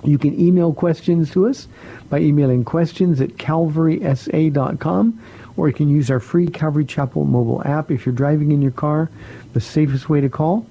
You 0.05 0.19
can 0.19 0.39
email 0.39 0.75
questions 0.75 1.31
to 1.31 1.47
us 1.47 1.67
by 2.11 2.19
emailing 2.19 2.65
questions 2.65 3.21
at 3.21 3.31
calvarysa.com 3.31 5.21
or 5.57 5.69
you 5.69 5.75
can 5.75 5.89
use 5.89 6.11
our 6.11 6.21
free 6.21 6.49
Calvary 6.49 6.85
Chapel 6.85 7.25
mobile 7.25 7.63
app. 7.65 7.91
If 7.91 8.07
you're 8.07 8.15
driving 8.15 8.53
in 8.53 8.63
your 8.63 8.73
car, 8.73 9.11
the 9.53 9.61
safest 9.61 10.09
way 10.09 10.21
to 10.21 10.29
call 10.29 10.67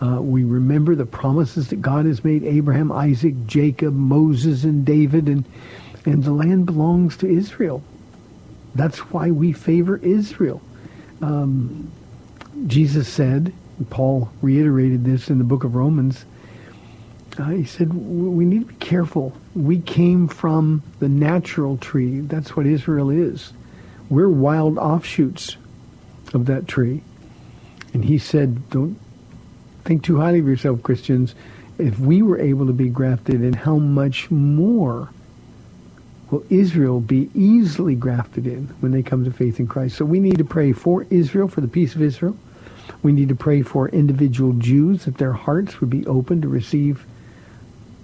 Uh, 0.00 0.20
we 0.20 0.44
remember 0.44 0.94
the 0.94 1.06
promises 1.06 1.68
that 1.68 1.80
God 1.80 2.04
has 2.04 2.22
made 2.22 2.44
Abraham, 2.44 2.92
Isaac, 2.92 3.34
Jacob, 3.46 3.94
Moses, 3.94 4.64
and 4.64 4.84
David, 4.84 5.28
and, 5.28 5.44
and 6.04 6.22
the 6.22 6.32
land 6.32 6.66
belongs 6.66 7.16
to 7.18 7.26
Israel. 7.26 7.82
That's 8.74 8.98
why 9.10 9.30
we 9.30 9.52
favor 9.52 9.96
Israel. 9.96 10.60
Um, 11.22 11.90
Jesus 12.66 13.08
said, 13.08 13.54
Paul 13.88 14.30
reiterated 14.42 15.04
this 15.04 15.30
in 15.30 15.38
the 15.38 15.44
book 15.44 15.64
of 15.64 15.74
Romans, 15.74 16.26
uh, 17.38 17.50
he 17.50 17.64
said, 17.64 17.92
we 17.92 18.44
need 18.44 18.60
to 18.60 18.66
be 18.66 18.74
careful. 18.76 19.34
We 19.54 19.80
came 19.80 20.26
from 20.28 20.82
the 21.00 21.08
natural 21.08 21.76
tree. 21.76 22.20
That's 22.20 22.56
what 22.56 22.66
Israel 22.66 23.10
is. 23.10 23.52
We're 24.08 24.28
wild 24.28 24.78
offshoots 24.78 25.56
of 26.32 26.46
that 26.46 26.66
tree. 26.66 27.02
And 27.92 28.04
he 28.04 28.18
said, 28.18 28.70
don't 28.70 28.98
think 29.86 30.02
too 30.02 30.20
highly 30.20 30.40
of 30.40 30.46
yourself, 30.46 30.82
Christians. 30.82 31.34
If 31.78 31.98
we 31.98 32.22
were 32.22 32.38
able 32.38 32.66
to 32.66 32.72
be 32.72 32.88
grafted 32.88 33.42
in, 33.42 33.52
how 33.52 33.76
much 33.76 34.30
more 34.30 35.10
will 36.30 36.44
Israel 36.50 37.00
be 37.00 37.30
easily 37.34 37.94
grafted 37.94 38.46
in 38.46 38.68
when 38.80 38.92
they 38.92 39.02
come 39.02 39.24
to 39.24 39.30
faith 39.30 39.60
in 39.60 39.66
Christ? 39.66 39.96
So 39.96 40.04
we 40.04 40.20
need 40.20 40.38
to 40.38 40.44
pray 40.44 40.72
for 40.72 41.06
Israel, 41.10 41.48
for 41.48 41.60
the 41.60 41.68
peace 41.68 41.94
of 41.94 42.02
Israel. 42.02 42.36
We 43.02 43.12
need 43.12 43.28
to 43.28 43.34
pray 43.36 43.62
for 43.62 43.88
individual 43.88 44.52
Jews 44.54 45.04
that 45.04 45.18
their 45.18 45.32
hearts 45.32 45.80
would 45.80 45.90
be 45.90 46.06
open 46.06 46.42
to 46.42 46.48
receive 46.48 47.04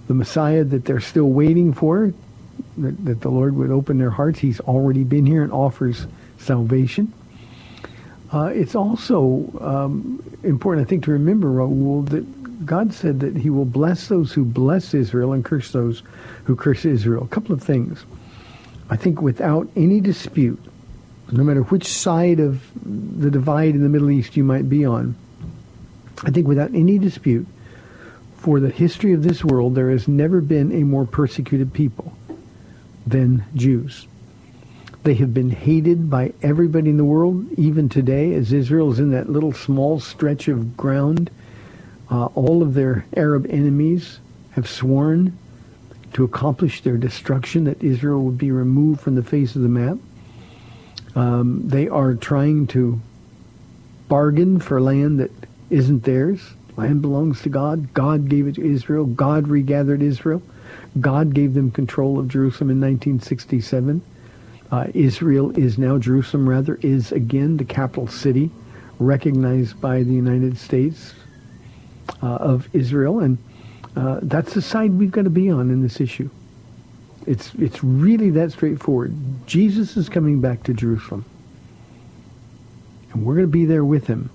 the 0.07 0.15
Messiah 0.15 0.65
that 0.65 0.85
they're 0.85 1.01
still 1.01 1.31
waiting 1.31 1.73
for, 1.73 2.13
that, 2.77 3.05
that 3.05 3.21
the 3.21 3.31
Lord 3.31 3.57
would 3.57 3.71
open 3.71 3.99
their 3.99 4.11
hearts. 4.11 4.41
He's 4.41 4.61
already 4.61 5.05
been 5.05 5.27
here 5.27 5.43
and 5.43 5.53
offers 5.53 6.07
salvation. 6.39 7.13
Uh, 8.33 8.47
it's 8.47 8.75
also 8.75 9.45
um, 9.61 10.23
important, 10.43 10.87
I 10.87 10.89
think, 10.89 11.05
to 11.05 11.11
remember, 11.13 11.49
Raul, 11.49 12.09
that 12.09 12.65
God 12.65 12.95
said 12.95 13.21
that 13.21 13.37
he 13.37 13.51
will 13.51 13.67
bless 13.67 14.09
those 14.09 14.33
who 14.33 14.45
bless 14.45 14.95
Israel 14.95 15.33
and 15.33 15.45
curse 15.45 15.73
those 15.73 16.03
who 16.45 16.57
curse 16.57 16.85
Israel. 16.87 17.25
A 17.25 17.29
couple 17.29 17.55
of 17.55 17.63
things. 17.63 18.05
I 18.89 18.97
think 18.97 19.21
without 19.21 19.69
any 19.77 20.01
dispute, 20.01 20.63
no 21.31 21.45
matter 21.45 21.63
which 21.63 21.87
side 21.87 22.41
of 22.41 22.63
the 22.85 23.31
divide 23.31 23.75
in 23.75 23.83
the 23.83 23.89
Middle 23.89 24.11
East 24.11 24.37
you 24.37 24.45
might 24.45 24.69
be 24.69 24.85
on, 24.85 25.15
I 26.23 26.31
think 26.31 26.47
without 26.47 26.75
any 26.75 26.99
dispute, 26.99 27.47
for 28.37 28.61
the 28.61 28.71
history 28.71 29.13
of 29.13 29.23
this 29.23 29.45
world, 29.45 29.75
there 29.75 29.91
has 29.91 30.09
never 30.09 30.41
been 30.41 30.73
a 30.73 30.85
more 30.85 31.05
persecuted 31.05 31.73
people 31.73 32.17
than 33.07 33.45
Jews. 33.55 34.07
They 35.03 35.15
have 35.15 35.35
been 35.35 35.51
hated 35.51 36.09
by 36.09 36.33
everybody 36.43 36.91
in 36.91 36.97
the 36.97 37.05
world, 37.05 37.47
even 37.59 37.89
today, 37.89 38.35
as 38.35 38.53
Israel 38.53 38.93
is 38.93 39.01
in 39.01 39.11
that 39.11 39.29
little 39.29 39.53
small 39.53 39.99
stretch 39.99 40.47
of 40.47 40.77
ground. 40.77 41.29
Uh, 42.09 42.27
all 42.27 42.63
of 42.63 42.75
their 42.75 43.05
Arab 43.17 43.47
enemies 43.51 44.21
have 44.53 44.69
sworn 44.69 45.37
to 46.13 46.25
accomplish 46.25 46.83
their 46.83 46.97
destruction, 46.97 47.65
that 47.65 47.83
Israel 47.83 48.23
would 48.23 48.39
be 48.39 48.53
removed 48.53 49.01
from 49.01 49.17
the 49.17 49.23
face 49.23 49.57
of 49.57 49.63
the 49.63 49.69
map. 49.69 49.99
Um, 51.17 51.69
they 51.69 51.89
are 51.89 52.15
trying 52.15 52.69
to 52.69 53.01
bargain 54.09 54.61
for 54.61 54.81
land 54.81 55.19
that 55.21 55.31
isn't 55.69 56.05
theirs. 56.05 56.41
Land 56.77 57.03
belongs 57.03 57.43
to 57.43 57.49
God. 57.49 57.93
God 57.93 58.29
gave 58.29 58.47
it 58.47 58.55
to 58.55 58.65
Israel. 58.65 59.05
God 59.05 59.49
regathered 59.49 60.03
Israel. 60.03 60.43
God 61.01 61.35
gave 61.35 61.55
them 61.55 61.71
control 61.71 62.19
of 62.19 62.29
Jerusalem 62.29 62.71
in 62.71 62.81
1967. 62.81 64.03
Uh, 64.73 64.87
Israel 64.95 65.57
is 65.59 65.77
now, 65.77 65.99
Jerusalem 65.99 66.49
rather, 66.49 66.77
is 66.77 67.13
again 67.13 67.59
the 67.59 67.65
capital 67.65 68.09
city 68.09 68.51
recognized 68.99 69.79
by 69.83 70.03
the 70.03 70.13
United 70.13 70.57
States 70.57 71.13
uh, 72.23 72.27
of 72.27 72.75
Israel. 72.75 73.21
And 73.21 73.37
uh, 73.95 74.21
that's 74.23 74.55
the 74.55 74.63
side 74.63 74.93
we've 74.93 75.11
got 75.11 75.25
to 75.25 75.31
be 75.31 75.51
on 75.51 75.71
in 75.71 75.83
this 75.83 76.01
issue. 76.01 76.31
It's, 77.27 77.55
it's 77.57 77.85
really 77.85 78.31
that 78.31 78.53
straightforward. 78.53 79.15
Jesus 79.47 79.99
is 79.99 80.09
coming 80.09 80.41
back 80.41 80.63
to 80.63 80.73
Jerusalem. 80.73 81.27
And 83.13 83.27
we're 83.27 83.35
going 83.35 83.47
to 83.47 83.53
be 83.53 83.67
there 83.67 83.85
with 83.85 84.07
him. 84.07 84.31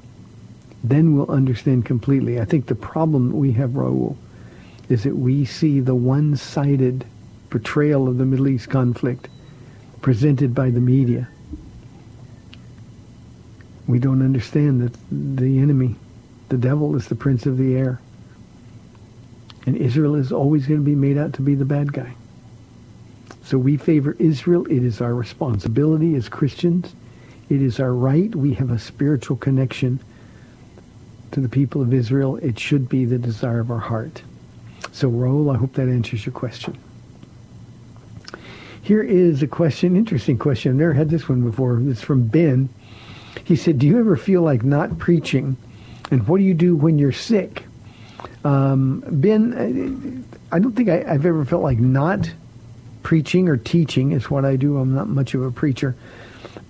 Then 0.83 1.15
we'll 1.15 1.31
understand 1.31 1.85
completely. 1.85 2.39
I 2.39 2.45
think 2.45 2.67
the 2.67 2.75
problem 2.75 3.31
we 3.31 3.53
have, 3.53 3.71
Raul, 3.71 4.15
is 4.87 5.03
that 5.03 5.17
we 5.17 5.45
see 5.45 5.79
the 5.79 5.95
one-sided 5.95 7.05
portrayal 7.49 8.07
of 8.07 8.19
the 8.19 8.25
Middle 8.25 8.47
East 8.47 8.69
conflict 8.69 9.29
presented 10.07 10.55
by 10.55 10.69
the 10.69 10.79
media. 10.79 11.27
We 13.87 13.99
don't 13.99 14.21
understand 14.21 14.79
that 14.81 14.97
the 15.11 15.59
enemy, 15.59 15.97
the 16.47 16.55
devil, 16.55 16.95
is 16.95 17.09
the 17.09 17.15
prince 17.15 17.45
of 17.45 17.57
the 17.57 17.75
air. 17.75 17.99
And 19.65 19.75
Israel 19.75 20.15
is 20.15 20.31
always 20.31 20.65
going 20.65 20.79
to 20.79 20.85
be 20.85 20.95
made 20.95 21.17
out 21.17 21.33
to 21.33 21.41
be 21.41 21.55
the 21.55 21.65
bad 21.65 21.91
guy. 21.91 22.15
So 23.43 23.57
we 23.57 23.75
favor 23.75 24.15
Israel. 24.17 24.65
It 24.67 24.81
is 24.81 25.01
our 25.01 25.13
responsibility 25.13 26.15
as 26.15 26.29
Christians. 26.29 26.95
It 27.49 27.61
is 27.61 27.77
our 27.81 27.93
right. 27.93 28.33
We 28.33 28.53
have 28.53 28.71
a 28.71 28.79
spiritual 28.79 29.35
connection 29.35 29.99
to 31.33 31.41
the 31.41 31.49
people 31.49 31.81
of 31.81 31.93
Israel. 31.93 32.37
It 32.37 32.57
should 32.57 32.87
be 32.87 33.03
the 33.03 33.17
desire 33.17 33.59
of 33.59 33.69
our 33.69 33.79
heart. 33.79 34.21
So, 34.93 35.11
Raul, 35.11 35.53
I 35.53 35.57
hope 35.57 35.73
that 35.73 35.89
answers 35.89 36.25
your 36.25 36.31
question. 36.31 36.77
Here 38.87 39.03
is 39.03 39.43
a 39.43 39.47
question, 39.47 39.97
interesting 39.97 40.37
question. 40.37 40.71
I've 40.71 40.77
never 40.77 40.93
had 40.93 41.09
this 41.09 41.27
one 41.27 41.41
before. 41.41 41.77
It's 41.89 42.01
from 42.01 42.25
Ben. 42.25 42.69
He 43.43 43.57
said, 43.57 43.79
do 43.79 43.85
you 43.85 43.99
ever 43.99 44.15
feel 44.15 44.43
like 44.43 44.63
not 44.63 44.97
preaching? 44.97 45.57
And 46.09 46.25
what 46.25 46.37
do 46.37 46.45
you 46.45 46.53
do 46.53 46.73
when 46.73 46.97
you're 46.97 47.11
sick? 47.11 47.65
Um, 48.45 49.03
ben, 49.05 50.23
I 50.53 50.59
don't 50.59 50.73
think 50.73 50.87
I, 50.87 51.03
I've 51.05 51.25
ever 51.25 51.43
felt 51.43 51.63
like 51.63 51.79
not 51.79 52.31
preaching 53.03 53.49
or 53.49 53.57
teaching 53.57 54.13
is 54.13 54.31
what 54.31 54.45
I 54.45 54.55
do. 54.55 54.77
I'm 54.77 54.95
not 54.95 55.09
much 55.09 55.33
of 55.33 55.41
a 55.41 55.51
preacher. 55.51 55.93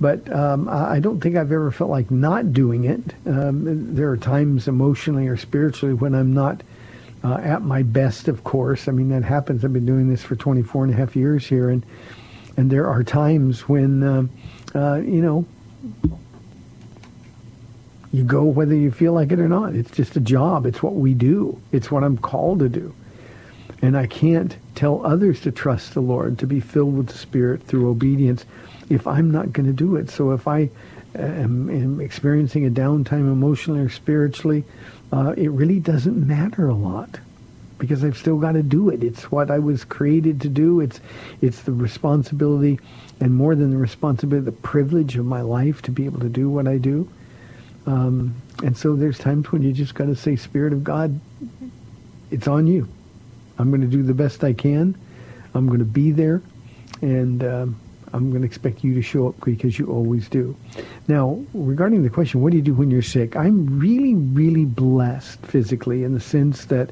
But 0.01 0.27
um, 0.33 0.67
I 0.67 0.99
don't 0.99 1.21
think 1.21 1.35
I've 1.35 1.51
ever 1.51 1.69
felt 1.69 1.91
like 1.91 2.09
not 2.09 2.51
doing 2.51 2.85
it. 2.85 3.13
Um, 3.27 3.93
there 3.93 4.09
are 4.09 4.17
times 4.17 4.67
emotionally 4.67 5.27
or 5.27 5.37
spiritually 5.37 5.93
when 5.93 6.15
I'm 6.15 6.33
not 6.33 6.63
uh, 7.23 7.35
at 7.35 7.61
my 7.61 7.83
best, 7.83 8.27
of 8.27 8.43
course. 8.43 8.87
I 8.87 8.91
mean, 8.91 9.09
that 9.09 9.23
happens. 9.23 9.65
I've 9.65 9.73
been 9.73 9.85
doing 9.85 10.09
this 10.09 10.23
for 10.23 10.35
24 10.35 10.85
and 10.85 10.93
a 10.93 10.97
half 10.97 11.15
years 11.15 11.45
here. 11.45 11.69
And, 11.69 11.85
and 12.55 12.71
there 12.71 12.87
are 12.87 13.03
times 13.03 13.67
when, 13.67 14.03
uh, 14.03 14.23
uh, 14.75 14.95
you 14.97 15.21
know, 15.21 15.45
you 18.11 18.23
go 18.23 18.43
whether 18.43 18.75
you 18.75 18.91
feel 18.91 19.13
like 19.13 19.31
it 19.31 19.39
or 19.39 19.49
not. 19.49 19.75
It's 19.75 19.91
just 19.91 20.15
a 20.15 20.19
job. 20.19 20.65
It's 20.65 20.81
what 20.81 20.95
we 20.95 21.13
do. 21.13 21.61
It's 21.71 21.91
what 21.91 22.03
I'm 22.03 22.17
called 22.17 22.59
to 22.59 22.69
do. 22.69 22.95
And 23.81 23.97
I 23.97 24.07
can't 24.07 24.55
tell 24.75 25.05
others 25.05 25.41
to 25.41 25.51
trust 25.51 25.93
the 25.93 26.01
Lord, 26.01 26.39
to 26.39 26.47
be 26.47 26.59
filled 26.59 26.97
with 26.97 27.07
the 27.07 27.17
Spirit 27.17 27.63
through 27.63 27.89
obedience 27.89 28.45
if 28.89 29.05
I'm 29.05 29.31
not 29.31 29.53
going 29.53 29.67
to 29.67 29.73
do 29.73 29.95
it. 29.97 30.09
So 30.09 30.31
if 30.31 30.47
I 30.47 30.69
am, 31.15 31.69
am, 31.69 32.01
experiencing 32.01 32.65
a 32.65 32.69
downtime 32.69 33.31
emotionally 33.31 33.81
or 33.81 33.89
spiritually, 33.89 34.63
uh, 35.11 35.33
it 35.37 35.49
really 35.51 35.79
doesn't 35.79 36.27
matter 36.27 36.67
a 36.67 36.73
lot 36.73 37.19
because 37.77 38.03
I've 38.03 38.17
still 38.17 38.37
got 38.37 38.53
to 38.53 38.63
do 38.63 38.89
it. 38.89 39.03
It's 39.03 39.31
what 39.31 39.51
I 39.51 39.59
was 39.59 39.83
created 39.85 40.41
to 40.41 40.49
do. 40.49 40.79
It's, 40.79 40.99
it's 41.41 41.61
the 41.61 41.71
responsibility 41.71 42.79
and 43.19 43.33
more 43.33 43.55
than 43.55 43.71
the 43.71 43.77
responsibility, 43.77 44.45
the 44.45 44.51
privilege 44.51 45.15
of 45.17 45.25
my 45.25 45.41
life 45.41 45.81
to 45.83 45.91
be 45.91 46.05
able 46.05 46.19
to 46.21 46.29
do 46.29 46.49
what 46.49 46.67
I 46.67 46.77
do. 46.77 47.09
Um, 47.85 48.35
and 48.63 48.77
so 48.77 48.95
there's 48.95 49.17
times 49.17 49.51
when 49.51 49.63
you 49.63 49.71
just 49.71 49.95
got 49.95 50.05
to 50.05 50.15
say, 50.15 50.35
Spirit 50.35 50.73
of 50.73 50.83
God, 50.83 51.19
it's 52.31 52.47
on 52.47 52.67
you. 52.67 52.87
I'm 53.57 53.69
going 53.69 53.81
to 53.81 53.87
do 53.87 54.03
the 54.03 54.13
best 54.13 54.43
I 54.43 54.53
can. 54.53 54.95
I'm 55.53 55.67
going 55.67 55.79
to 55.79 55.85
be 55.85 56.11
there, 56.11 56.41
and 57.01 57.43
um, 57.43 57.79
I'm 58.13 58.29
going 58.29 58.41
to 58.41 58.47
expect 58.47 58.83
you 58.83 58.93
to 58.93 59.01
show 59.01 59.27
up 59.27 59.35
because 59.43 59.77
you 59.77 59.87
always 59.87 60.29
do. 60.29 60.55
Now, 61.07 61.43
regarding 61.53 62.03
the 62.03 62.09
question, 62.09 62.41
what 62.41 62.51
do 62.51 62.57
you 62.57 62.63
do 62.63 62.73
when 62.73 62.89
you're 62.89 63.01
sick? 63.01 63.35
I'm 63.35 63.79
really, 63.79 64.15
really 64.15 64.65
blessed 64.65 65.45
physically 65.45 66.03
in 66.03 66.13
the 66.13 66.19
sense 66.19 66.65
that 66.65 66.89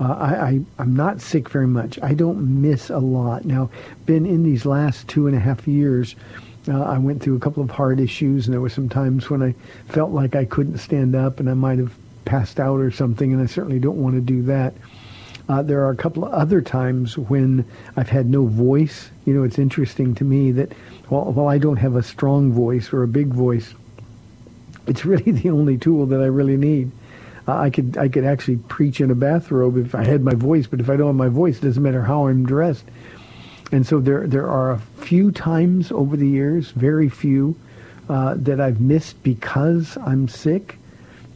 uh, 0.00 0.12
I, 0.12 0.34
I, 0.34 0.60
I'm 0.78 0.94
not 0.94 1.20
sick 1.20 1.48
very 1.48 1.66
much. 1.66 1.98
I 2.02 2.14
don't 2.14 2.60
miss 2.60 2.90
a 2.90 2.98
lot. 2.98 3.44
Now, 3.44 3.70
Ben 4.04 4.26
in 4.26 4.42
these 4.42 4.66
last 4.66 5.08
two 5.08 5.26
and 5.26 5.36
a 5.36 5.40
half 5.40 5.66
years, 5.66 6.16
uh, 6.68 6.82
I 6.82 6.98
went 6.98 7.22
through 7.22 7.36
a 7.36 7.40
couple 7.40 7.62
of 7.62 7.70
heart 7.70 8.00
issues, 8.00 8.46
and 8.46 8.52
there 8.52 8.60
were 8.60 8.68
some 8.68 8.88
times 8.88 9.30
when 9.30 9.42
I 9.42 9.54
felt 9.88 10.10
like 10.10 10.34
I 10.34 10.44
couldn't 10.44 10.78
stand 10.78 11.14
up, 11.14 11.40
and 11.40 11.48
I 11.48 11.54
might 11.54 11.78
have 11.78 11.94
passed 12.24 12.58
out 12.58 12.80
or 12.80 12.90
something, 12.90 13.32
and 13.32 13.40
I 13.40 13.46
certainly 13.46 13.78
don't 13.78 14.02
want 14.02 14.16
to 14.16 14.20
do 14.20 14.42
that. 14.42 14.74
Uh, 15.48 15.62
there 15.62 15.84
are 15.84 15.90
a 15.90 15.96
couple 15.96 16.24
of 16.24 16.32
other 16.32 16.60
times 16.60 17.16
when 17.16 17.64
I've 17.96 18.08
had 18.08 18.28
no 18.28 18.46
voice. 18.46 19.10
You 19.24 19.34
know, 19.34 19.44
it's 19.44 19.58
interesting 19.58 20.14
to 20.16 20.24
me 20.24 20.50
that 20.52 20.72
while, 21.08 21.32
while 21.32 21.48
I 21.48 21.58
don't 21.58 21.76
have 21.76 21.94
a 21.94 22.02
strong 22.02 22.52
voice 22.52 22.92
or 22.92 23.02
a 23.02 23.08
big 23.08 23.28
voice, 23.28 23.74
it's 24.86 25.04
really 25.04 25.30
the 25.42 25.50
only 25.50 25.78
tool 25.78 26.06
that 26.06 26.20
I 26.20 26.26
really 26.26 26.56
need. 26.56 26.90
Uh, 27.46 27.56
I 27.56 27.70
could 27.70 27.96
I 27.96 28.08
could 28.08 28.24
actually 28.24 28.56
preach 28.56 29.00
in 29.00 29.10
a 29.10 29.14
bathrobe 29.14 29.76
if 29.76 29.94
I 29.94 30.04
had 30.04 30.22
my 30.22 30.34
voice, 30.34 30.66
but 30.66 30.80
if 30.80 30.90
I 30.90 30.96
don't 30.96 31.06
have 31.08 31.16
my 31.16 31.28
voice, 31.28 31.58
it 31.58 31.62
doesn't 31.62 31.82
matter 31.82 32.02
how 32.02 32.26
I'm 32.26 32.44
dressed. 32.44 32.84
And 33.70 33.86
so 33.86 34.00
there 34.00 34.26
there 34.26 34.48
are 34.48 34.72
a 34.72 34.78
few 34.98 35.30
times 35.30 35.92
over 35.92 36.16
the 36.16 36.26
years, 36.26 36.72
very 36.72 37.08
few, 37.08 37.56
uh, 38.08 38.34
that 38.38 38.60
I've 38.60 38.80
missed 38.80 39.22
because 39.22 39.96
I'm 39.98 40.26
sick. 40.26 40.78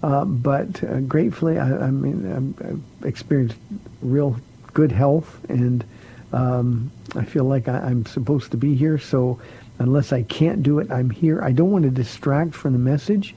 Uh, 0.02 0.25
but 0.25 0.83
uh, 0.83 1.00
gratefully, 1.00 1.59
I, 1.59 1.87
I 1.87 1.90
mean, 1.90 2.54
I've 2.61 3.07
experienced 3.07 3.57
real 4.00 4.37
good 4.73 4.92
health, 4.92 5.38
and 5.49 5.85
um, 6.33 6.90
I 7.14 7.25
feel 7.25 7.45
like 7.45 7.69
I, 7.69 7.90
am 7.90 8.07
supposed 8.07 8.50
to 8.52 8.57
be 8.57 8.75
here. 8.75 8.99
So 8.99 9.40
unless 9.78 10.12
I 10.12 10.23
can't 10.23 10.62
do 10.62 10.78
it, 10.78 10.90
I'm 10.90 11.11
here. 11.11 11.42
I 11.42 11.52
don't 11.52 11.71
want 11.71 11.85
to 11.85 11.90
distract 11.90 12.54
from 12.54 12.73
the 12.73 12.78
message. 12.78 13.35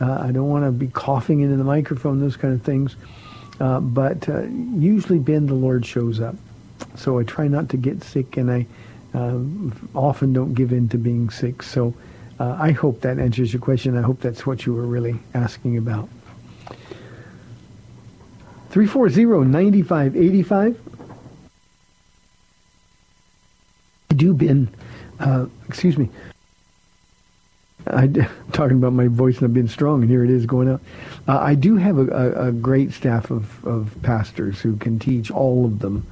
Uh, 0.00 0.18
I 0.20 0.30
don't 0.30 0.48
want 0.48 0.64
to 0.64 0.70
be 0.72 0.88
coughing 0.88 1.40
into 1.40 1.56
the 1.56 1.64
microphone, 1.64 2.20
those 2.20 2.36
kind 2.36 2.54
of 2.54 2.62
things. 2.62 2.96
Uh, 3.60 3.80
but 3.80 4.28
uh, 4.28 4.42
usually, 4.42 5.18
Ben, 5.18 5.46
the 5.46 5.54
Lord 5.54 5.84
shows 5.84 6.20
up. 6.20 6.36
So 6.96 7.18
I 7.18 7.24
try 7.24 7.48
not 7.48 7.68
to 7.70 7.76
get 7.76 8.02
sick, 8.04 8.36
and 8.36 8.50
I 8.50 8.66
often 9.94 10.32
don't 10.32 10.54
give 10.54 10.72
in 10.72 10.88
to 10.88 10.98
being 10.98 11.30
sick. 11.30 11.62
So 11.62 11.94
uh, 12.38 12.56
I 12.58 12.72
hope 12.72 13.02
that 13.02 13.18
answers 13.18 13.52
your 13.52 13.60
question. 13.60 13.96
I 13.96 14.02
hope 14.02 14.20
that's 14.20 14.46
what 14.46 14.66
you 14.66 14.74
were 14.74 14.86
really 14.86 15.20
asking 15.34 15.78
about. 15.78 16.08
340-9585. 18.70 20.76
I 24.10 24.14
do 24.14 24.34
Ben, 24.34 24.68
uh, 25.20 25.46
excuse 25.68 25.96
me, 25.96 26.10
I, 27.86 28.04
am 28.04 28.26
talking 28.52 28.78
about 28.78 28.92
my 28.92 29.06
voice 29.06 29.40
not 29.40 29.54
being 29.54 29.68
strong, 29.68 30.02
and 30.02 30.10
here 30.10 30.24
it 30.24 30.30
is 30.30 30.46
going 30.46 30.68
out. 30.68 30.80
Uh, 31.28 31.38
I 31.38 31.54
do 31.54 31.76
have 31.76 31.98
a, 31.98 32.08
a, 32.08 32.48
a, 32.48 32.52
great 32.52 32.92
staff 32.92 33.30
of, 33.30 33.64
of 33.64 33.96
pastors 34.02 34.60
who 34.60 34.76
can 34.76 34.98
teach 34.98 35.30
all 35.30 35.64
of 35.64 35.78
them 35.78 36.04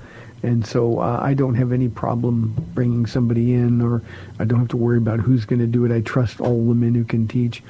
and 0.42 0.66
so 0.66 0.99
uh, 0.99 1.20
I 1.22 1.34
don't 1.34 1.54
have 1.54 1.72
any 1.72 1.88
problem 1.88 2.54
bringing 2.75 3.06
somebody 3.06 3.54
in, 3.54 3.80
or 3.80 4.02
I 4.38 4.44
don't 4.44 4.58
have 4.58 4.68
to 4.68 4.76
worry 4.76 4.99
about 4.99 5.20
who's 5.20 5.44
going 5.44 5.61
to 5.61 5.66
do 5.66 5.84
it. 5.84 5.92
I 5.92 6.00
trust 6.00 6.40
all 6.40 6.66
the 6.68 6.75
men 6.75 6.94
who 6.94 7.04
can 7.04 7.28
teach. 7.28 7.62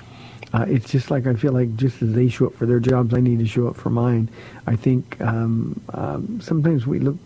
Uh, 0.54 0.66
it's 0.68 0.90
just 0.90 1.10
like 1.10 1.26
I 1.26 1.34
feel 1.34 1.52
like 1.52 1.76
just 1.76 2.02
as 2.02 2.12
they 2.12 2.28
show 2.28 2.46
up 2.46 2.54
for 2.54 2.66
their 2.66 2.80
jobs, 2.80 3.14
I 3.14 3.20
need 3.20 3.38
to 3.38 3.46
show 3.46 3.68
up 3.68 3.76
for 3.76 3.90
mine. 3.90 4.28
I 4.66 4.76
think 4.76 5.20
um, 5.20 5.80
um, 5.94 6.40
sometimes 6.40 6.86
we 6.86 6.98
look 6.98 7.16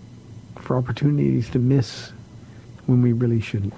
for 0.59 0.76
opportunities 0.76 1.50
to 1.50 1.59
miss 1.59 2.12
when 2.87 3.03
we 3.03 3.12
really 3.12 3.41
shouldn't. 3.41 3.75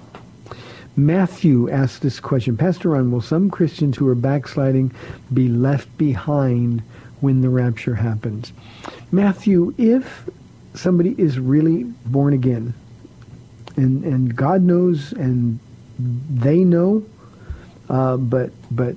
Matthew 0.95 1.69
asked 1.69 2.01
this 2.01 2.19
question, 2.19 2.57
Pastor 2.57 2.89
Ron, 2.89 3.11
will 3.11 3.21
some 3.21 3.49
Christians 3.49 3.97
who 3.97 4.07
are 4.07 4.15
backsliding 4.15 4.91
be 5.33 5.47
left 5.47 5.97
behind 5.97 6.81
when 7.21 7.41
the 7.41 7.49
rapture 7.49 7.95
happens? 7.95 8.53
Matthew, 9.11 9.73
if 9.77 10.29
somebody 10.73 11.15
is 11.17 11.39
really 11.39 11.83
born 12.05 12.33
again, 12.33 12.73
and, 13.75 14.03
and 14.03 14.35
God 14.35 14.61
knows 14.61 15.11
and 15.13 15.59
they 15.97 16.63
know, 16.63 17.05
uh, 17.89 18.17
but, 18.17 18.51
but 18.71 18.95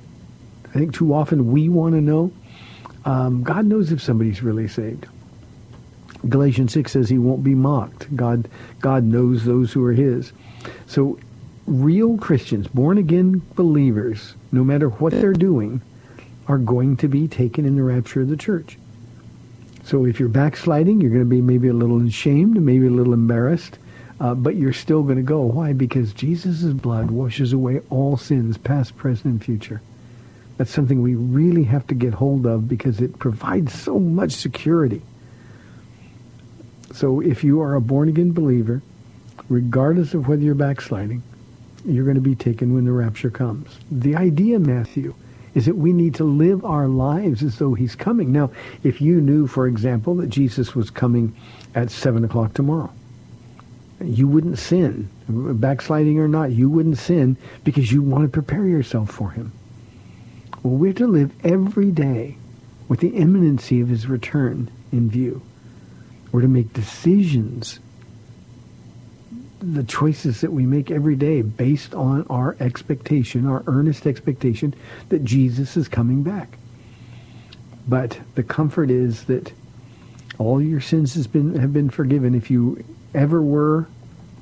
I 0.70 0.72
think 0.72 0.94
too 0.94 1.12
often 1.12 1.52
we 1.52 1.68
want 1.68 1.94
to 1.94 2.00
know, 2.00 2.32
um, 3.04 3.42
God 3.42 3.66
knows 3.66 3.90
if 3.92 4.00
somebody's 4.00 4.42
really 4.42 4.68
saved. 4.68 5.06
Galatians 6.28 6.72
6 6.72 6.92
says 6.92 7.08
he 7.08 7.18
won't 7.18 7.42
be 7.42 7.54
mocked. 7.54 8.14
God, 8.14 8.48
God 8.80 9.02
knows 9.04 9.44
those 9.44 9.72
who 9.72 9.84
are 9.84 9.92
his. 9.92 10.32
So 10.86 11.18
real 11.66 12.16
Christians, 12.16 12.68
born 12.68 12.98
again 12.98 13.42
believers, 13.56 14.34
no 14.52 14.62
matter 14.62 14.88
what 14.88 15.12
they're 15.12 15.32
doing, 15.32 15.82
are 16.46 16.58
going 16.58 16.96
to 16.98 17.08
be 17.08 17.26
taken 17.26 17.64
in 17.64 17.76
the 17.76 17.82
rapture 17.82 18.20
of 18.20 18.28
the 18.28 18.36
church. 18.36 18.78
So 19.92 20.06
if 20.06 20.18
you're 20.18 20.30
backsliding, 20.30 21.02
you're 21.02 21.10
going 21.10 21.20
to 21.20 21.28
be 21.28 21.42
maybe 21.42 21.68
a 21.68 21.74
little 21.74 22.00
ashamed, 22.00 22.58
maybe 22.58 22.86
a 22.86 22.90
little 22.90 23.12
embarrassed, 23.12 23.76
uh, 24.20 24.34
but 24.34 24.56
you're 24.56 24.72
still 24.72 25.02
going 25.02 25.18
to 25.18 25.22
go. 25.22 25.42
Why? 25.42 25.74
Because 25.74 26.14
Jesus' 26.14 26.62
blood 26.72 27.10
washes 27.10 27.52
away 27.52 27.82
all 27.90 28.16
sins, 28.16 28.56
past, 28.56 28.96
present, 28.96 29.26
and 29.26 29.44
future. 29.44 29.82
That's 30.56 30.70
something 30.70 31.02
we 31.02 31.14
really 31.14 31.64
have 31.64 31.86
to 31.88 31.94
get 31.94 32.14
hold 32.14 32.46
of 32.46 32.70
because 32.70 33.02
it 33.02 33.18
provides 33.18 33.78
so 33.78 33.98
much 33.98 34.32
security. 34.32 35.02
So 36.94 37.20
if 37.20 37.44
you 37.44 37.60
are 37.60 37.74
a 37.74 37.80
born-again 37.82 38.32
believer, 38.32 38.80
regardless 39.50 40.14
of 40.14 40.26
whether 40.26 40.40
you're 40.40 40.54
backsliding, 40.54 41.22
you're 41.84 42.04
going 42.04 42.14
to 42.14 42.22
be 42.22 42.34
taken 42.34 42.74
when 42.74 42.86
the 42.86 42.92
rapture 42.92 43.28
comes. 43.28 43.68
The 43.90 44.16
idea, 44.16 44.58
Matthew, 44.58 45.14
is 45.54 45.66
that 45.66 45.76
we 45.76 45.92
need 45.92 46.14
to 46.14 46.24
live 46.24 46.64
our 46.64 46.88
lives 46.88 47.42
as 47.42 47.58
though 47.58 47.74
he's 47.74 47.94
coming. 47.94 48.32
Now, 48.32 48.50
if 48.82 49.00
you 49.00 49.20
knew, 49.20 49.46
for 49.46 49.66
example, 49.66 50.14
that 50.16 50.28
Jesus 50.28 50.74
was 50.74 50.90
coming 50.90 51.34
at 51.74 51.90
7 51.90 52.24
o'clock 52.24 52.54
tomorrow, 52.54 52.92
you 54.02 54.26
wouldn't 54.26 54.58
sin, 54.58 55.08
backsliding 55.28 56.18
or 56.18 56.28
not, 56.28 56.50
you 56.50 56.68
wouldn't 56.68 56.98
sin 56.98 57.36
because 57.64 57.92
you 57.92 58.02
want 58.02 58.24
to 58.24 58.28
prepare 58.28 58.66
yourself 58.66 59.10
for 59.10 59.30
him. 59.30 59.52
Well, 60.62 60.74
we're 60.74 60.92
to 60.94 61.06
live 61.06 61.32
every 61.44 61.90
day 61.90 62.36
with 62.88 63.00
the 63.00 63.16
imminency 63.16 63.80
of 63.80 63.88
his 63.88 64.06
return 64.06 64.70
in 64.90 65.10
view. 65.10 65.42
We're 66.30 66.42
to 66.42 66.48
make 66.48 66.72
decisions 66.72 67.78
the 69.62 69.84
choices 69.84 70.40
that 70.40 70.52
we 70.52 70.66
make 70.66 70.90
every 70.90 71.14
day 71.14 71.40
based 71.42 71.94
on 71.94 72.26
our 72.28 72.56
expectation, 72.58 73.46
our 73.46 73.62
earnest 73.66 74.06
expectation 74.06 74.74
that 75.08 75.24
Jesus 75.24 75.76
is 75.76 75.88
coming 75.88 76.22
back. 76.22 76.58
But 77.86 78.20
the 78.34 78.42
comfort 78.42 78.90
is 78.90 79.24
that 79.24 79.52
all 80.38 80.60
your 80.60 80.80
sins 80.80 81.14
has 81.14 81.26
been 81.26 81.54
have 81.56 81.72
been 81.72 81.90
forgiven. 81.90 82.34
If 82.34 82.50
you 82.50 82.84
ever 83.14 83.40
were 83.40 83.86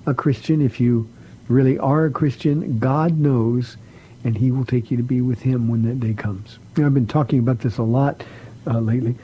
a 0.06 0.14
Christian, 0.14 0.62
if 0.62 0.80
you 0.80 1.08
really 1.48 1.78
are 1.78 2.06
a 2.06 2.10
Christian, 2.10 2.78
God 2.78 3.18
knows, 3.18 3.76
and 4.24 4.36
He 4.36 4.50
will 4.50 4.64
take 4.64 4.90
you 4.90 4.96
to 4.96 5.02
be 5.02 5.20
with 5.20 5.40
Him 5.40 5.68
when 5.68 5.82
that 5.82 6.00
day 6.00 6.14
comes. 6.14 6.58
I've 6.76 6.94
been 6.94 7.06
talking 7.06 7.38
about 7.38 7.60
this 7.60 7.78
a 7.78 7.82
lot 7.82 8.22
uh, 8.66 8.78
lately 8.78 9.16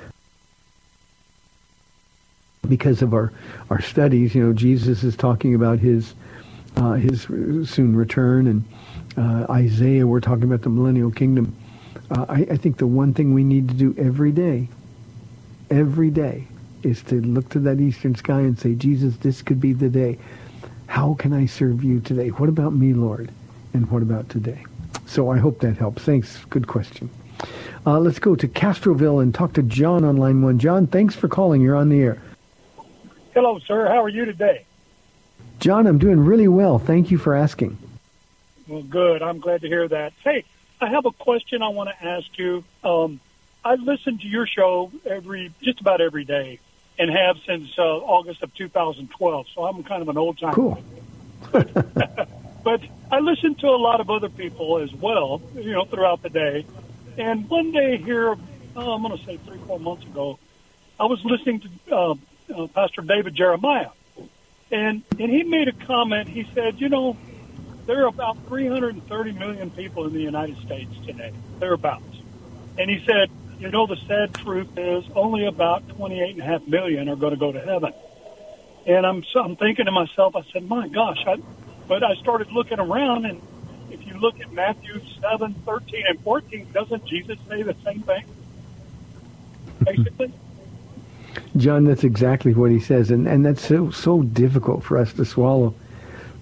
because 2.69 3.03
of 3.03 3.15
our, 3.15 3.33
our 3.71 3.81
studies, 3.81 4.35
you 4.35 4.45
know, 4.45 4.53
Jesus 4.53 5.03
is 5.03 5.17
talking 5.17 5.55
about 5.55 5.79
his 5.79 6.15
uh, 6.77 6.93
his 6.93 7.23
soon 7.23 7.97
return, 7.97 8.47
and 8.47 8.65
uh, 9.17 9.51
Isaiah, 9.51 10.07
we're 10.07 10.21
talking 10.21 10.45
about 10.45 10.63
the 10.63 10.69
millennial 10.69 11.11
kingdom. 11.11 11.57
Uh, 12.11 12.27
I, 12.29 12.47
I 12.51 12.57
think 12.57 12.77
the 12.77 12.87
one 12.87 13.15
thing 13.15 13.33
we 13.33 13.45
need 13.45 13.69
to 13.69 13.75
do 13.75 13.95
every 13.99 14.31
day, 14.31 14.69
every 15.71 16.11
day, 16.11 16.47
is 16.83 17.03
to 17.05 17.21
look 17.23 17.49
to 17.51 17.59
that 17.61 17.81
eastern 17.81 18.15
sky 18.15 18.41
and 18.41 18.59
say, 18.59 18.75
Jesus, 18.75 19.17
this 19.17 19.43
could 19.43 19.61
be 19.61 19.73
the 19.73 19.89
day. 19.89 20.19
How 20.87 21.15
can 21.15 21.33
I 21.33 21.47
serve 21.47 21.83
you 21.83 22.01
today? 22.01 22.29
What 22.29 22.49
about 22.49 22.75
me, 22.75 22.93
Lord? 22.93 23.31
And 23.73 23.91
what 23.91 24.03
about 24.03 24.29
today? 24.29 24.65
So 25.07 25.31
I 25.31 25.39
hope 25.39 25.61
that 25.61 25.77
helps. 25.77 26.03
Thanks. 26.03 26.45
Good 26.51 26.67
question. 26.67 27.11
Uh, 27.87 27.99
let's 28.01 28.19
go 28.19 28.35
to 28.37 28.49
Castroville 28.49 29.23
and 29.23 29.35
talk 29.35 29.53
to 29.55 29.63
John 29.63 30.05
on 30.05 30.17
line 30.17 30.43
one. 30.43 30.59
John, 30.59 30.87
thanks 30.87 31.15
for 31.15 31.29
calling. 31.29 31.61
You're 31.61 31.77
on 31.77 31.89
the 31.89 32.01
air. 32.01 32.21
Hello, 33.37 33.59
sir. 33.59 33.87
How 33.87 34.03
are 34.03 34.09
you 34.09 34.25
today? 34.25 34.65
John, 35.61 35.87
I'm 35.87 35.99
doing 35.99 36.25
really 36.25 36.49
well. 36.49 36.79
Thank 36.79 37.11
you 37.11 37.19
for 37.19 37.35
asking. 37.35 37.77
Well, 38.67 38.81
good. 38.81 39.21
I'm 39.21 39.41
glad 39.41 39.61
to 39.61 39.69
hear 39.69 39.87
that. 39.87 40.15
Hey, 40.25 40.45
I 40.81 40.89
have 40.89 41.05
a 41.05 41.11
question 41.11 41.61
I 41.61 41.69
want 41.69 41.91
to 41.91 42.03
ask 42.03 42.27
you. 42.39 42.65
Um, 42.83 43.21
I 43.63 43.75
listen 43.75 44.17
to 44.21 44.27
your 44.27 44.47
show 44.47 44.91
every, 45.05 45.53
just 45.61 45.83
about 45.83 46.01
every 46.01 46.25
day, 46.25 46.61
and 46.99 47.11
have 47.11 47.37
since 47.47 47.79
uh, 47.79 47.83
August 47.83 48.43
of 48.43 48.55
2012. 48.55 49.47
So 49.55 49.67
I'm 49.67 49.85
kind 49.85 50.01
of 50.01 50.09
an 50.09 50.17
old 50.17 50.39
timer. 50.39 50.55
Cool. 50.55 50.83
but 51.53 52.81
I 53.13 53.19
listen 53.21 53.55
to 53.57 53.67
a 53.67 53.77
lot 53.77 54.01
of 54.01 54.09
other 54.09 54.31
people 54.31 54.79
as 54.79 54.95
well, 54.95 55.43
you 55.55 55.73
know, 55.73 55.85
throughout 55.85 56.23
the 56.23 56.31
day. 56.31 56.65
And 57.19 57.47
one 57.51 57.71
day 57.73 57.99
here, 57.99 58.35
oh, 58.77 58.93
I'm 58.93 59.03
going 59.03 59.19
to 59.19 59.23
say 59.27 59.37
three, 59.37 59.59
four 59.67 59.79
months 59.79 60.05
ago, 60.05 60.39
I 60.99 61.05
was 61.05 61.23
listening 61.23 61.61
to 61.61 61.95
uh, 61.95 62.15
uh, 62.55 62.67
Pastor 62.69 63.03
David 63.03 63.35
Jeremiah, 63.35 63.91
and 64.71 65.03
and 65.19 65.31
he 65.31 65.43
made 65.43 65.69
a 65.69 65.73
comment. 65.73 66.29
He 66.29 66.49
said, 66.55 66.81
you 66.81 66.89
know, 66.89 67.17
there 67.87 68.05
are 68.05 68.09
about 68.09 68.37
330 68.49 69.33
million 69.33 69.71
people 69.71 70.07
in 70.07 70.13
the 70.13 70.21
United 70.21 70.59
States 70.59 70.93
today, 71.07 71.33
thereabouts. 71.59 72.05
And 72.79 72.91
he 72.91 73.05
said, 73.07 73.31
you 73.59 73.71
know, 73.71 73.87
the 73.87 73.97
sad 74.07 74.35
truth 74.35 74.77
is 74.77 75.05
only 75.15 75.47
about 75.47 75.89
28 75.91 76.33
and 76.33 76.41
a 76.41 76.45
half 76.45 76.67
million 76.67 77.09
are 77.09 77.17
going 77.17 77.33
to 77.33 77.39
go 77.39 77.53
to 77.53 77.61
heaven. 77.61 77.93
And 78.87 79.07
I'm 79.07 79.25
so 79.33 79.41
I'm 79.41 79.57
thinking 79.57 79.87
to 79.87 79.93
myself, 79.93 80.37
I 80.37 80.43
said, 80.53 80.69
my 80.69 80.89
gosh, 80.89 81.23
I, 81.27 81.37
but 81.89 82.05
I 82.05 82.15
started 82.17 82.53
looking 82.53 82.79
around, 82.79 83.25
and 83.25 83.41
if 83.91 84.07
you 84.07 84.15
look 84.19 84.41
at 84.41 84.53
Matthew 84.53 85.01
7, 85.21 85.55
13, 85.55 86.05
and 86.09 86.21
14, 86.21 86.73
doesn't 86.73 87.05
Jesus 87.07 87.39
say 87.49 87.63
the 87.63 87.75
same 87.85 88.03
thing? 88.03 88.25
Basically. 89.85 90.33
John, 91.57 91.85
that's 91.85 92.05
exactly 92.05 92.55
what 92.55 92.71
he 92.71 92.81
says, 92.81 93.11
and, 93.11 93.27
and 93.27 93.45
that's 93.45 93.67
so 93.67 93.91
so 93.91 94.23
difficult 94.23 94.85
for 94.85 94.99
us 94.99 95.13
to 95.15 95.25
swallow. 95.25 95.75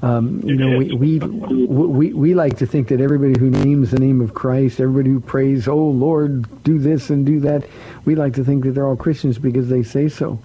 Um, 0.03 0.43
you 0.45 0.57
know, 0.57 0.77
we, 0.77 0.93
we 0.93 1.19
we 1.19 2.13
we 2.13 2.35
like 2.35 2.59
to 2.59 2.67
think 2.67 2.89
that 2.89 3.01
everybody 3.01 3.39
who 3.39 3.49
names 3.49 3.91
the 3.91 3.99
name 3.99 4.21
of 4.21 4.35
Christ, 4.35 4.81
everybody 4.81 5.11
who 5.11 5.21
prays, 5.21 5.67
"Oh 5.67 5.87
Lord, 5.89 6.63
do 6.63 6.79
this 6.79 7.09
and 7.09 7.25
do 7.25 7.41
that," 7.41 7.65
we 8.05 8.15
like 8.15 8.35
to 8.35 8.45
think 8.45 8.65
that 8.65 8.73
they're 8.73 8.87
all 8.87 8.97
Christians 8.97 9.39
because 9.39 9.69
they 9.69 9.83
say 9.83 10.09
so. 10.09 10.39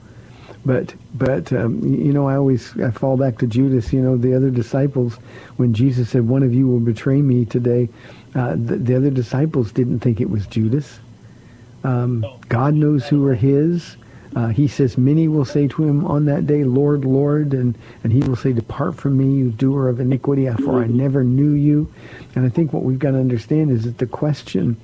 But 0.65 0.93
but 1.13 1.51
um, 1.51 1.83
you 1.83 2.13
know, 2.13 2.27
I 2.27 2.35
always 2.35 2.77
I 2.79 2.91
fall 2.91 3.17
back 3.17 3.37
to 3.39 3.47
Judas. 3.47 3.91
You 3.91 4.01
know, 4.01 4.17
the 4.17 4.33
other 4.33 4.49
disciples, 4.49 5.15
when 5.57 5.73
Jesus 5.73 6.09
said, 6.09 6.27
"One 6.27 6.43
of 6.43 6.53
you 6.53 6.67
will 6.67 6.79
betray 6.79 7.21
me 7.21 7.43
today," 7.43 7.89
uh, 8.35 8.51
the, 8.51 8.77
the 8.77 8.95
other 8.95 9.09
disciples 9.09 9.71
didn't 9.71 9.99
think 9.99 10.21
it 10.21 10.29
was 10.29 10.47
Judas. 10.47 10.99
Um, 11.83 12.25
God 12.47 12.75
knows 12.75 13.07
who 13.07 13.25
are 13.27 13.35
His. 13.35 13.97
Uh, 14.35 14.47
he 14.49 14.67
says, 14.67 14.97
many 14.97 15.27
will 15.27 15.45
say 15.45 15.67
to 15.67 15.83
him 15.83 16.05
on 16.05 16.25
that 16.25 16.45
day, 16.45 16.63
Lord, 16.63 17.03
Lord, 17.03 17.53
and, 17.53 17.75
and 18.03 18.13
he 18.13 18.19
will 18.19 18.35
say, 18.35 18.53
depart 18.53 18.95
from 18.95 19.17
me, 19.17 19.39
you 19.39 19.49
doer 19.49 19.87
of 19.87 19.99
iniquity, 19.99 20.47
for 20.63 20.83
I 20.83 20.87
never 20.87 21.23
knew 21.23 21.53
you. 21.53 21.91
And 22.35 22.45
I 22.45 22.49
think 22.49 22.71
what 22.71 22.83
we've 22.83 22.99
got 22.99 23.11
to 23.11 23.19
understand 23.19 23.71
is 23.71 23.85
that 23.85 23.97
the 23.97 24.05
question 24.05 24.77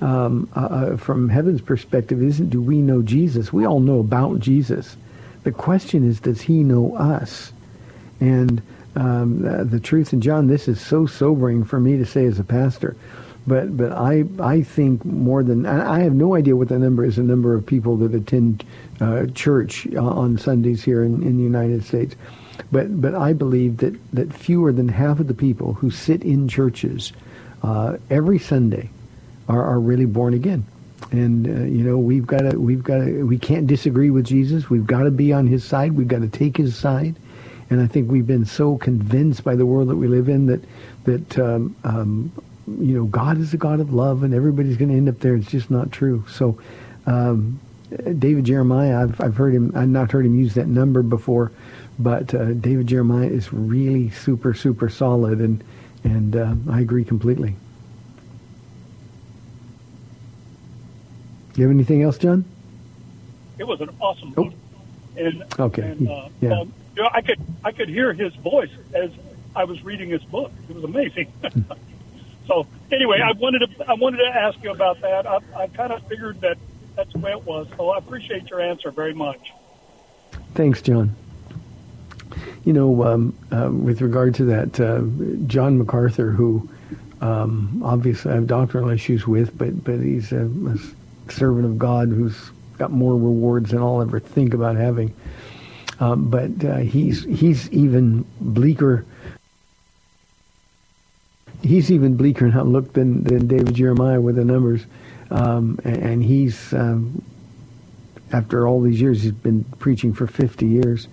um, 0.00 0.48
uh, 0.54 0.60
uh, 0.60 0.96
from 0.96 1.28
heaven's 1.28 1.60
perspective 1.60 2.22
isn't 2.22 2.50
do 2.50 2.60
we 2.60 2.76
know 2.76 3.02
Jesus? 3.02 3.52
We 3.52 3.64
all 3.64 3.80
know 3.80 4.00
about 4.00 4.40
Jesus. 4.40 4.96
The 5.44 5.52
question 5.52 6.08
is, 6.08 6.20
does 6.20 6.42
he 6.42 6.62
know 6.62 6.96
us? 6.96 7.52
And 8.20 8.62
um, 8.94 9.42
the, 9.42 9.64
the 9.64 9.80
truth, 9.80 10.12
and 10.12 10.22
John, 10.22 10.46
this 10.46 10.68
is 10.68 10.80
so 10.80 11.06
sobering 11.06 11.64
for 11.64 11.80
me 11.80 11.96
to 11.96 12.06
say 12.06 12.24
as 12.26 12.38
a 12.38 12.44
pastor 12.44 12.96
but 13.46 13.76
but 13.76 13.92
I 13.92 14.24
I 14.38 14.62
think 14.62 15.04
more 15.04 15.42
than 15.42 15.66
I 15.66 16.00
have 16.00 16.14
no 16.14 16.34
idea 16.34 16.56
what 16.56 16.68
the 16.68 16.78
number 16.78 17.04
is. 17.04 17.16
The 17.16 17.22
number 17.22 17.54
of 17.54 17.66
people 17.66 17.96
that 17.98 18.14
attend 18.14 18.64
uh, 19.00 19.26
church 19.34 19.86
uh, 19.94 20.00
on 20.00 20.38
Sundays 20.38 20.82
here 20.84 21.02
in, 21.02 21.22
in 21.22 21.36
the 21.36 21.42
United 21.42 21.84
States, 21.84 22.14
but 22.70 23.00
but 23.00 23.14
I 23.14 23.32
believe 23.32 23.78
that 23.78 23.94
that 24.12 24.32
fewer 24.32 24.72
than 24.72 24.88
half 24.88 25.18
of 25.18 25.26
the 25.26 25.34
people 25.34 25.74
who 25.74 25.90
sit 25.90 26.22
in 26.22 26.48
churches 26.48 27.12
uh, 27.62 27.96
every 28.10 28.38
Sunday 28.38 28.90
are 29.48 29.62
are 29.64 29.80
really 29.80 30.06
born 30.06 30.34
again. 30.34 30.64
And 31.10 31.46
uh, 31.46 31.64
you 31.64 31.82
know 31.82 31.98
we've 31.98 32.26
got 32.26 32.50
to 32.50 32.58
we've 32.58 32.84
got 32.84 32.98
to 32.98 33.26
we 33.26 33.38
can't 33.38 33.66
disagree 33.66 34.10
with 34.10 34.24
Jesus. 34.24 34.70
We've 34.70 34.86
got 34.86 35.02
to 35.02 35.10
be 35.10 35.32
on 35.32 35.48
His 35.48 35.64
side. 35.64 35.92
We've 35.92 36.08
got 36.08 36.20
to 36.20 36.28
take 36.28 36.56
His 36.56 36.76
side. 36.76 37.16
And 37.70 37.80
I 37.80 37.86
think 37.86 38.10
we've 38.10 38.26
been 38.26 38.44
so 38.44 38.76
convinced 38.76 39.44
by 39.44 39.56
the 39.56 39.64
world 39.64 39.88
that 39.88 39.96
we 39.96 40.06
live 40.06 40.28
in 40.28 40.46
that 40.46 40.62
that 41.04 41.38
um, 41.38 41.74
um, 41.84 42.30
you 42.66 42.94
know, 42.96 43.04
God 43.04 43.38
is 43.38 43.52
a 43.54 43.56
God 43.56 43.80
of 43.80 43.92
love 43.92 44.22
and 44.22 44.32
everybody's 44.34 44.76
going 44.76 44.90
to 44.90 44.96
end 44.96 45.08
up 45.08 45.18
there. 45.20 45.34
It's 45.34 45.50
just 45.50 45.70
not 45.70 45.90
true. 45.92 46.24
So, 46.30 46.58
um, 47.06 47.58
David 48.18 48.44
Jeremiah, 48.44 49.02
I've, 49.02 49.20
I've 49.20 49.36
heard 49.36 49.54
him, 49.54 49.72
I've 49.74 49.88
not 49.88 50.12
heard 50.12 50.24
him 50.24 50.34
use 50.34 50.54
that 50.54 50.66
number 50.66 51.02
before, 51.02 51.52
but 51.98 52.34
uh, 52.34 52.52
David 52.54 52.86
Jeremiah 52.86 53.26
is 53.28 53.52
really 53.52 54.10
super, 54.10 54.54
super 54.54 54.88
solid. 54.88 55.40
And, 55.40 55.62
And 56.04 56.34
uh, 56.36 56.54
I 56.70 56.80
agree 56.80 57.04
completely. 57.04 57.54
You 61.56 61.64
have 61.64 61.70
anything 61.70 62.02
else, 62.02 62.16
John? 62.18 62.44
It 63.58 63.64
was 63.66 63.80
an 63.80 63.90
awesome 64.00 64.32
Oh. 64.36 64.44
book. 64.44 64.54
And 65.16 65.44
Okay. 65.58 65.82
and, 65.82 66.08
uh, 66.08 66.28
Yeah. 66.40 66.60
um, 66.60 66.72
you 66.96 67.02
know, 67.02 67.10
I 67.12 67.20
could 67.20 67.38
I 67.62 67.72
could 67.72 67.88
hear 67.90 68.14
his 68.14 68.34
voice 68.36 68.70
as 68.94 69.10
I 69.54 69.64
was 69.64 69.82
reading 69.84 70.08
his 70.08 70.22
book. 70.24 70.50
It 70.68 70.74
was 70.74 70.84
amazing. 70.84 71.30
so 72.46 72.66
anyway, 72.90 73.20
I 73.20 73.32
wanted 73.32 73.60
to 73.60 73.90
I 73.90 73.94
wanted 73.94 74.18
to 74.18 74.28
ask 74.28 74.62
you 74.62 74.70
about 74.70 75.00
that. 75.00 75.26
I, 75.26 75.38
I 75.56 75.66
kind 75.68 75.92
of 75.92 76.06
figured 76.08 76.40
that 76.40 76.58
that's 76.96 77.12
the 77.12 77.18
way 77.18 77.30
it 77.30 77.44
was. 77.44 77.66
So 77.76 77.90
I 77.90 77.98
appreciate 77.98 78.50
your 78.50 78.60
answer 78.60 78.90
very 78.90 79.14
much. 79.14 79.52
Thanks, 80.54 80.82
John. 80.82 81.14
You 82.64 82.72
know, 82.72 83.04
um, 83.04 83.36
uh, 83.50 83.70
with 83.70 84.00
regard 84.00 84.34
to 84.36 84.44
that, 84.46 84.80
uh, 84.80 85.02
John 85.46 85.78
MacArthur, 85.78 86.30
who 86.30 86.68
um, 87.20 87.82
obviously 87.84 88.32
I 88.32 88.34
have 88.34 88.46
doctrinal 88.46 88.90
issues 88.90 89.26
with, 89.26 89.56
but 89.56 89.84
but 89.84 90.00
he's 90.00 90.32
a, 90.32 90.46
a 90.46 91.32
servant 91.32 91.66
of 91.66 91.78
God 91.78 92.08
who's 92.08 92.50
got 92.78 92.90
more 92.90 93.14
rewards 93.14 93.70
than 93.70 93.80
I'll 93.80 94.02
ever 94.02 94.20
think 94.20 94.54
about 94.54 94.76
having. 94.76 95.14
Um, 96.00 96.30
but 96.30 96.64
uh, 96.64 96.78
he's 96.78 97.24
he's 97.24 97.70
even 97.70 98.24
bleaker. 98.40 99.04
He's 101.62 101.90
even 101.90 102.16
bleaker 102.16 102.46
in 102.46 102.54
outlook 102.54 102.92
than, 102.92 103.24
than 103.24 103.46
David 103.46 103.74
Jeremiah 103.74 104.20
with 104.20 104.36
the 104.36 104.44
numbers, 104.44 104.84
um, 105.30 105.78
and, 105.84 105.96
and 105.96 106.24
he's 106.24 106.72
um, 106.72 107.22
after 108.32 108.66
all 108.66 108.80
these 108.80 109.00
years, 109.00 109.22
he's 109.22 109.32
been 109.32 109.64
preaching 109.78 110.12
for 110.14 110.26
50 110.26 110.66
years. 110.66 111.08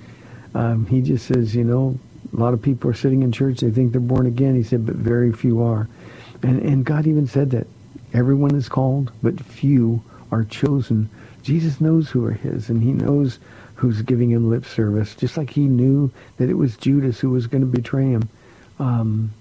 Um, 0.56 0.86
he 0.86 1.02
just 1.02 1.28
says, 1.28 1.54
you 1.56 1.64
know, 1.64 2.00
a 2.34 2.38
lot 2.38 2.54
of 2.54 2.62
people 2.62 2.90
are 2.90 2.96
sitting 2.96 3.24
in 3.24 3.32
church, 3.32 3.60
they 3.60 3.72
think 3.72 3.92
they're 3.92 4.02
born 4.02 4.26
again. 4.26 4.56
He 4.56 4.64
said, 4.64 4.86
but 4.86 4.96
very 4.96 5.32
few 5.32 5.62
are. 5.62 5.88
And, 6.42 6.62
and 6.62 6.86
God 6.86 7.08
even 7.08 7.28
said 7.28 7.52
that. 7.52 7.68
Everyone 8.14 8.56
is 8.56 8.70
called, 8.70 9.12
but 9.22 9.40
few 9.40 10.02
are 10.32 10.44
chosen. 10.44 11.10
Jesus 11.44 11.80
knows 11.80 12.10
who 12.10 12.26
are 12.26 12.32
his, 12.32 12.70
and 12.70 12.82
he 12.82 12.92
knows 12.92 13.38
who's 13.76 14.02
giving 14.02 14.32
him 14.32 14.50
lip 14.50 14.66
service, 14.66 15.14
just 15.14 15.38
like 15.38 15.52
he 15.52 15.68
knew 15.68 16.12
that 16.38 16.50
it 16.50 16.56
was 16.56 16.76
Judas 16.76 17.20
who 17.20 17.30
was 17.30 17.46
going 17.46 17.62
to 17.62 17.68
betray 17.68 18.08
him. 18.08 18.28
Um, 18.80 19.32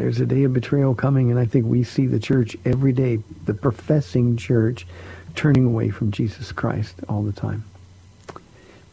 there's 0.00 0.20
a 0.20 0.26
day 0.26 0.44
of 0.44 0.54
betrayal 0.54 0.94
coming, 0.94 1.30
and 1.30 1.38
I 1.38 1.44
think 1.44 1.66
we 1.66 1.84
see 1.84 2.06
the 2.06 2.18
church 2.18 2.56
every 2.64 2.92
day, 2.92 3.18
the 3.44 3.52
professing 3.52 4.38
church, 4.38 4.86
turning 5.34 5.66
away 5.66 5.90
from 5.90 6.10
Jesus 6.10 6.52
Christ 6.52 6.94
all 7.06 7.22
the 7.22 7.32
time. 7.32 7.64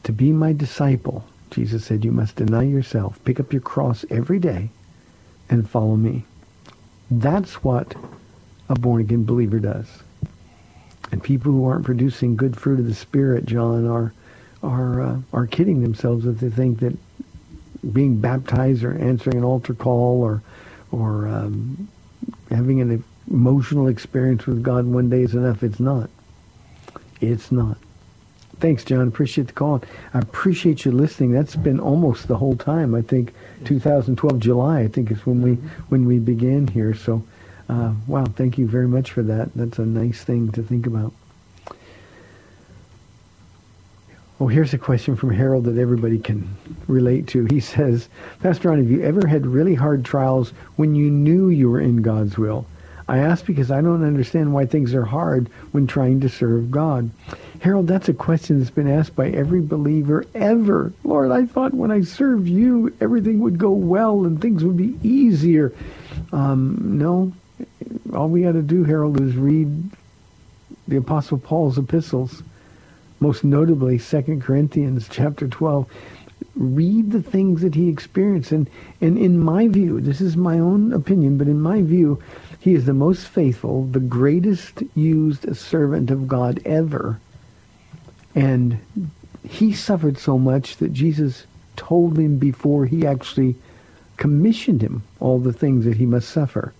To 0.04 0.12
be 0.12 0.34
my 0.34 0.52
disciple, 0.52 1.24
Jesus 1.50 1.86
said, 1.86 2.04
you 2.04 2.12
must 2.12 2.36
deny 2.36 2.64
yourself, 2.64 3.24
pick 3.24 3.40
up 3.40 3.54
your 3.54 3.62
cross 3.62 4.04
every 4.10 4.38
day, 4.38 4.70
and 5.50 5.70
follow 5.70 5.96
me. 5.96 6.26
That's 7.10 7.64
what 7.64 7.96
a 8.68 8.76
born-again 8.76 9.24
believer 9.24 9.60
does. 9.60 9.88
And 11.14 11.24
people 11.24 11.54
who 11.54 11.66
aren't 11.66 11.86
producing 11.86 12.36
good 12.36 12.58
fruit 12.58 12.80
of 12.80 12.86
the 12.86 12.94
Spirit, 12.94 13.46
John, 13.46 13.88
are 13.88 14.14
are 14.62 15.02
uh, 15.02 15.18
are 15.32 15.48
kidding 15.48 15.82
themselves 15.82 16.26
if 16.26 16.42
they 16.42 16.50
think 16.50 16.80
that 16.80 16.98
being 17.94 18.20
baptized 18.20 18.84
or 18.84 18.98
answering 18.98 19.38
an 19.38 19.46
altar 19.46 19.74
call 19.74 20.22
or 20.22 20.42
or 20.92 21.28
um, 21.28 21.88
having 22.50 22.82
an 22.82 23.04
emotional 23.30 23.88
experience 23.88 24.46
with 24.46 24.64
God 24.64 24.86
one 24.86 25.10
day 25.10 25.22
is 25.22 25.34
enough. 25.34 25.64
It's 25.64 25.80
not. 25.80 26.10
It's 27.20 27.52
not. 27.52 27.78
Thanks, 28.60 28.84
John. 28.84 29.08
Appreciate 29.08 29.48
the 29.48 29.54
call. 29.54 29.84
I 30.14 30.20
appreciate 30.20 30.84
you 30.84 30.92
listening. 30.92 31.32
That's 31.32 31.56
been 31.56 31.80
almost 31.80 32.28
the 32.28 32.38
whole 32.38 32.56
time. 32.56 32.96
I 32.96 33.02
think 33.02 33.34
2012 33.66 34.40
July. 34.40 34.82
I 34.82 34.88
think 34.88 35.12
is 35.12 35.26
when 35.26 35.42
we 35.42 35.56
when 35.90 36.06
we 36.06 36.18
began 36.18 36.68
here. 36.68 36.96
So, 36.96 37.24
uh, 37.70 37.94
wow. 38.08 38.26
Thank 38.26 38.58
you 38.58 38.68
very 38.68 38.88
much 38.88 39.12
for 39.12 39.22
that. 39.24 39.54
That's 39.54 39.78
a 39.78 39.86
nice 39.86 40.24
thing 40.24 40.52
to 40.54 40.64
think 40.64 40.88
about. 40.88 41.14
Oh, 44.40 44.48
here's 44.48 44.74
a 44.74 44.78
question 44.78 45.16
from 45.16 45.32
Harold 45.32 45.64
that 45.64 45.80
everybody 45.80 46.20
can 46.20 46.48
relate 46.88 47.28
to. 47.30 47.46
He 47.46 47.60
says, 47.60 48.08
Pastor 48.40 48.70
Ron, 48.70 48.78
have 48.78 48.92
you 48.92 49.02
ever 49.02 49.26
had 49.26 49.48
really 49.48 49.74
hard 49.74 50.06
trials 50.06 50.52
when 50.76 50.94
you 50.94 51.10
knew 51.10 51.50
you 51.50 51.72
were 51.72 51.82
in 51.82 52.04
God's 52.04 52.38
will? 52.38 52.68
I 53.08 53.18
ask 53.18 53.46
because 53.46 53.72
I 53.72 53.82
don't 53.82 54.04
understand 54.04 54.54
why 54.54 54.68
things 54.68 54.94
are 54.94 55.06
hard 55.06 55.48
when 55.72 55.88
trying 55.88 56.20
to 56.20 56.30
serve 56.30 56.70
God. 56.70 57.10
Harold, 57.62 57.88
that's 57.88 58.10
a 58.10 58.14
question 58.14 58.60
that's 58.60 58.70
been 58.70 58.88
asked 58.88 59.16
by 59.16 59.30
every 59.30 59.62
believer 59.62 60.26
ever. 60.36 60.94
Lord, 61.04 61.32
I 61.32 61.46
thought 61.46 61.74
when 61.74 61.90
I 61.90 62.02
served 62.02 62.48
you, 62.48 62.94
everything 63.02 63.40
would 63.40 63.58
go 63.58 63.72
well 63.72 64.26
and 64.26 64.40
things 64.40 64.64
would 64.64 64.78
be 64.78 65.00
easier. 65.02 65.74
Um, 66.32 67.00
no, 67.00 67.34
all 68.14 68.30
we 68.30 68.44
got 68.44 68.52
to 68.52 68.62
do, 68.62 68.84
Harold, 68.84 69.20
is 69.20 69.36
read 69.36 69.90
the 70.88 70.98
Apostle 70.98 71.40
Paul's 71.40 71.80
epistles 71.80 72.44
most 73.20 73.44
notably 73.44 74.00
2 74.00 74.40
Corinthians 74.42 75.08
chapter 75.10 75.48
12 75.48 75.92
read 76.56 77.12
the 77.12 77.22
things 77.22 77.62
that 77.62 77.76
he 77.76 77.90
experienced. 77.90 78.52
And 78.52 78.70
and 79.02 79.18
in 79.18 79.40
my 79.40 79.68
view 79.68 80.02
this 80.02 80.22
is 80.22 80.36
my 80.36 80.60
own 80.60 80.94
opinion 80.94 81.38
but 81.38 81.48
in 81.48 81.60
my 81.60 81.82
view 81.82 82.22
he 82.60 82.74
is 82.74 82.86
the 82.86 82.94
most 82.94 83.28
faithful 83.28 83.86
the 83.86 84.00
greatest 84.00 84.84
used 84.96 85.56
servant 85.56 86.12
of 86.12 86.28
God 86.28 86.60
ever. 86.66 87.20
And 88.36 88.80
he 89.48 89.74
suffered 89.74 90.18
so 90.18 90.38
much 90.38 90.78
that 90.78 90.94
Jesus 90.94 91.46
told 91.76 92.18
him 92.18 92.38
before 92.38 92.86
he 92.86 93.06
actually 93.06 93.56
commissioned 94.18 94.82
him 94.82 95.04
all 95.20 95.40
the 95.40 95.54
things 95.54 95.86
that 95.86 95.98
he 95.98 96.06
must 96.06 96.30
suffer 96.30 96.74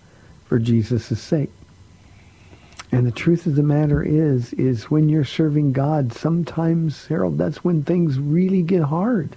for 0.44 0.58
Jesus' 0.58 1.20
sake 1.20 1.50
and 2.90 3.06
the 3.06 3.12
truth 3.12 3.46
of 3.46 3.54
the 3.54 3.62
matter 3.62 4.02
is, 4.02 4.52
is 4.54 4.90
when 4.90 5.08
you're 5.08 5.24
serving 5.24 5.72
God, 5.72 6.12
sometimes, 6.12 7.06
Harold, 7.06 7.36
that's 7.36 7.62
when 7.62 7.82
things 7.82 8.18
really 8.18 8.62
get 8.62 8.82
hard. 8.82 9.36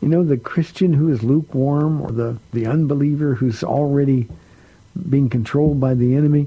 You 0.00 0.08
know, 0.08 0.22
the 0.22 0.36
Christian 0.36 0.92
who 0.92 1.10
is 1.10 1.24
lukewarm 1.24 2.00
or 2.00 2.12
the, 2.12 2.38
the 2.52 2.66
unbeliever 2.66 3.34
who's 3.34 3.64
already 3.64 4.28
being 5.08 5.28
controlled 5.28 5.80
by 5.80 5.94
the 5.94 6.14
enemy, 6.14 6.46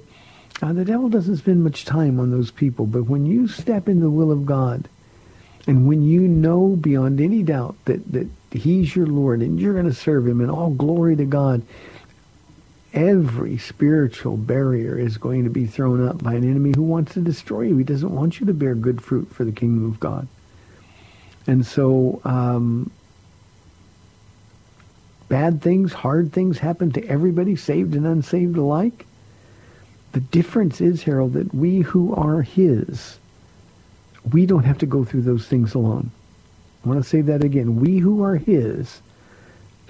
uh, 0.62 0.72
the 0.72 0.86
devil 0.86 1.10
doesn't 1.10 1.38
spend 1.38 1.64
much 1.64 1.84
time 1.84 2.20
on 2.20 2.32
those 2.32 2.52
people. 2.52 2.86
But 2.86 3.04
when 3.04 3.26
you 3.26 3.50
step 3.50 3.90
in 3.90 4.00
the 4.00 4.10
will 4.10 4.32
of 4.32 4.46
God, 4.46 4.88
and 5.68 5.88
when 5.88 6.04
you 6.04 6.22
know 6.22 6.70
beyond 6.70 7.20
any 7.20 7.44
doubt 7.44 7.76
that, 7.86 8.10
that 8.14 8.28
he's 8.52 8.96
your 8.96 9.08
Lord 9.08 9.42
and 9.42 9.60
you're 9.60 9.74
going 9.74 9.86
to 9.86 9.94
serve 9.94 10.28
him 10.28 10.40
and 10.40 10.50
all 10.50 10.70
glory 10.70 11.18
to 11.18 11.26
God, 11.26 11.64
every 12.94 13.58
spiritual 13.58 14.38
barrier 14.38 14.98
is 14.98 15.18
going 15.18 15.44
to 15.44 15.50
be 15.50 15.66
thrown 15.66 16.06
up 16.06 16.24
by 16.24 16.34
an 16.34 16.50
enemy 16.50 16.74
who 16.76 16.84
wants 16.84 17.14
to 17.14 17.22
destroy 17.22 17.62
you. 17.62 17.78
He 17.78 17.84
doesn't 17.84 18.14
want 18.14 18.40
you 18.40 18.46
to 18.48 18.54
bear 18.54 18.76
good 18.76 19.02
fruit 19.02 19.34
for 19.34 19.44
the 19.44 19.52
kingdom 19.52 19.86
of 19.86 20.00
God. 20.00 20.28
And 21.48 21.66
so 21.66 22.22
um, 22.24 22.92
bad 25.30 25.62
things, 25.62 25.94
hard 25.94 26.34
things 26.34 26.60
happen 26.60 26.92
to 26.92 27.08
everybody, 27.08 27.56
saved 27.56 27.96
and 27.96 28.06
unsaved 28.06 28.58
alike. 28.58 29.06
The 30.12 30.20
difference 30.20 30.82
is, 30.82 31.04
Harold, 31.04 31.34
that 31.34 31.54
we 31.54 31.80
who 31.80 32.14
are 32.14 32.42
his, 32.42 33.18
we 34.32 34.46
don't 34.46 34.66
have 34.66 34.78
to 34.80 34.86
go 34.86 35.06
through 35.06 35.22
those 35.22 35.48
things 35.48 35.74
alone. 35.74 36.12
I 36.84 36.90
want 36.90 37.02
to 37.02 37.10
say 37.10 37.22
that 37.22 37.44
again. 37.44 37.80
We 37.80 38.00
who 38.00 38.24
are 38.24 38.36
his 38.36 39.02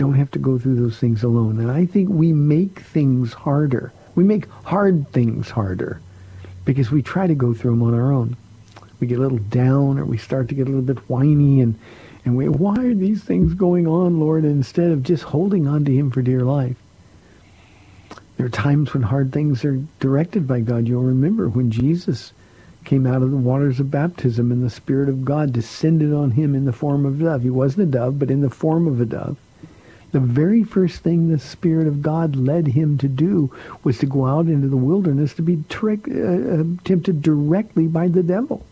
don't 0.02 0.16
have 0.16 0.32
to 0.32 0.40
go 0.40 0.58
through 0.58 0.78
those 0.78 0.98
things 0.98 1.22
alone. 1.22 1.60
And 1.60 1.70
I 1.70 1.86
think 1.86 2.10
we 2.10 2.34
make 2.34 2.80
things 2.80 3.34
harder. 3.34 3.94
We 4.16 4.24
make 4.24 4.50
hard 4.64 5.08
things 5.12 5.52
harder 5.52 6.02
because 6.66 6.90
we 6.90 7.04
try 7.04 7.28
to 7.28 7.36
go 7.36 7.54
through 7.54 7.70
them 7.72 7.84
on 7.84 7.94
our 7.94 8.12
own. 8.12 8.36
We 9.00 9.06
get 9.06 9.20
a 9.20 9.22
little 9.22 9.38
down 9.38 10.00
or 10.00 10.06
we 10.06 10.18
start 10.18 10.50
to 10.50 10.56
get 10.56 10.64
a 10.64 10.72
little 10.72 10.82
bit 10.82 11.08
whiny 11.08 11.62
and, 11.62 11.78
and 12.26 12.36
we, 12.36 12.50
why 12.50 12.78
are 12.78 12.96
these 12.96 13.24
things 13.24 13.54
going 13.54 13.86
on, 13.86 14.20
Lord, 14.20 14.44
instead 14.44 14.90
of 14.90 15.04
just 15.04 15.22
holding 15.22 15.68
on 15.68 15.86
to 15.86 15.96
him 15.96 16.10
for 16.10 16.24
dear 16.24 16.42
life. 16.42 16.78
There 18.38 18.48
are 18.48 18.50
times 18.50 18.96
when 18.96 19.04
hard 19.04 19.32
things 19.32 19.64
are 19.64 19.84
directed 20.00 20.48
by 20.48 20.62
God. 20.62 20.88
You'll 20.88 21.04
remember 21.04 21.48
when 21.48 21.70
Jesus 21.70 22.34
came 22.86 23.06
out 23.06 23.22
of 23.22 23.30
the 23.30 23.38
waters 23.38 23.80
of 23.80 23.92
baptism 23.92 24.52
and 24.52 24.64
the 24.64 24.72
Spirit 24.72 25.10
of 25.10 25.26
God 25.26 25.54
descended 25.54 26.12
on 26.12 26.32
him 26.32 26.56
in 26.56 26.66
the 26.66 26.74
form 26.74 27.06
of 27.06 27.22
a 27.22 27.24
dove. 27.24 27.44
He 27.44 27.52
wasn't 27.52 27.90
a 27.90 27.92
dove, 27.92 28.18
but 28.18 28.32
in 28.32 28.42
the 28.42 28.50
form 28.50 28.88
of 28.88 29.00
a 29.00 29.06
dove. 29.06 29.38
The 30.12 30.20
very 30.20 30.64
first 30.64 31.04
thing 31.04 31.30
the 31.30 31.40
Spirit 31.40 31.88
of 31.88 32.02
God 32.02 32.36
led 32.36 32.68
him 32.68 32.98
to 32.98 33.08
do 33.08 33.54
was 33.84 33.98
to 34.00 34.06
go 34.06 34.26
out 34.26 34.48
into 34.48 34.68
the 34.68 34.78
wilderness 34.78 35.34
to 35.36 35.42
be 35.42 35.64
trick, 35.70 36.08
uh, 36.08 36.64
tempted 36.84 37.22
directly 37.22 37.88
by 37.88 38.10
the 38.10 38.24
devil. 38.24 38.66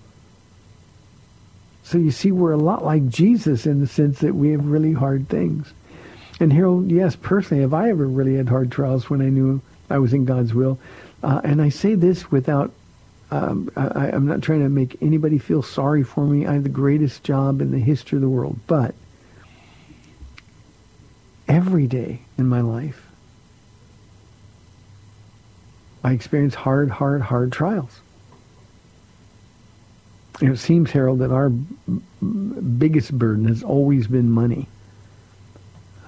So 1.84 1.98
you 1.98 2.12
see, 2.12 2.32
we're 2.32 2.52
a 2.52 2.58
lot 2.58 2.84
like 2.84 3.08
Jesus 3.08 3.66
in 3.66 3.80
the 3.80 3.88
sense 3.88 4.20
that 4.20 4.36
we 4.36 4.52
have 4.52 4.66
really 4.66 4.94
hard 4.94 5.30
things. 5.30 5.74
And 6.40 6.54
Harold, 6.54 6.92
yes, 6.92 7.16
personally, 7.16 7.62
have 7.62 7.74
I 7.74 7.90
ever 7.90 8.06
really 8.06 8.36
had 8.36 8.50
hard 8.50 8.72
trials 8.72 9.10
when 9.10 9.22
I 9.22 9.30
knew 9.30 9.62
I 9.90 9.98
was 9.98 10.14
in 10.14 10.26
God's 10.26 10.54
will? 10.54 10.78
Uh, 11.24 11.42
and 11.44 11.62
I 11.62 11.70
say 11.70 11.96
this 11.96 12.30
without, 12.32 12.72
um, 13.32 13.72
I, 13.76 14.12
I'm 14.12 14.28
not 14.28 14.42
trying 14.42 14.62
to 14.62 14.70
make 14.70 15.02
anybody 15.02 15.38
feel 15.38 15.64
sorry 15.64 16.04
for 16.04 16.26
me. 16.26 16.46
I 16.46 16.54
have 16.54 16.64
the 16.64 16.70
greatest 16.70 17.24
job 17.24 17.62
in 17.62 17.72
the 17.72 17.80
history 17.80 18.18
of 18.18 18.22
the 18.22 18.30
world. 18.30 18.60
But 18.68 18.94
every 21.50 21.88
day 21.88 22.22
in 22.38 22.48
my 22.48 22.62
life, 22.62 23.06
I 26.04 26.14
experience 26.14 26.56
hard, 26.56 26.90
hard, 26.90 27.22
hard 27.22 27.52
trials. 27.52 28.00
It 30.42 30.58
seems, 30.58 30.92
Harold, 30.92 31.20
that 31.20 31.32
our 31.32 31.50
biggest 31.50 33.18
burden 33.18 33.46
has 33.46 33.62
always 33.64 34.08
been 34.08 34.32
money. 34.32 34.68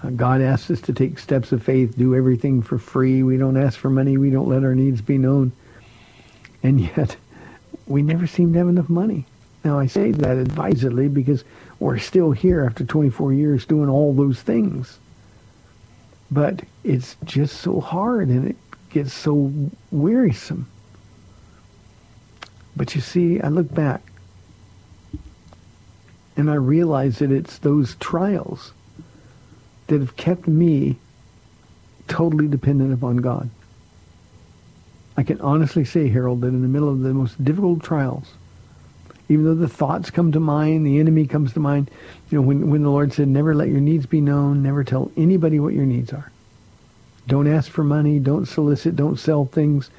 Uh, 0.01 0.12
God 0.12 0.41
asks 0.41 0.71
us 0.71 0.82
to 0.82 0.93
take 0.93 1.19
steps 1.19 1.51
of 1.51 1.62
faith, 1.62 1.97
do 1.97 2.15
everything 2.15 2.62
for 2.62 2.77
free. 2.77 3.23
We 3.23 3.36
don't 3.36 3.58
ask 3.58 3.77
for 3.77 3.89
money. 3.89 4.17
We 4.17 4.30
don't 4.30 4.47
let 4.47 4.63
our 4.63 4.73
needs 4.73 5.01
be 5.01 5.17
known. 5.17 5.51
And 6.63 6.80
yet, 6.80 7.17
we 7.88 8.01
never 8.01 8.25
seem 8.25 8.54
to 8.54 8.60
have 8.60 8.69
enough 8.69 8.89
money. 8.89 9.25
Now, 9.65 9.77
I 9.77 9.88
say 9.88 10.12
that 10.12 10.38
advisedly 10.38 11.10
because 11.10 11.43
we're 11.80 11.99
still 11.99 12.32
here 12.32 12.63
after 12.63 12.86
24 12.86 13.34
years 13.34 13.65
doing 13.65 13.89
all 13.89 14.13
those 14.13 14.41
things. 14.41 14.97
But 16.32 16.62
it's 16.84 17.17
just 17.26 17.60
so 17.60 17.82
hard 17.82 18.30
and 18.30 18.48
it 18.48 18.56
gets 18.89 19.13
so 19.13 19.52
wearisome. 19.91 20.70
But 22.76 22.96
you 22.96 23.02
see, 23.02 23.41
I 23.41 23.50
look 23.50 23.74
back 23.74 24.02
and 26.38 26.50
I 26.50 26.56
realize 26.56 27.20
that 27.20 27.32
it's 27.32 27.58
those 27.58 27.96
trials 27.96 28.72
that 29.88 30.00
have 30.00 30.15
kept 30.15 30.48
me 30.48 30.98
totally 32.08 32.48
dependent 32.48 32.94
upon 32.94 33.17
God. 33.17 33.50
I 35.17 35.24
can 35.24 35.41
honestly 35.41 35.84
say, 35.84 36.08
Harold, 36.08 36.41
that 36.41 36.48
in 36.48 36.62
the 36.62 36.67
middle 36.67 36.89
of 36.89 37.02
the 37.02 37.13
most 37.13 37.44
difficult 37.44 37.84
trials, 37.84 38.34
even 39.32 39.46
though 39.46 39.56
the 39.56 39.67
thoughts 39.70 40.12
come 40.12 40.34
to 40.34 40.41
mind, 40.41 40.86
the 40.86 41.00
enemy 41.00 41.26
comes 41.26 41.54
to 41.54 41.60
mind, 41.62 41.89
you 42.30 42.38
know, 42.38 42.41
when, 42.41 42.70
when 42.70 42.84
the 42.84 42.89
Lord 42.89 43.13
said, 43.13 43.30
never 43.30 43.56
let 43.56 43.70
your 43.70 43.80
needs 43.80 44.06
be 44.06 44.20
known, 44.20 44.62
never 44.62 44.84
tell 44.84 45.10
anybody 45.15 45.58
what 45.58 45.74
your 45.74 45.86
needs 45.86 46.12
are. 46.12 46.34
Don't 47.28 47.48
ask 47.48 47.72
for 47.72 47.86
money, 47.86 48.20
don't 48.20 48.46
solicit, 48.46 48.98
don't 48.98 49.17
sell 49.17 49.46
things. 49.46 49.89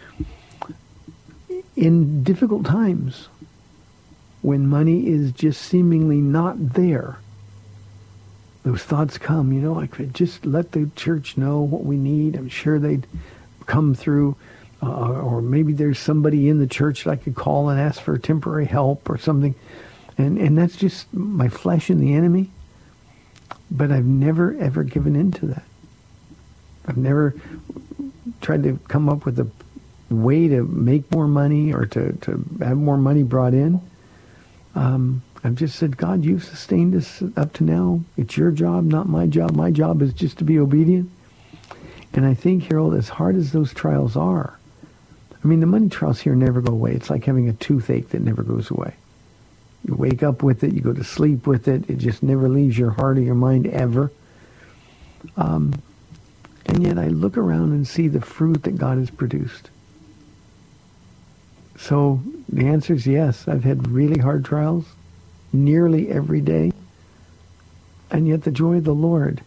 In 1.77 2.23
difficult 2.23 2.66
times, 2.66 3.29
when 4.42 4.66
money 4.66 5.07
is 5.07 5.33
just 5.33 5.62
seemingly 5.62 6.18
not 6.18 6.75
there, 6.75 7.16
those 8.64 8.83
thoughts 8.83 9.16
come, 9.16 9.51
you 9.51 9.62
know, 9.62 9.73
like 9.73 10.12
just 10.12 10.45
let 10.45 10.73
the 10.73 10.90
church 10.95 11.38
know 11.38 11.62
what 11.62 11.85
we 11.85 11.97
need. 11.97 12.37
I'm 12.37 12.51
sure 12.51 12.79
they'd 12.79 13.07
come 13.64 13.95
through. 13.95 14.37
Uh, 14.83 15.21
or 15.21 15.40
maybe 15.40 15.73
there's 15.73 15.99
somebody 15.99 16.49
in 16.49 16.59
the 16.59 16.66
church 16.66 17.05
that 17.05 17.11
I 17.11 17.16
could 17.16 17.37
call 17.37 17.68
and 17.68 17.81
ask 17.81 18.01
for 18.01 18.18
temporary 18.18 18.66
help 18.66 19.09
or 19.09 19.16
something. 19.16 19.55
And, 20.18 20.38
and 20.38 20.59
that's 20.59 20.77
just 20.77 21.12
my 21.14 21.49
flesh 21.49 21.88
and 21.88 22.03
the 22.03 22.14
enemy. 22.14 22.51
But 23.71 23.92
I've 23.92 24.05
never, 24.05 24.57
ever 24.59 24.83
given 24.83 25.14
in 25.14 25.31
to 25.33 25.47
that. 25.47 25.62
I've 26.87 26.97
never 26.97 27.35
tried 28.40 28.64
to 28.64 28.79
come 28.88 29.09
up 29.09 29.25
with 29.25 29.38
a 29.38 29.49
way 30.11 30.49
to 30.49 30.64
make 30.64 31.11
more 31.12 31.29
money 31.29 31.73
or 31.73 31.87
to, 31.87 32.12
to 32.12 32.45
have 32.61 32.77
more 32.77 32.99
money 32.99 33.23
brought 33.23 33.55
in. 33.55 33.81
Um, 34.75 35.23
I've 35.45 35.55
just 35.55 35.77
said, 35.77 35.97
God, 35.97 36.25
you've 36.25 36.45
sustained 36.45 36.95
us 36.95 37.23
up 37.37 37.53
to 37.55 37.64
now. 37.64 38.01
It's 38.16 38.37
your 38.37 38.51
job, 38.51 38.85
not 38.85 39.09
my 39.09 39.27
job. 39.27 39.55
My 39.55 39.71
job 39.71 40.03
is 40.03 40.12
just 40.12 40.38
to 40.38 40.45
be 40.45 40.59
obedient. 40.59 41.11
And 42.14 42.27
I 42.27 42.35
think, 42.35 42.64
Harold, 42.64 42.95
as 42.95 43.09
hard 43.09 43.37
as 43.37 43.53
those 43.53 43.73
trials 43.73 44.16
are, 44.16 44.59
I 45.42 45.48
mean, 45.48 45.61
the 45.61 45.66
money 45.66 45.88
trials 45.88 46.20
here 46.20 46.35
never 46.35 46.61
go 46.61 46.72
away. 46.72 46.92
It's 46.92 47.11
like 47.11 47.24
having 47.24 47.48
a 47.48 47.52
toothache 47.52 48.11
that 48.11 48.22
never 48.22 48.42
goes 48.42 48.70
away. 48.70 48.94
You 49.85 49.94
wake 49.94 50.22
up 50.22 50.42
with 50.42 50.62
it, 50.62 50.72
you 50.72 50.81
go 50.81 50.92
to 50.92 51.02
sleep 51.02 51.46
with 51.46 51.66
it. 51.66 51.90
It 51.90 51.98
just 51.98 52.22
never 52.22 52.48
leaves 52.48 52.78
your 52.78 52.90
heart 52.90 53.18
or 53.18 53.22
your 53.22 53.35
mind 53.35 53.66
ever. 53.66 54.12
Um, 55.37 55.83
and 56.66 56.83
yet 56.83 56.98
I 56.98 57.09
look 57.09 57.37
around 57.37 57.72
and 57.72 57.87
see 57.87 58.07
the 58.07 58.20
fruit 58.20 58.62
that 58.62 58.78
God 58.78 58.98
has 58.98 59.11
produced. 59.11 59.70
So 61.76 62.22
the 62.48 62.66
answer 62.66 62.94
is 62.94 63.07
yes. 63.07 63.48
I've 63.48 63.64
had 63.64 63.88
really 63.88 64.20
hard 64.20 64.44
trials 64.44 64.87
nearly 65.52 66.09
every 66.11 66.40
day. 66.40 66.72
And 68.11 68.28
yet 68.28 68.42
the 68.42 68.52
joy 68.52 68.76
of 68.76 68.85
the 68.85 68.94
Lord 68.94 69.42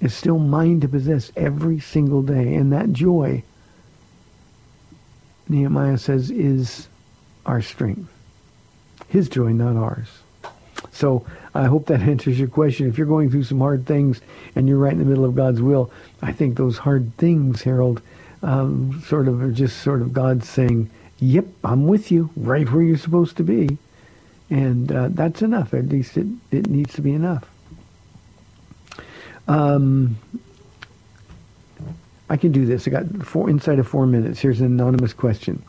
is 0.00 0.14
still 0.14 0.38
mine 0.38 0.80
to 0.80 0.88
possess 0.88 1.30
every 1.36 1.80
single 1.80 2.22
day. 2.22 2.54
And 2.54 2.72
that 2.72 2.92
joy, 2.92 3.42
Nehemiah 5.48 5.98
says, 5.98 6.30
is 6.30 6.88
our 7.46 7.62
strength. 7.62 8.10
His 9.08 9.28
joy, 9.28 9.52
not 9.52 9.76
ours. 9.76 10.08
So 10.92 11.26
I 11.54 11.64
hope 11.64 11.86
that 11.86 12.00
answers 12.00 12.38
your 12.38 12.48
question. 12.48 12.88
If 12.88 12.98
you're 12.98 13.06
going 13.06 13.30
through 13.30 13.44
some 13.44 13.60
hard 13.60 13.86
things 13.86 14.20
and 14.54 14.68
you're 14.68 14.78
right 14.78 14.92
in 14.92 14.98
the 14.98 15.04
middle 15.04 15.24
of 15.24 15.34
God's 15.34 15.62
will, 15.62 15.90
I 16.22 16.32
think 16.32 16.56
those 16.56 16.78
hard 16.78 17.16
things, 17.16 17.62
Harold, 17.62 18.02
um, 18.42 19.02
sort 19.06 19.28
of 19.28 19.42
are 19.42 19.50
just 19.50 19.82
sort 19.82 20.02
of 20.02 20.12
God 20.12 20.44
saying, 20.44 20.90
yep, 21.18 21.46
I'm 21.64 21.86
with 21.86 22.10
you 22.10 22.30
right 22.36 22.70
where 22.70 22.82
you're 22.82 22.98
supposed 22.98 23.36
to 23.38 23.44
be. 23.44 23.78
And 24.50 24.90
uh, 24.90 25.08
that's 25.10 25.42
enough. 25.42 25.74
At 25.74 25.88
least 25.88 26.16
it, 26.16 26.26
it 26.50 26.68
needs 26.68 26.94
to 26.94 27.02
be 27.02 27.12
enough. 27.12 27.44
Um, 29.46 30.16
I 32.28 32.36
can 32.36 32.52
do 32.52 32.66
this. 32.66 32.86
I 32.86 32.90
got 32.90 33.06
four 33.24 33.48
inside 33.48 33.78
of 33.78 33.88
four 33.88 34.06
minutes. 34.06 34.40
Here's 34.40 34.60
an 34.60 34.66
anonymous 34.66 35.12
question. 35.12 35.62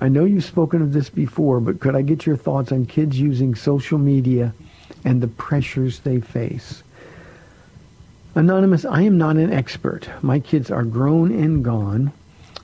I 0.00 0.08
know 0.08 0.24
you've 0.24 0.44
spoken 0.44 0.82
of 0.82 0.92
this 0.92 1.10
before, 1.10 1.60
but 1.60 1.80
could 1.80 1.94
I 1.94 2.02
get 2.02 2.26
your 2.26 2.36
thoughts 2.36 2.72
on 2.72 2.86
kids 2.86 3.20
using 3.20 3.54
social 3.54 3.98
media 3.98 4.52
and 5.04 5.20
the 5.20 5.28
pressures 5.28 6.00
they 6.00 6.20
face? 6.20 6.82
Anonymous, 8.34 8.84
I 8.84 9.02
am 9.02 9.18
not 9.18 9.36
an 9.36 9.52
expert. 9.52 10.08
My 10.22 10.40
kids 10.40 10.70
are 10.70 10.84
grown 10.84 11.30
and 11.32 11.62
gone. 11.62 12.12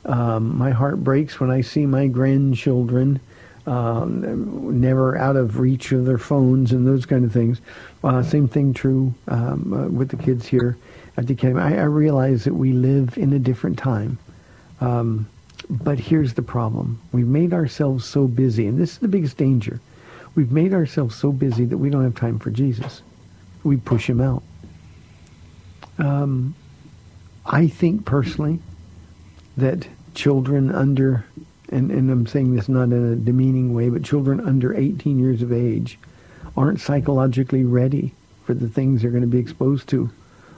Um, 0.07 0.57
my 0.57 0.71
heart 0.71 1.05
breaks 1.05 1.39
when 1.39 1.51
I 1.51 1.61
see 1.61 1.85
my 1.85 2.07
grandchildren 2.07 3.21
um, 3.69 4.81
never 4.81 5.19
out 5.19 5.37
of 5.37 5.59
reach 5.59 5.93
of 5.93 6.07
their 6.07 6.19
phones 6.19 6.73
and 6.73 6.87
those 6.87 7.05
kind 7.05 7.25
of 7.25 7.33
things. 7.33 7.61
Uh, 8.03 8.23
same 8.23 8.49
thing 8.49 8.73
true 8.73 9.15
um, 9.29 9.73
uh, 9.73 9.89
with 9.89 10.09
the 10.09 10.17
kids 10.17 10.47
here 10.47 10.79
at 11.19 11.27
the 11.27 11.35
academy. 11.35 11.61
I, 11.61 11.81
I, 11.81 11.85
realize 11.85 12.45
that 12.45 12.55
we 12.55 12.73
live 12.73 13.19
in 13.19 13.33
a 13.33 13.39
different 13.39 13.79
time. 13.79 14.19
Um, 14.81 15.29
but 15.69 15.99
here's 15.99 16.35
the 16.35 16.43
problem. 16.43 17.01
We've 17.13 17.27
made 17.27 17.53
ourselves 17.53 18.07
so 18.07 18.27
busy, 18.27 18.67
and 18.67 18.79
this 18.79 18.93
is 18.93 18.99
the 18.99 19.09
biggest 19.09 19.37
danger. 19.37 19.81
We've 20.35 20.53
made 20.53 20.73
ourselves 20.73 21.17
so 21.17 21.31
busy 21.31 21.67
that 21.67 21.77
we 21.77 21.91
don't 21.91 22.05
have 22.05 22.15
time 22.15 22.39
for 22.39 22.51
Jesus. 22.51 23.03
We 23.65 23.77
push 23.77 24.09
him 24.09 24.21
out. 24.21 24.43
Um, 25.99 26.55
I 27.45 27.67
think 27.67 28.07
personally 28.07 28.61
that 29.57 29.89
children 30.15 30.71
under 30.75 31.27
and, 31.71 31.91
and 31.91 32.11
I'm 32.11 32.27
saying 32.27 32.55
this 32.55 32.69
not 32.69 32.85
in 32.85 33.13
a 33.13 33.17
demeaning 33.17 33.75
way, 33.75 33.89
but 33.89 34.03
children 34.03 34.41
under 34.41 34.75
18 34.75 35.19
years 35.19 35.43
of 35.43 35.53
age 35.53 35.99
aren't 36.57 36.81
psychologically 36.81 37.65
ready 37.65 38.15
for 38.45 38.55
the 38.55 38.69
things 38.69 39.03
they're 39.03 39.11
going 39.11 39.23
to 39.23 39.27
be 39.27 39.39
exposed 39.39 39.89
to 39.89 40.11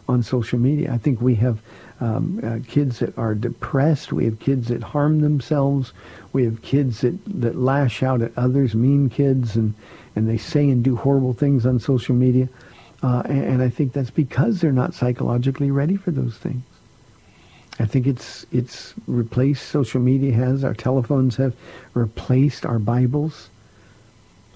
on 0.09 0.23
social 0.23 0.59
media. 0.59 0.93
I 0.93 0.99
think 0.99 1.21
we 1.21 1.37
have 1.37 1.61
um, 2.01 2.41
uh, 2.43 2.59
kids 2.67 2.99
that 3.01 3.17
are 3.19 3.35
depressed. 3.35 4.13
We 4.13 4.25
have 4.25 4.41
kids 4.41 4.69
that 4.69 4.83
harm 4.83 5.21
themselves. 5.21 5.93
We 6.33 6.45
have 6.45 6.63
kids 6.63 7.03
that, 7.03 7.19
that 7.27 7.57
lash 7.57 8.03
out 8.03 8.23
at 8.23 8.33
others, 8.37 8.75
mean 8.75 9.11
kids, 9.11 9.57
and, 9.57 9.75
and 10.17 10.29
they 10.29 10.39
say 10.39 10.69
and 10.69 10.83
do 10.83 10.97
horrible 10.97 11.33
things 11.33 11.67
on 11.67 11.79
social 11.79 12.15
media. 12.15 12.49
Uh, 13.03 13.23
and, 13.27 13.45
and 13.45 13.63
I 13.63 13.69
think 13.69 13.93
that's 13.93 14.11
because 14.11 14.61
they're 14.61 14.73
not 14.73 14.95
psychologically 14.95 15.71
ready 15.71 15.97
for 15.97 16.11
those 16.11 16.37
things. 16.37 16.63
I 17.81 17.87
think 17.87 18.07
it's 18.07 18.45
it's 18.53 18.93
replaced. 19.07 19.69
Social 19.69 20.01
media 20.01 20.35
has 20.35 20.65
our 20.65 20.75
telephones 20.75 21.37
have 21.37 21.55
replaced 21.95 22.67
our 22.67 22.79
Bibles. 22.79 23.49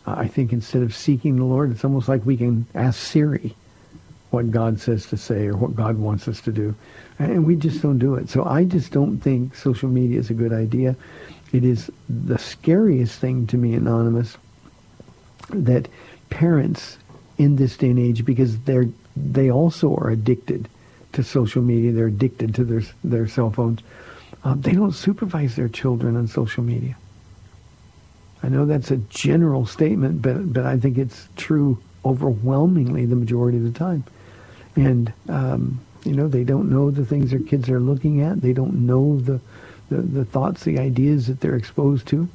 Uh, 0.06 0.14
I 0.18 0.28
think 0.28 0.52
instead 0.52 0.82
of 0.82 0.94
seeking 0.94 1.36
the 1.36 1.44
Lord, 1.44 1.70
it's 1.70 1.84
almost 1.84 2.06
like 2.06 2.26
we 2.26 2.36
can 2.36 2.66
ask 2.74 3.00
Siri 3.00 3.56
what 4.30 4.50
God 4.50 4.78
says 4.78 5.06
to 5.06 5.16
say 5.16 5.46
or 5.46 5.56
what 5.56 5.74
God 5.74 5.96
wants 5.96 6.28
us 6.28 6.40
to 6.42 6.52
do, 6.52 6.74
and 7.18 7.46
we 7.46 7.56
just 7.56 7.80
don't 7.80 7.98
do 7.98 8.14
it. 8.14 8.28
So 8.28 8.44
I 8.44 8.64
just 8.64 8.92
don't 8.92 9.18
think 9.18 9.54
social 9.54 9.88
media 9.88 10.18
is 10.18 10.28
a 10.28 10.34
good 10.34 10.52
idea. 10.52 10.94
It 11.52 11.64
is 11.64 11.90
the 12.08 12.38
scariest 12.38 13.18
thing 13.20 13.46
to 13.46 13.56
me, 13.56 13.74
anonymous, 13.74 14.36
that 15.50 15.88
parents 16.28 16.98
in 17.38 17.56
this 17.56 17.76
day 17.76 17.90
and 17.90 17.98
age, 17.98 18.24
because 18.26 18.58
they're 18.60 18.88
they 19.16 19.50
also 19.50 19.94
are 19.96 20.10
addicted 20.10 20.68
to 21.14 21.24
social 21.24 21.62
media. 21.62 21.92
They're 21.92 22.06
addicted 22.08 22.54
to 22.56 22.64
their 22.64 22.82
their 23.04 23.28
cell 23.28 23.50
phones. 23.50 23.80
Um, 24.44 24.60
they 24.62 24.72
don't 24.72 24.92
supervise 24.92 25.56
their 25.56 25.68
children 25.68 26.16
on 26.16 26.28
social 26.28 26.64
media. 26.64 26.96
I 28.42 28.48
know 28.48 28.66
that's 28.66 28.90
a 28.90 28.98
general 28.98 29.66
statement, 29.66 30.22
but 30.22 30.52
but 30.52 30.66
I 30.66 30.78
think 30.78 30.98
it's 30.98 31.28
true 31.36 31.78
overwhelmingly 32.04 33.06
the 33.06 33.16
majority 33.16 33.58
of 33.58 33.64
the 33.64 33.78
time. 33.78 34.04
And 34.76 35.12
um, 35.28 35.80
you 36.04 36.14
know, 36.14 36.28
they 36.28 36.44
don't 36.44 36.70
know 36.70 36.90
the 36.90 37.06
things 37.06 37.30
their 37.30 37.40
kids 37.40 37.70
are 37.70 37.80
looking 37.80 38.20
at. 38.22 38.40
They 38.42 38.52
don't 38.52 38.86
know 38.86 39.20
the 39.20 39.40
the, 39.90 40.02
the 40.02 40.24
thoughts, 40.24 40.64
the 40.64 40.78
ideas 40.78 41.26
that 41.28 41.40
they're 41.40 41.56
exposed 41.56 42.08
to. 42.08 42.28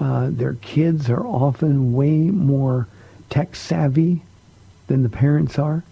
Uh, 0.00 0.28
their 0.30 0.54
kids 0.54 1.10
are 1.10 1.26
often 1.26 1.92
way 1.94 2.18
more 2.30 2.88
tech 3.30 3.56
savvy 3.56 4.22
than 4.88 5.02
the 5.02 5.08
parents 5.08 5.58
are. 5.58 5.84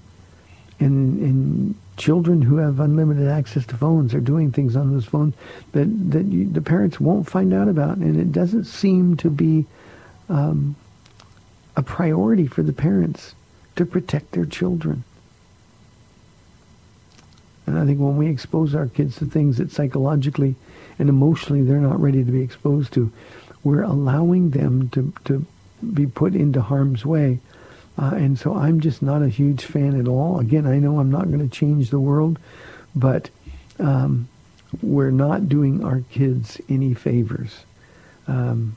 and 0.81 1.21
and 1.21 1.75
children 1.97 2.43
who 2.43 2.57
have 2.57 2.81
unlimited 2.81 3.29
access 3.29 3.65
to 3.67 3.77
phones 3.77 4.15
are 4.15 4.21
doing 4.21 4.51
things 4.51 4.77
on 4.77 4.93
those 4.93 5.05
phones 5.05 5.35
that 5.73 5.87
that 6.11 6.27
you, 6.27 6.49
the 6.49 6.61
parents 6.61 7.01
won't 7.01 7.29
find 7.29 7.53
out 7.53 7.69
about, 7.69 7.97
and 7.99 8.19
it 8.19 8.33
doesn't 8.33 8.65
seem 8.65 9.17
to 9.17 9.31
be 9.31 9.67
um, 10.29 10.75
a 11.77 11.83
priority 11.83 12.47
for 12.47 12.63
the 12.63 12.73
parents 12.73 13.35
to 13.77 13.85
protect 13.85 14.33
their 14.33 14.47
children. 14.47 15.05
And 17.67 17.79
I 17.79 17.87
think 17.87 17.99
when 17.99 18.17
we 18.17 18.29
expose 18.29 18.75
our 18.75 18.87
kids 18.87 19.17
to 19.17 19.27
things 19.27 19.57
that 19.57 19.73
psychologically 19.73 20.55
and 20.99 21.09
emotionally 21.09 21.63
they're 21.63 21.79
not 21.79 22.01
ready 22.01 22.23
to 22.25 22.31
be 22.31 22.43
exposed 22.43 22.93
to, 22.93 23.11
we're 23.63 23.83
allowing 23.83 24.51
them 24.51 24.91
to, 24.91 25.13
to 25.25 25.47
be 25.93 26.07
put 26.07 26.35
into 26.35 26.61
harm's 26.61 27.05
way. 27.07 27.41
Uh, 27.97 28.13
and 28.15 28.39
so 28.39 28.55
I'm 28.55 28.81
just 28.81 29.03
not 29.03 29.23
a 29.23 29.29
huge 29.29 29.65
fan 29.65 29.99
at 29.99 30.09
all. 30.09 30.41
Again, 30.41 30.67
I 30.67 30.79
know 30.79 30.99
I'm 30.99 31.11
not 31.11 31.29
going 31.29 31.49
to 31.49 31.55
change 31.55 31.91
the 31.91 32.01
world, 32.01 32.39
but 32.95 33.31
um, 33.79 34.29
we're 34.83 35.11
not 35.11 35.49
doing 35.49 35.85
our 35.85 36.03
kids 36.11 36.61
any 36.69 36.95
favors. 36.95 37.65
Um, 38.27 38.77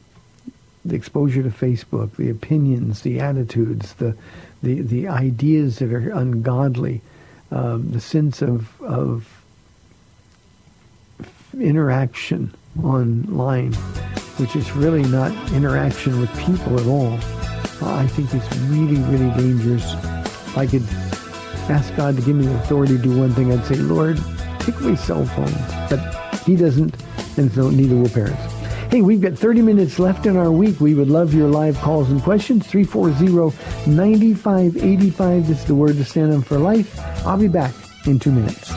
the 0.85 0.95
exposure 0.95 1.43
to 1.43 1.49
Facebook, 1.49 2.15
the 2.15 2.29
opinions, 2.29 3.01
the 3.01 3.19
attitudes, 3.19 3.93
the 3.95 4.15
the, 4.63 4.81
the 4.81 5.07
ideas 5.07 5.77
that 5.79 5.93
are 5.93 6.09
ungodly, 6.09 7.01
um, 7.51 7.91
the 7.91 7.99
sense 7.99 8.41
of 8.41 8.81
of 8.81 9.27
interaction 11.59 12.53
online, 12.83 13.73
which 14.37 14.55
is 14.55 14.71
really 14.73 15.03
not 15.03 15.31
interaction 15.53 16.19
with 16.19 16.29
people 16.39 16.79
at 16.79 16.85
all, 16.87 17.17
I 17.81 18.07
think 18.07 18.33
it's 18.33 18.55
really, 18.63 18.99
really 19.01 19.29
dangerous. 19.37 19.93
If 19.93 20.57
I 20.57 20.65
could 20.65 20.83
ask 21.69 21.95
God 21.95 22.15
to 22.15 22.21
give 22.21 22.35
me 22.35 22.47
the 22.47 22.55
authority 22.55 22.97
to 22.97 23.03
do 23.03 23.19
one 23.19 23.33
thing, 23.33 23.51
I'd 23.51 23.65
say, 23.65 23.75
Lord, 23.75 24.19
take 24.59 24.79
away 24.81 24.95
cell 24.95 25.25
phones. 25.25 25.55
But 25.89 25.99
he 26.45 26.55
doesn't, 26.55 26.95
and 27.37 27.51
so 27.51 27.69
neither 27.69 27.95
will 27.95 28.09
parents. 28.09 28.41
Hey, 28.89 29.01
we've 29.01 29.21
got 29.21 29.37
30 29.37 29.61
minutes 29.61 29.99
left 29.99 30.25
in 30.25 30.37
our 30.37 30.51
week. 30.51 30.79
We 30.79 30.93
would 30.93 31.09
love 31.09 31.33
your 31.33 31.49
live 31.49 31.77
calls 31.79 32.09
and 32.09 32.23
questions. 32.23 32.65
340-9585. 32.67 35.47
This 35.47 35.59
is 35.59 35.65
the 35.65 35.75
word 35.75 35.97
to 35.97 36.05
stand 36.05 36.33
on 36.33 36.41
for 36.41 36.57
life. 36.57 36.97
I'll 37.25 37.37
be 37.37 37.49
back 37.49 37.73
in 38.05 38.17
two 38.17 38.31
minutes. 38.31 38.71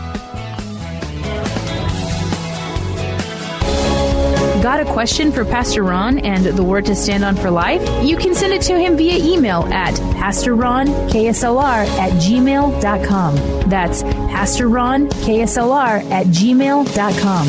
Got 4.62 4.80
a 4.80 4.84
question 4.84 5.32
for 5.32 5.44
Pastor 5.46 5.82
Ron 5.82 6.18
and 6.18 6.44
the 6.44 6.62
Word 6.62 6.84
to 6.86 6.94
Stand 6.94 7.24
On 7.24 7.34
for 7.34 7.50
Life? 7.50 7.80
You 8.04 8.18
can 8.18 8.34
send 8.34 8.52
it 8.52 8.60
to 8.62 8.78
him 8.78 8.94
via 8.94 9.16
email 9.16 9.62
at 9.72 9.94
PastorRonKSLR 9.94 11.86
at 11.98 12.12
gmail.com. 12.22 13.36
That's 13.70 14.02
PastorRonKSLR 14.02 16.10
at 16.10 16.26
gmail.com. 16.26 17.48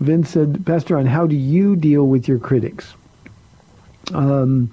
Vince 0.00 0.30
said, 0.30 0.64
Pastor 0.64 0.94
Ron, 0.94 1.04
how 1.04 1.26
do 1.26 1.36
you 1.36 1.76
deal 1.76 2.06
with 2.06 2.26
your 2.26 2.38
critics? 2.38 2.94
Um, 4.12 4.72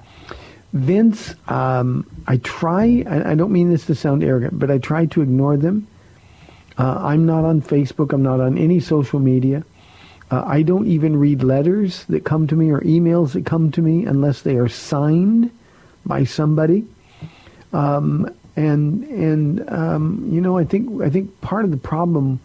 Vince, 0.74 1.34
um, 1.48 2.06
I 2.28 2.38
try, 2.38 3.04
I, 3.08 3.32
I 3.32 3.36
don't 3.36 3.52
mean 3.52 3.72
this 3.72 3.86
to 3.88 3.96
sound 3.96 4.24
arrogant, 4.24 4.60
but 4.60 4.70
I 4.70 4.78
try 4.78 5.06
to 5.08 5.22
ignore 5.22 5.58
them. 5.58 5.88
Uh, 6.78 6.98
I'm 7.02 7.26
not 7.26 7.44
on 7.44 7.62
Facebook. 7.62 8.14
I'm 8.14 8.24
not 8.24 8.40
on 8.40 8.58
any 8.58 8.80
social 8.80 9.20
media. 9.20 9.64
Uh, 10.32 10.44
I 10.46 10.62
don't 10.62 10.88
even 10.88 11.18
read 11.18 11.44
letters 11.44 12.06
that 12.06 12.24
come 12.24 12.48
to 12.48 12.56
me 12.56 12.70
or 12.70 12.82
emails 12.82 13.34
that 13.34 13.46
come 13.46 13.72
to 13.72 13.82
me 13.82 14.06
unless 14.06 14.44
they 14.44 14.56
are 14.56 14.70
signed 14.70 15.52
by 16.06 16.24
somebody. 16.24 16.86
Um, 17.74 18.34
and 18.56 19.04
and 19.06 19.70
um, 19.70 20.28
you 20.32 20.42
know, 20.42 20.58
I 20.58 20.66
think 20.66 21.02
I 21.02 21.10
think 21.10 21.42
part 21.42 21.66
of 21.66 21.72
the 21.72 21.78
problem, 21.78 22.40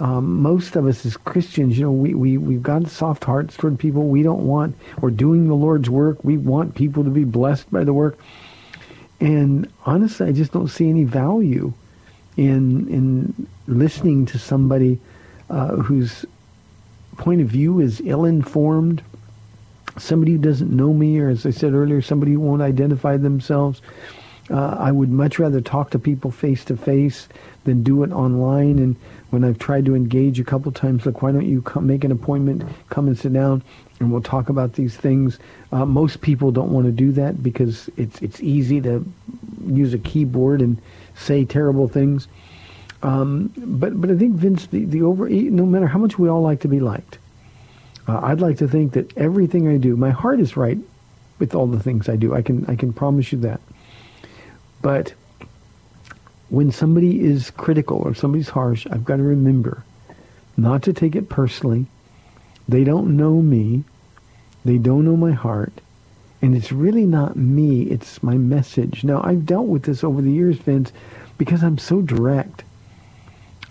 um, 0.00 0.40
most 0.40 0.76
of 0.76 0.86
us 0.86 1.04
as 1.04 1.18
Christians, 1.18 1.78
you 1.78 1.84
know, 1.84 1.92
we 1.92 2.14
we 2.14 2.38
we've 2.38 2.62
got 2.62 2.88
soft 2.88 3.22
hearts 3.24 3.54
toward 3.54 3.78
people. 3.78 4.08
We 4.08 4.22
don't 4.22 4.46
want. 4.46 4.74
We're 5.00 5.10
doing 5.10 5.46
the 5.46 5.54
Lord's 5.54 5.90
work. 5.90 6.24
We 6.24 6.38
want 6.38 6.74
people 6.74 7.04
to 7.04 7.10
be 7.10 7.24
blessed 7.24 7.70
by 7.70 7.84
the 7.84 7.92
work. 7.92 8.18
And 9.20 9.70
honestly, 9.84 10.26
I 10.26 10.32
just 10.32 10.52
don't 10.52 10.68
see 10.68 10.88
any 10.88 11.04
value 11.04 11.74
in 12.38 12.88
in 12.88 13.46
listening 13.66 14.24
to 14.26 14.38
somebody 14.38 14.98
uh, 15.50 15.76
whose 15.76 16.24
point 17.18 17.42
of 17.42 17.48
view 17.48 17.80
is 17.80 18.00
ill-informed, 18.02 19.02
somebody 19.98 20.32
who 20.32 20.38
doesn't 20.38 20.74
know 20.74 20.94
me, 20.94 21.18
or 21.18 21.28
as 21.28 21.44
I 21.44 21.50
said 21.50 21.74
earlier, 21.74 22.00
somebody 22.00 22.32
who 22.32 22.40
won't 22.40 22.62
identify 22.62 23.18
themselves. 23.18 23.82
Uh, 24.48 24.76
I 24.78 24.90
would 24.90 25.10
much 25.10 25.38
rather 25.38 25.60
talk 25.60 25.90
to 25.90 25.98
people 25.98 26.30
face 26.30 26.64
to 26.64 26.76
face 26.76 27.28
than 27.64 27.82
do 27.82 28.02
it 28.02 28.10
online. 28.10 28.78
And 28.78 28.96
when 29.30 29.44
I've 29.44 29.58
tried 29.58 29.86
to 29.86 29.94
engage 29.94 30.38
a 30.40 30.44
couple 30.44 30.70
times, 30.72 31.06
look, 31.06 31.22
why 31.22 31.32
don't 31.32 31.48
you 31.48 31.62
come 31.62 31.86
make 31.86 32.04
an 32.04 32.12
appointment, 32.12 32.64
come 32.88 33.06
and 33.06 33.18
sit 33.18 33.32
down, 33.32 33.62
and 33.98 34.10
we'll 34.10 34.22
talk 34.22 34.48
about 34.48 34.74
these 34.74 34.96
things. 34.96 35.38
Uh, 35.72 35.84
most 35.84 36.20
people 36.20 36.50
don't 36.50 36.70
want 36.70 36.86
to 36.86 36.92
do 36.92 37.12
that 37.12 37.42
because 37.42 37.88
it's 37.96 38.20
it's 38.20 38.40
easy 38.40 38.80
to 38.80 39.04
use 39.66 39.94
a 39.94 39.98
keyboard 39.98 40.60
and 40.60 40.80
say 41.14 41.44
terrible 41.44 41.88
things. 41.88 42.28
Um, 43.02 43.52
but 43.56 44.00
but 44.00 44.10
I 44.10 44.16
think 44.16 44.34
Vince, 44.34 44.66
the, 44.66 44.84
the 44.84 45.02
over 45.02 45.28
no 45.28 45.64
matter 45.64 45.86
how 45.86 45.98
much 45.98 46.18
we 46.18 46.28
all 46.28 46.42
like 46.42 46.60
to 46.60 46.68
be 46.68 46.80
liked, 46.80 47.18
uh, 48.08 48.20
I'd 48.22 48.40
like 48.40 48.58
to 48.58 48.68
think 48.68 48.92
that 48.92 49.16
everything 49.16 49.68
I 49.68 49.76
do, 49.76 49.96
my 49.96 50.10
heart 50.10 50.40
is 50.40 50.56
right 50.56 50.78
with 51.38 51.54
all 51.54 51.66
the 51.66 51.80
things 51.80 52.08
I 52.08 52.16
do. 52.16 52.34
I 52.34 52.42
can 52.42 52.66
I 52.66 52.74
can 52.74 52.92
promise 52.92 53.32
you 53.32 53.38
that. 53.40 53.60
But 54.82 55.14
when 56.50 56.72
somebody 56.72 57.24
is 57.24 57.50
critical 57.50 57.98
or 57.98 58.14
somebody's 58.14 58.50
harsh, 58.50 58.86
I've 58.90 59.04
got 59.04 59.16
to 59.16 59.22
remember 59.22 59.84
not 60.56 60.82
to 60.82 60.92
take 60.92 61.14
it 61.14 61.28
personally. 61.28 61.86
They 62.68 62.84
don't 62.84 63.16
know 63.16 63.40
me. 63.40 63.84
They 64.64 64.78
don't 64.78 65.04
know 65.04 65.16
my 65.16 65.32
heart. 65.32 65.72
And 66.42 66.56
it's 66.56 66.72
really 66.72 67.06
not 67.06 67.36
me. 67.36 67.82
It's 67.82 68.22
my 68.22 68.34
message. 68.34 69.04
Now, 69.04 69.22
I've 69.22 69.46
dealt 69.46 69.66
with 69.66 69.84
this 69.84 70.02
over 70.02 70.20
the 70.20 70.30
years, 70.30 70.56
Vince, 70.56 70.92
because 71.38 71.62
I'm 71.62 71.78
so 71.78 72.02
direct. 72.02 72.64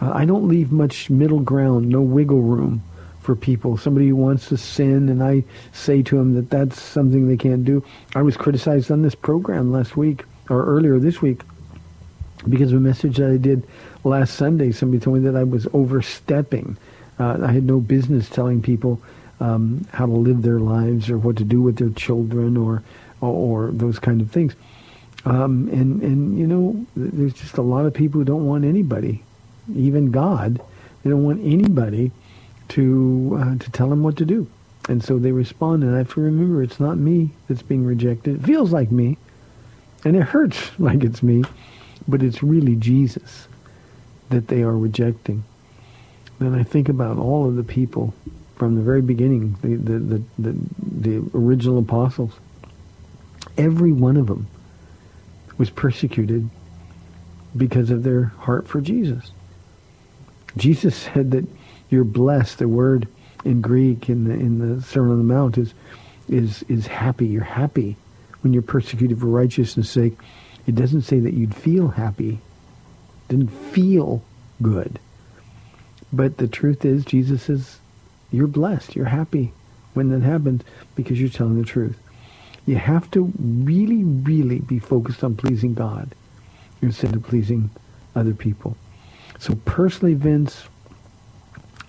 Uh, 0.02 0.12
I 0.14 0.26
don't 0.26 0.48
leave 0.48 0.72
much 0.72 1.10
middle 1.10 1.42
ground, 1.42 1.90
no 1.90 2.02
wiggle 2.02 2.42
room 2.42 2.82
for 3.22 3.36
people. 3.36 3.78
Somebody 3.78 4.08
who 4.08 4.16
wants 4.16 4.48
to 4.50 4.58
sin, 4.58 5.10
and 5.10 5.22
I 5.22 5.44
say 5.74 6.02
to 6.04 6.18
them 6.18 6.36
that 6.36 6.50
that's 6.50 6.82
something 6.82 7.28
they 7.28 7.38
can't 7.38 7.66
do. 7.66 7.84
I 8.16 8.22
was 8.22 8.38
criticized 8.38 8.92
on 8.92 9.02
this 9.02 9.16
program 9.16 9.72
last 9.72 9.98
week, 9.98 10.24
or 10.50 10.66
earlier 10.66 10.98
this 11.00 11.22
week, 11.22 11.42
because 12.48 12.72
of 12.72 12.78
a 12.78 12.82
message 12.82 13.18
that 13.18 13.30
I 13.30 13.38
did 13.38 13.68
last 14.04 14.36
Sunday. 14.36 14.72
Somebody 14.72 15.04
told 15.04 15.18
me 15.18 15.30
that 15.30 15.38
I 15.38 15.44
was 15.44 15.68
overstepping. 15.74 16.78
Uh, 17.20 17.40
I 17.44 17.52
had 17.52 17.64
no 17.64 17.80
business 17.80 18.30
telling 18.30 18.62
people 18.62 19.02
um, 19.40 19.86
how 19.92 20.06
to 20.06 20.12
live 20.12 20.42
their 20.42 20.60
lives 20.60 21.10
or 21.10 21.18
what 21.18 21.38
to 21.38 21.44
do 21.44 21.62
with 21.62 21.78
their 21.78 21.90
children 21.90 22.58
or 22.58 22.84
or, 23.22 23.68
or 23.68 23.72
those 23.72 24.00
kind 24.00 24.22
of 24.22 24.32
things. 24.32 24.56
Um, 25.26 25.68
and 25.72 26.02
and 26.02 26.40
you 26.40 26.48
know, 26.48 26.86
there's 26.96 27.34
just 27.34 27.58
a 27.58 27.62
lot 27.62 27.86
of 27.86 27.94
people 27.94 28.20
who 28.20 28.26
don't 28.26 28.46
want 28.46 28.64
anybody, 28.64 29.24
even 29.76 30.12
God, 30.12 30.62
they 31.04 31.10
don't 31.10 31.24
want 31.24 31.42
anybody 31.44 32.12
to 32.70 33.38
uh, 33.42 33.58
to 33.58 33.72
tell 33.72 33.90
them 33.90 34.04
what 34.04 34.18
to 34.18 34.26
do. 34.26 34.48
And 34.88 35.04
so 35.04 35.20
they 35.20 35.32
respond, 35.32 35.84
and 35.84 35.94
I 35.94 36.00
have 36.00 36.14
to 36.14 36.22
remember 36.22 36.64
it's 36.64 36.80
not 36.80 36.98
me 36.98 37.32
that's 37.48 37.62
being 37.62 37.86
rejected. 37.86 38.42
It 38.42 38.46
feels 38.46 38.72
like 38.72 38.92
me, 38.92 39.18
and 40.06 40.16
it 40.16 40.24
hurts 40.24 40.72
like 40.80 41.04
it's 41.04 41.22
me, 41.22 41.44
but 42.10 42.24
it's 42.24 42.44
really 42.44 42.76
Jesus 42.76 43.48
that 44.30 44.48
they 44.48 44.62
are 44.62 44.78
rejecting. 44.78 45.44
Then 46.40 46.56
I 46.56 46.64
think 46.64 46.90
about 46.90 47.18
all 47.18 47.48
of 47.48 47.56
the 47.56 47.64
people 47.64 48.14
from 48.56 48.76
the 48.76 48.82
very 48.82 49.02
beginning, 49.02 49.58
the, 49.62 49.76
the, 49.76 50.24
the, 50.38 50.56
the, 50.82 51.30
original 51.34 51.80
apostles. 51.80 52.34
Every 53.58 53.92
one 53.92 54.18
of 54.18 54.28
them 54.28 54.48
was 55.58 55.70
persecuted 55.70 56.50
because 57.56 57.90
of 57.90 58.04
their 58.04 58.26
heart 58.26 58.68
for 58.68 58.82
Jesus. 58.82 59.32
Jesus 60.58 60.96
said 60.96 61.32
that 61.32 61.48
you're 61.90 62.04
blessed. 62.04 62.60
The 62.60 62.68
word 62.68 63.08
in 63.46 63.62
Greek 63.62 64.10
in 64.10 64.26
the 64.26 64.34
in 64.34 64.60
the 64.60 64.82
Sermon 64.82 65.14
on 65.14 65.18
the 65.20 65.24
Mount 65.24 65.58
is 65.58 65.74
is 66.28 66.64
is 66.64 66.88
happy. 66.88 67.28
You're 67.28 67.44
happy 67.44 67.96
when 68.42 68.54
you're 68.54 68.62
persecuted 68.62 69.20
for 69.20 69.28
righteousness' 69.28 69.90
sake. 69.90 70.18
It 70.68 70.76
doesn't 70.76 71.02
say 71.04 71.20
that 71.20 71.34
you'd 71.34 71.56
feel 71.56 71.90
happy. 71.90 72.40
It 73.30 73.30
didn't 73.30 73.50
feel 73.50 74.24
good. 74.62 75.00
But 76.12 76.38
the 76.38 76.48
truth 76.48 76.86
is, 76.86 77.06
Jesus 77.06 77.44
says, 77.44 77.80
you're 78.32 78.48
blessed. 78.48 78.96
You're 78.96 79.06
happy 79.06 79.54
when 79.94 80.10
that 80.10 80.22
happens 80.22 80.64
because 80.96 81.20
you're 81.20 81.30
telling 81.30 81.60
the 81.60 81.68
truth. 81.68 81.98
You 82.66 82.76
have 82.76 83.10
to 83.12 83.32
really, 83.40 84.04
really 84.04 84.60
be 84.60 84.80
focused 84.80 85.24
on 85.24 85.36
pleasing 85.36 85.74
God 85.74 86.14
instead 86.82 87.16
of 87.16 87.24
pleasing 87.24 87.70
other 88.16 88.34
people. 88.34 88.78
So 89.40 89.56
personally, 89.66 90.14
Vince, 90.14 90.64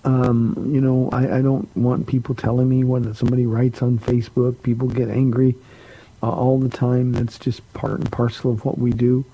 um, 0.03 0.71
you 0.73 0.81
know, 0.81 1.09
I, 1.11 1.37
I, 1.37 1.41
don't 1.43 1.69
want 1.77 2.07
people 2.07 2.33
telling 2.33 2.67
me 2.67 2.83
what 2.83 3.15
somebody 3.15 3.45
writes 3.45 3.83
on 3.83 3.99
Facebook. 3.99 4.63
People 4.63 4.87
get 4.87 5.09
angry 5.09 5.55
uh, 6.21 6.29
all 6.29 6.59
the 6.59 6.69
time. 6.69 7.13
That's 7.13 7.39
just 7.39 7.73
part 7.73 7.99
and 7.99 8.11
parcel 8.11 8.51
of 8.51 8.65
what 8.65 8.77
we 8.77 8.91
do. 8.91 9.25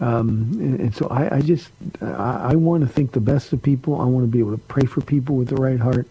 Um, 0.00 0.50
and, 0.60 0.80
and, 0.80 0.94
so 0.94 1.08
I, 1.08 1.36
I 1.36 1.40
just 1.40 1.70
I, 2.00 2.50
I 2.50 2.54
want 2.54 2.82
to 2.82 2.88
think 2.88 3.12
the 3.12 3.20
best 3.20 3.52
of 3.52 3.62
people. 3.62 4.00
I 4.00 4.04
want 4.04 4.24
to 4.24 4.28
be 4.28 4.38
able 4.38 4.52
to 4.52 4.58
pray 4.58 4.86
for 4.86 5.00
people 5.00 5.36
with 5.36 5.48
the 5.48 5.56
right 5.56 5.80
heart. 5.80 6.06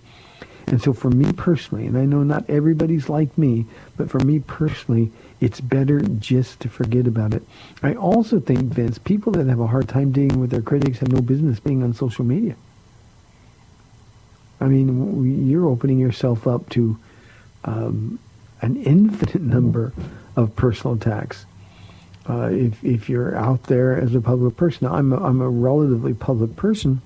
And 0.68 0.82
so 0.82 0.92
for 0.92 1.10
me 1.10 1.32
personally, 1.32 1.88
and 1.88 1.98
I 1.98 2.04
know 2.04 2.24
not 2.24 2.50
everybody's 2.50 3.08
like 3.08 3.38
me, 3.38 3.66
but 3.96 4.12
for 4.12 4.20
me 4.20 4.40
personally, 4.40 5.14
it's 5.40 5.62
better 5.62 6.02
just 6.02 6.60
to 6.62 6.70
forget 6.70 7.08
about 7.08 7.34
it. 7.34 7.44
I 7.82 7.94
also 7.94 8.42
think, 8.42 8.74
Vince, 8.74 8.98
people 8.98 9.32
that 9.34 9.48
have 9.48 9.62
a 9.62 9.68
hard 9.68 9.88
time 9.88 10.12
dealing 10.12 10.42
with 10.42 10.50
their 10.50 10.62
critics 10.62 11.00
have 11.00 11.12
no 11.12 11.22
business 11.22 11.62
being 11.62 11.84
on 11.84 11.94
social 11.94 12.26
media. 12.26 12.58
I 14.60 14.66
mean, 14.66 15.48
you're 15.48 15.68
opening 15.68 16.00
yourself 16.00 16.48
up 16.48 16.68
to 16.72 16.98
um, 17.64 18.20
an 18.62 18.76
infinite 18.84 19.41
number 19.41 19.93
of 20.36 20.56
personal 20.56 20.96
attacks. 20.96 21.46
Uh, 22.30 22.50
if 22.52 22.84
if 22.84 23.10
you're 23.10 23.36
out 23.38 23.63
there 23.63 24.00
as 24.00 24.13
a 24.13 24.22
public 24.22 24.58
person, 24.58 24.88
now, 24.88 24.96
I'm 24.96 25.13
a, 25.13 25.24
I'm 25.24 25.41
a 25.41 25.50
relatively 25.50 26.13
public 26.13 26.56
person, 26.56 27.02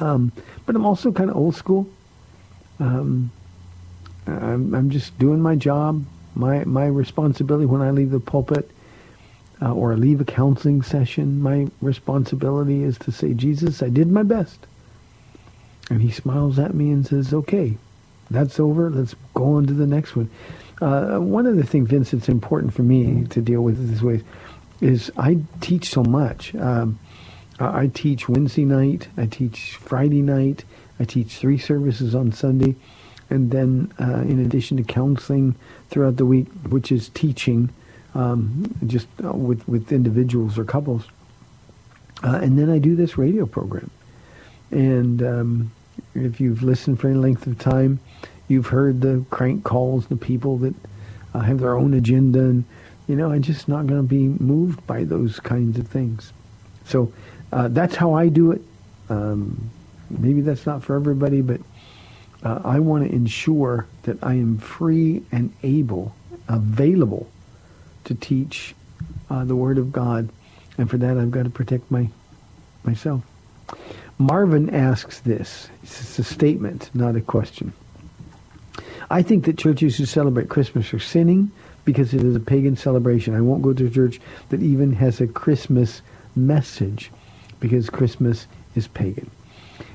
um, 0.00 0.30
but 0.64 0.76
I'm 0.76 0.86
also 0.86 1.10
kind 1.10 1.30
of 1.30 1.36
old 1.36 1.56
school. 1.56 1.88
Um, 2.78 3.32
I'm, 4.26 4.74
I'm 4.74 4.90
just 4.90 5.18
doing 5.18 5.40
my 5.40 5.56
job, 5.56 6.04
my 6.34 6.64
my 6.64 6.86
responsibility 6.86 7.66
when 7.66 7.82
I 7.82 7.90
leave 7.90 8.10
the 8.10 8.20
pulpit 8.20 8.70
uh, 9.60 9.72
or 9.72 9.96
leave 9.96 10.20
a 10.20 10.24
counseling 10.24 10.82
session. 10.82 11.40
My 11.40 11.68
responsibility 11.80 12.82
is 12.82 12.98
to 12.98 13.12
say, 13.12 13.34
Jesus, 13.34 13.82
I 13.82 13.88
did 13.88 14.08
my 14.08 14.22
best, 14.22 14.66
and 15.90 16.00
He 16.00 16.10
smiles 16.10 16.58
at 16.58 16.74
me 16.74 16.90
and 16.90 17.06
says, 17.06 17.34
Okay, 17.34 17.76
that's 18.30 18.58
over. 18.58 18.90
Let's 18.90 19.14
go 19.34 19.54
on 19.54 19.66
to 19.66 19.72
the 19.72 19.86
next 19.86 20.16
one. 20.16 20.30
Uh, 20.80 21.18
one 21.18 21.46
of 21.46 21.56
the 21.56 21.64
things, 21.64 21.88
Vince, 21.88 22.10
that's 22.10 22.28
important 22.28 22.74
for 22.74 22.82
me 22.82 23.24
to 23.30 23.40
deal 23.40 23.62
with 23.62 23.90
this 23.90 24.02
way 24.02 24.22
is 24.80 25.10
I 25.16 25.38
teach 25.60 25.88
so 25.90 26.02
much. 26.02 26.54
Um, 26.54 26.98
I 27.60 27.86
teach 27.86 28.28
Wednesday 28.28 28.64
night. 28.64 29.08
I 29.16 29.26
teach 29.26 29.76
Friday 29.76 30.22
night. 30.22 30.64
I 30.98 31.04
teach 31.04 31.36
three 31.36 31.58
services 31.58 32.14
on 32.14 32.32
Sunday. 32.32 32.74
And 33.30 33.50
then 33.50 33.92
uh, 34.00 34.22
in 34.22 34.40
addition 34.40 34.76
to 34.76 34.82
counseling 34.82 35.54
throughout 35.90 36.16
the 36.16 36.26
week, 36.26 36.48
which 36.68 36.90
is 36.90 37.08
teaching 37.10 37.70
um, 38.14 38.74
just 38.86 39.06
uh, 39.24 39.32
with, 39.32 39.66
with 39.68 39.92
individuals 39.92 40.58
or 40.58 40.64
couples. 40.64 41.04
Uh, 42.22 42.40
and 42.42 42.58
then 42.58 42.70
I 42.70 42.78
do 42.78 42.96
this 42.96 43.16
radio 43.16 43.46
program. 43.46 43.90
And 44.70 45.22
um, 45.22 45.72
if 46.14 46.40
you've 46.40 46.62
listened 46.62 47.00
for 47.00 47.08
any 47.08 47.16
length 47.16 47.46
of 47.46 47.58
time, 47.58 48.00
you've 48.48 48.66
heard 48.66 49.00
the 49.00 49.24
crank 49.30 49.64
calls, 49.64 50.06
the 50.06 50.16
people 50.16 50.58
that 50.58 50.74
uh, 51.34 51.40
have 51.40 51.60
their 51.60 51.76
own 51.76 51.94
agenda. 51.94 52.40
And, 52.40 52.64
you 53.06 53.16
know, 53.16 53.32
I'm 53.32 53.42
just 53.42 53.68
not 53.68 53.86
going 53.86 54.00
to 54.00 54.08
be 54.08 54.28
moved 54.28 54.86
by 54.86 55.04
those 55.04 55.40
kinds 55.40 55.78
of 55.78 55.88
things. 55.88 56.32
So 56.84 57.12
uh, 57.52 57.68
that's 57.68 57.96
how 57.96 58.14
I 58.14 58.28
do 58.28 58.52
it. 58.52 58.62
Um, 59.08 59.70
maybe 60.10 60.40
that's 60.40 60.66
not 60.66 60.82
for 60.82 60.96
everybody, 60.96 61.40
but 61.40 61.60
uh, 62.42 62.60
I 62.64 62.80
want 62.80 63.08
to 63.08 63.14
ensure 63.14 63.86
that 64.02 64.18
I 64.22 64.34
am 64.34 64.58
free 64.58 65.22
and 65.32 65.52
able, 65.62 66.14
available 66.48 67.30
to 68.04 68.14
teach 68.14 68.74
uh, 69.30 69.44
the 69.44 69.56
Word 69.56 69.78
of 69.78 69.92
God. 69.92 70.28
And 70.76 70.90
for 70.90 70.98
that, 70.98 71.16
I've 71.16 71.30
got 71.30 71.44
to 71.44 71.50
protect 71.50 71.90
my 71.90 72.08
myself. 72.82 73.22
Marvin 74.18 74.70
asks 74.70 75.20
this. 75.20 75.68
It's 75.82 76.18
a 76.18 76.24
statement, 76.24 76.90
not 76.94 77.16
a 77.16 77.20
question. 77.20 77.72
I 79.10 79.22
think 79.22 79.44
that 79.44 79.58
churches 79.58 79.96
who 79.96 80.06
celebrate 80.06 80.48
Christmas 80.48 80.94
are 80.94 80.98
sinning 81.00 81.50
because 81.84 82.14
it 82.14 82.22
is 82.22 82.34
a 82.34 82.40
pagan 82.40 82.76
celebration. 82.76 83.34
I 83.34 83.40
won't 83.40 83.62
go 83.62 83.72
to 83.72 83.86
a 83.86 83.90
church 83.90 84.20
that 84.48 84.62
even 84.62 84.92
has 84.94 85.20
a 85.20 85.26
Christmas 85.26 86.00
message 86.36 87.10
because 87.60 87.90
Christmas 87.90 88.46
is 88.74 88.88
pagan. 88.88 89.30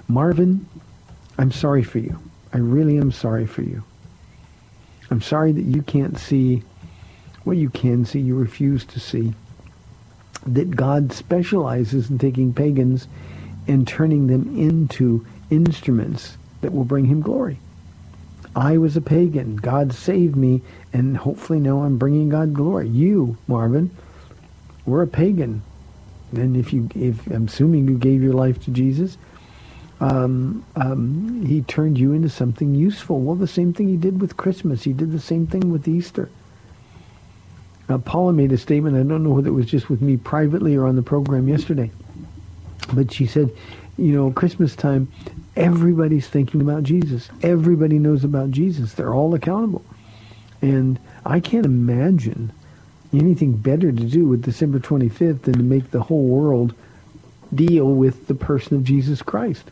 Marvin, 0.08 0.68
I'm 1.38 1.52
sorry 1.52 1.84
for 1.84 2.00
you. 2.00 2.20
I 2.54 2.58
really 2.58 2.98
am 2.98 3.12
sorry 3.12 3.48
for 3.48 3.62
you. 3.62 3.84
I'm 5.12 5.22
sorry 5.22 5.52
that 5.52 5.64
you 5.64 5.82
can't 5.82 6.18
see 6.18 6.64
what 7.44 7.58
you 7.58 7.70
can 7.70 8.06
see, 8.06 8.20
you 8.20 8.36
refuse 8.36 8.86
to 8.86 9.00
see. 9.00 9.34
That 10.46 10.76
God 10.76 11.12
specializes 11.14 12.10
in 12.10 12.18
taking 12.18 12.54
pagans 12.54 13.08
and 13.68 13.88
turning 13.88 14.28
them 14.28 14.58
into 14.58 15.26
instruments 15.50 16.38
that 16.62 16.74
will 16.74 16.86
bring 16.86 17.06
him 17.06 17.22
glory. 17.22 17.60
I 18.56 18.78
was 18.78 18.98
a 18.98 19.02
pagan. 19.02 19.58
God 19.58 19.94
saved 19.94 20.36
me, 20.36 20.62
and 20.92 21.16
hopefully 21.16 21.60
now 21.60 21.84
I'm 21.84 21.98
bringing 21.98 22.30
God 22.30 22.54
glory. 22.54 22.90
You, 22.90 23.38
Marvin, 23.48 23.92
were 24.86 25.02
a 25.02 25.08
pagan. 25.08 25.62
And 26.32 26.58
if 26.58 26.74
you, 26.74 26.90
if 26.96 27.26
I'm 27.28 27.46
assuming 27.46 27.88
you 27.88 27.98
gave 27.98 28.22
your 28.22 28.34
life 28.34 28.64
to 28.66 28.72
Jesus, 28.72 29.18
um, 30.00 30.66
um, 30.76 31.46
he 31.46 31.62
turned 31.62 31.98
you 31.98 32.14
into 32.14 32.30
something 32.30 32.74
useful. 32.74 33.22
Well, 33.22 33.36
the 33.36 33.48
same 33.48 33.74
thing 33.74 33.90
he 33.90 33.98
did 33.98 34.22
with 34.22 34.38
Christmas. 34.38 34.84
He 34.84 34.94
did 34.94 35.12
the 35.12 35.20
same 35.20 35.46
thing 35.48 35.72
with 35.72 35.88
Easter. 35.88 36.30
Now, 37.88 37.98
Paula 37.98 38.34
made 38.34 38.52
a 38.52 38.58
statement. 38.58 38.96
I 38.96 39.04
don't 39.04 39.24
know 39.24 39.32
whether 39.32 39.50
it 39.50 39.54
was 39.54 39.66
just 39.66 39.90
with 39.90 40.02
me 40.02 40.16
privately 40.16 40.76
or 40.76 40.86
on 40.86 40.96
the 40.96 41.02
program 41.02 41.48
yesterday, 41.48 41.92
but 42.94 43.12
she 43.12 43.26
said, 43.26 43.56
you 43.98 44.14
know, 44.14 44.32
Christmas 44.32 44.76
time, 44.76 45.12
everybody's 45.56 46.28
thinking 46.28 46.62
about 46.62 46.84
Jesus. 46.84 47.30
Everybody 47.42 48.00
knows 48.00 48.24
about 48.24 48.52
Jesus. 48.52 48.94
They're 48.94 49.14
all 49.14 49.34
accountable. 49.34 49.84
And 50.62 51.00
I 51.26 51.40
can't 51.40 51.66
imagine 51.66 52.52
anything 53.14 53.54
better 53.54 53.92
to 53.92 54.04
do 54.04 54.26
with 54.26 54.44
December 54.44 54.80
25th 54.80 55.44
than 55.44 55.54
to 55.56 55.64
make 55.64 55.92
the 55.92 56.02
whole 56.02 56.28
world 56.28 56.74
deal 57.54 57.88
with 57.88 58.28
the 58.28 58.36
person 58.36 58.78
of 58.78 58.84
Jesus 58.84 59.22
Christ. 59.22 59.72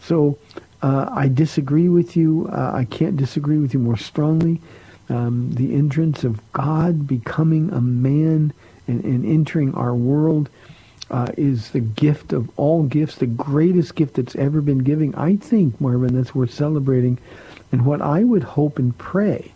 So 0.00 0.38
uh, 0.82 1.08
I 1.10 1.28
disagree 1.28 1.88
with 1.88 2.16
you. 2.16 2.48
Uh, 2.52 2.72
I 2.74 2.84
can't 2.84 3.16
disagree 3.16 3.58
with 3.58 3.72
you 3.72 3.80
more 3.80 3.96
strongly. 3.96 4.60
Um, 5.08 5.52
the 5.52 5.74
entrance 5.74 6.24
of 6.24 6.40
God 6.52 7.06
becoming 7.06 7.70
a 7.72 7.80
man 7.80 8.52
and, 8.86 9.02
and 9.04 9.24
entering 9.24 9.74
our 9.74 9.94
world 9.94 10.50
uh, 11.14 11.28
is 11.36 11.70
the 11.70 11.80
gift 11.80 12.32
of 12.32 12.50
all 12.58 12.82
gifts, 12.82 13.14
the 13.14 13.26
greatest 13.26 13.94
gift 13.94 14.14
that's 14.14 14.34
ever 14.34 14.60
been 14.60 14.78
given. 14.78 15.14
I 15.14 15.36
think, 15.36 15.80
Marvin, 15.80 16.16
that's 16.16 16.34
worth 16.34 16.52
celebrating. 16.52 17.18
And 17.70 17.86
what 17.86 18.02
I 18.02 18.24
would 18.24 18.42
hope 18.42 18.80
and 18.80 18.98
pray 18.98 19.52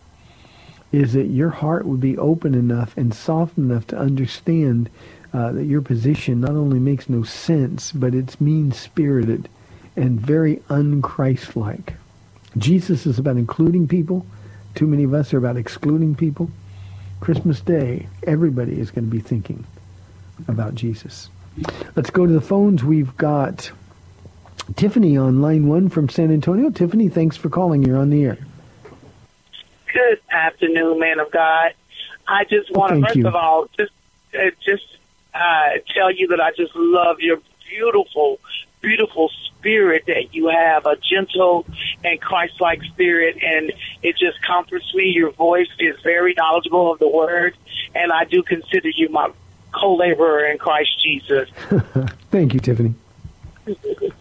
is 0.93 1.15
that 1.15 1.27
your 1.27 1.51
heart 1.51 1.85
would 1.85 2.01
be 2.01 2.17
open 2.17 2.55
enough 2.55 2.97
and 2.97 3.13
soft 3.13 3.59
enough 3.59 3.89
to 3.89 3.99
understand 3.99 4.89
uh, 5.35 5.51
that 5.51 5.65
your 5.65 5.83
position 5.83 6.41
not 6.41 6.53
only 6.53 6.79
makes 6.79 7.09
no 7.09 7.25
sense, 7.25 7.91
but 7.91 8.15
it's 8.15 8.41
mean-spirited 8.41 9.49
and 9.97 10.21
very 10.21 10.59
unchristlike. 10.71 11.95
Jesus 12.57 13.05
is 13.05 13.19
about 13.19 13.37
including 13.37 13.89
people. 13.89 14.25
Too 14.77 14.87
many 14.87 15.03
of 15.03 15.13
us 15.13 15.35
are 15.35 15.39
about 15.39 15.57
excluding 15.57 16.15
people. 16.15 16.53
Christmas 17.19 17.61
Day, 17.61 18.07
everybody 18.23 18.79
is 18.79 18.93
going 18.93 19.07
to 19.07 19.11
be 19.11 19.21
thinking 19.21 19.67
about 20.47 20.77
Jesus. 20.77 21.31
Let's 21.97 22.11
go 22.11 22.27
to 22.27 22.33
the 22.33 22.41
phones. 22.41 22.85
We've 22.85 23.17
got 23.17 23.71
Tiffany 24.77 25.17
on 25.17 25.41
line 25.41 25.67
one 25.69 25.89
from 25.89 26.09
San 26.09 26.31
Antonio. 26.31 26.71
Tiffany, 26.71 27.09
thanks 27.09 27.37
for 27.37 27.49
calling. 27.49 27.83
You're 27.83 27.99
on 27.99 28.11
the 28.11 28.25
air. 28.25 28.39
Good 29.93 30.21
afternoon, 30.31 30.99
man 30.99 31.19
of 31.19 31.31
God. 31.31 31.73
I 32.27 32.45
just 32.45 32.71
want 32.71 32.95
to, 32.95 33.01
first 33.01 33.17
you. 33.17 33.27
of 33.27 33.35
all, 33.35 33.69
just 33.79 33.93
uh, 34.35 34.51
just 34.65 34.85
uh, 35.35 35.79
tell 35.95 36.11
you 36.11 36.29
that 36.29 36.41
I 36.41 36.51
just 36.53 36.75
love 36.77 37.21
your 37.21 37.39
beautiful, 37.69 38.39
beautiful 38.81 39.31
spirit 39.47 40.05
that 40.07 40.35
you 40.35 40.49
have, 40.49 40.87
a 40.87 40.97
gentle 40.97 41.67
and 42.05 42.21
Christ-like 42.21 42.83
spirit, 42.83 43.39
and 43.43 43.73
it 44.03 44.17
just 44.19 44.41
comforts 44.43 44.95
me. 44.95 45.05
Your 45.07 45.31
voice 45.31 45.69
is 45.79 45.97
very 46.03 46.35
knowledgeable 46.35 46.93
of 46.93 46.99
the 46.99 47.09
Word, 47.09 47.57
and 47.95 48.13
I 48.13 48.25
do 48.25 48.43
consider 48.43 48.91
you 48.91 49.09
my 49.09 49.31
co-laborer 49.79 50.51
in 50.51 50.59
Christ 50.59 50.91
Jesus. 51.03 51.49
Thank 52.31 52.55
you, 52.55 52.61
Tiffany. 52.61 52.95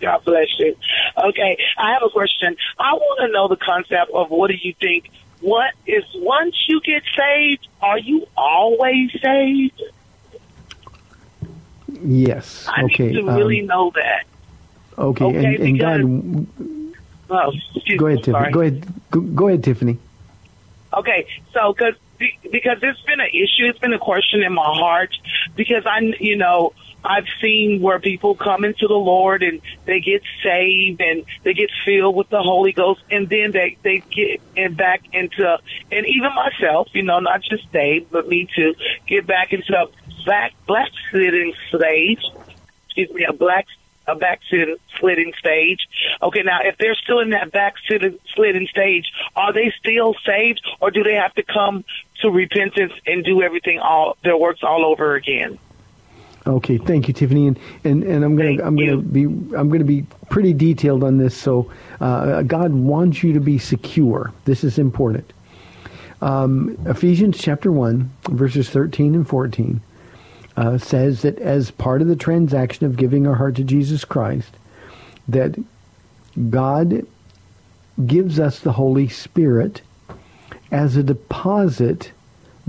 God 0.01 0.23
bless 0.25 0.47
you. 0.59 0.75
Okay, 1.17 1.57
I 1.77 1.93
have 1.93 2.03
a 2.03 2.09
question. 2.09 2.57
I 2.77 2.93
want 2.93 3.21
to 3.21 3.31
know 3.31 3.47
the 3.47 3.55
concept 3.55 4.11
of 4.13 4.29
what 4.29 4.49
do 4.49 4.57
you 4.61 4.73
think? 4.79 5.09
What 5.39 5.73
is 5.85 6.03
once 6.15 6.55
you 6.67 6.81
get 6.81 7.03
saved, 7.17 7.67
are 7.81 7.97
you 7.99 8.27
always 8.35 9.11
saved? 9.21 9.81
Yes. 12.03 12.67
I 12.67 12.83
okay. 12.83 13.07
need 13.07 13.13
to 13.13 13.23
really 13.23 13.61
um, 13.61 13.67
know 13.67 13.91
that. 13.95 14.25
okay. 14.97 15.25
okay, 15.25 15.55
and, 15.55 15.63
and 15.63 15.79
God, 15.79 16.87
Oh, 17.29 17.51
go 17.97 18.07
ahead, 18.07 18.19
I'm 18.19 18.23
Tiffany. 18.23 18.51
Go 18.51 18.61
ahead. 18.61 18.87
Go, 19.11 19.21
go 19.21 19.47
ahead, 19.47 19.63
Tiffany. 19.63 19.97
Okay, 20.93 21.27
so 21.53 21.73
cause, 21.73 21.93
be- 21.93 21.99
because 22.19 22.77
it's 22.81 23.01
been 23.01 23.19
an 23.19 23.29
issue, 23.29 23.69
it's 23.69 23.79
been 23.79 23.93
a 23.93 23.99
question 23.99 24.41
in 24.43 24.53
my 24.53 24.65
heart 24.65 25.09
because 25.55 25.83
I, 25.85 25.99
you 26.19 26.37
know, 26.37 26.73
I've 27.03 27.25
seen 27.41 27.81
where 27.81 27.99
people 27.99 28.35
come 28.35 28.65
into 28.65 28.87
the 28.87 28.95
Lord 28.95 29.43
and 29.43 29.61
they 29.85 29.99
get 29.99 30.21
saved 30.43 30.99
and 30.99 31.23
they 31.43 31.53
get 31.53 31.69
filled 31.85 32.15
with 32.15 32.29
the 32.29 32.41
Holy 32.41 32.73
Ghost 32.73 33.01
and 33.09 33.29
then 33.29 33.51
they, 33.53 33.77
they 33.83 34.03
get 34.15 34.41
and 34.55 34.75
back 34.75 35.01
into, 35.13 35.57
and 35.91 36.05
even 36.07 36.31
myself, 36.35 36.87
you 36.93 37.03
know, 37.03 37.19
not 37.19 37.41
just 37.43 37.71
Dave, 37.71 38.07
but 38.11 38.27
me 38.27 38.47
too, 38.55 38.73
get 39.07 39.27
back 39.27 39.53
into 39.53 39.73
a 39.73 39.85
back, 40.25 40.53
black 40.65 40.89
sitting 41.11 41.53
stage, 41.69 42.19
excuse 42.85 43.09
me, 43.13 43.25
a 43.29 43.33
black 43.33 43.67
a 44.07 44.15
backsliding 44.15 44.77
sliding 44.99 45.33
stage. 45.37 45.87
Okay, 46.21 46.41
now 46.43 46.59
if 46.63 46.77
they're 46.77 46.95
still 46.95 47.19
in 47.19 47.31
that 47.31 47.51
backsliding 47.51 48.17
sliding 48.33 48.67
stage, 48.67 49.05
are 49.35 49.53
they 49.53 49.73
still 49.79 50.15
saved, 50.25 50.61
or 50.79 50.91
do 50.91 51.03
they 51.03 51.15
have 51.15 51.33
to 51.35 51.43
come 51.43 51.83
to 52.21 52.29
repentance 52.29 52.93
and 53.05 53.23
do 53.23 53.41
everything 53.41 53.79
all 53.79 54.17
their 54.23 54.37
works 54.37 54.61
all 54.63 54.85
over 54.85 55.15
again? 55.15 55.59
Okay, 56.47 56.77
thank 56.77 57.09
you, 57.09 57.13
Tiffany, 57.13 57.47
and 57.47 57.59
and, 57.83 58.03
and 58.03 58.23
I'm 58.23 58.35
gonna 58.37 58.49
Thank 58.49 58.61
I'm 58.61 58.77
gonna 58.77 58.97
be 58.97 59.23
I'm 59.23 59.69
gonna 59.69 59.83
be 59.83 60.05
pretty 60.29 60.53
detailed 60.53 61.03
on 61.03 61.17
this. 61.17 61.35
So, 61.35 61.69
uh, 61.99 62.43
God 62.43 62.73
wants 62.73 63.21
you 63.21 63.33
to 63.33 63.41
be 63.41 63.57
secure. 63.57 64.31
This 64.45 64.63
is 64.63 64.79
important. 64.79 65.33
Um, 66.21 66.77
Ephesians 66.85 67.37
chapter 67.37 67.71
one, 67.71 68.11
verses 68.29 68.69
13 68.69 69.13
and 69.13 69.27
14, 69.27 69.81
uh, 70.57 70.77
says 70.79 71.21
that 71.21 71.37
as 71.37 71.69
part 71.69 72.01
of 72.01 72.07
the 72.07 72.15
transaction 72.15 72.85
of 72.85 72.97
giving 72.97 73.27
our 73.27 73.35
heart 73.35 73.55
to 73.55 73.63
Jesus 73.63 74.03
Christ, 74.03 74.57
that 75.27 75.55
God 76.49 77.05
gives 78.05 78.39
us 78.39 78.59
the 78.59 78.73
Holy 78.73 79.07
Spirit 79.07 79.81
as 80.71 80.95
a 80.95 81.03
deposit 81.03 82.11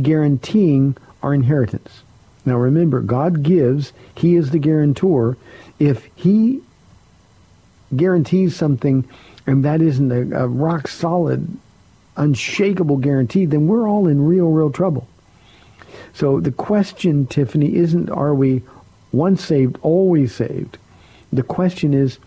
guaranteeing 0.00 0.96
our 1.22 1.34
inheritance. 1.34 2.02
Now 2.44 2.58
remember, 2.58 3.00
God 3.00 3.42
gives, 3.42 3.92
He 4.14 4.36
is 4.36 4.50
the 4.50 4.58
guarantor. 4.58 5.36
If 5.78 6.08
He 6.14 6.60
guarantees 7.96 8.54
something 8.54 9.08
and 9.46 9.64
that 9.64 9.80
isn't 9.80 10.12
a, 10.12 10.44
a 10.44 10.46
rock 10.46 10.88
solid, 10.88 11.56
unshakable 12.16 12.98
guarantee, 12.98 13.46
then 13.46 13.66
we're 13.66 13.88
all 13.88 14.06
in 14.06 14.26
real, 14.26 14.48
real 14.48 14.70
trouble. 14.70 15.08
So 16.18 16.40
the 16.40 16.50
question, 16.50 17.26
Tiffany, 17.26 17.76
isn't 17.76 18.10
are 18.10 18.34
we 18.34 18.64
once 19.12 19.44
saved, 19.44 19.78
always 19.82 20.34
saved? 20.34 20.76
The 21.32 21.44
question 21.44 21.94
is, 21.94 22.18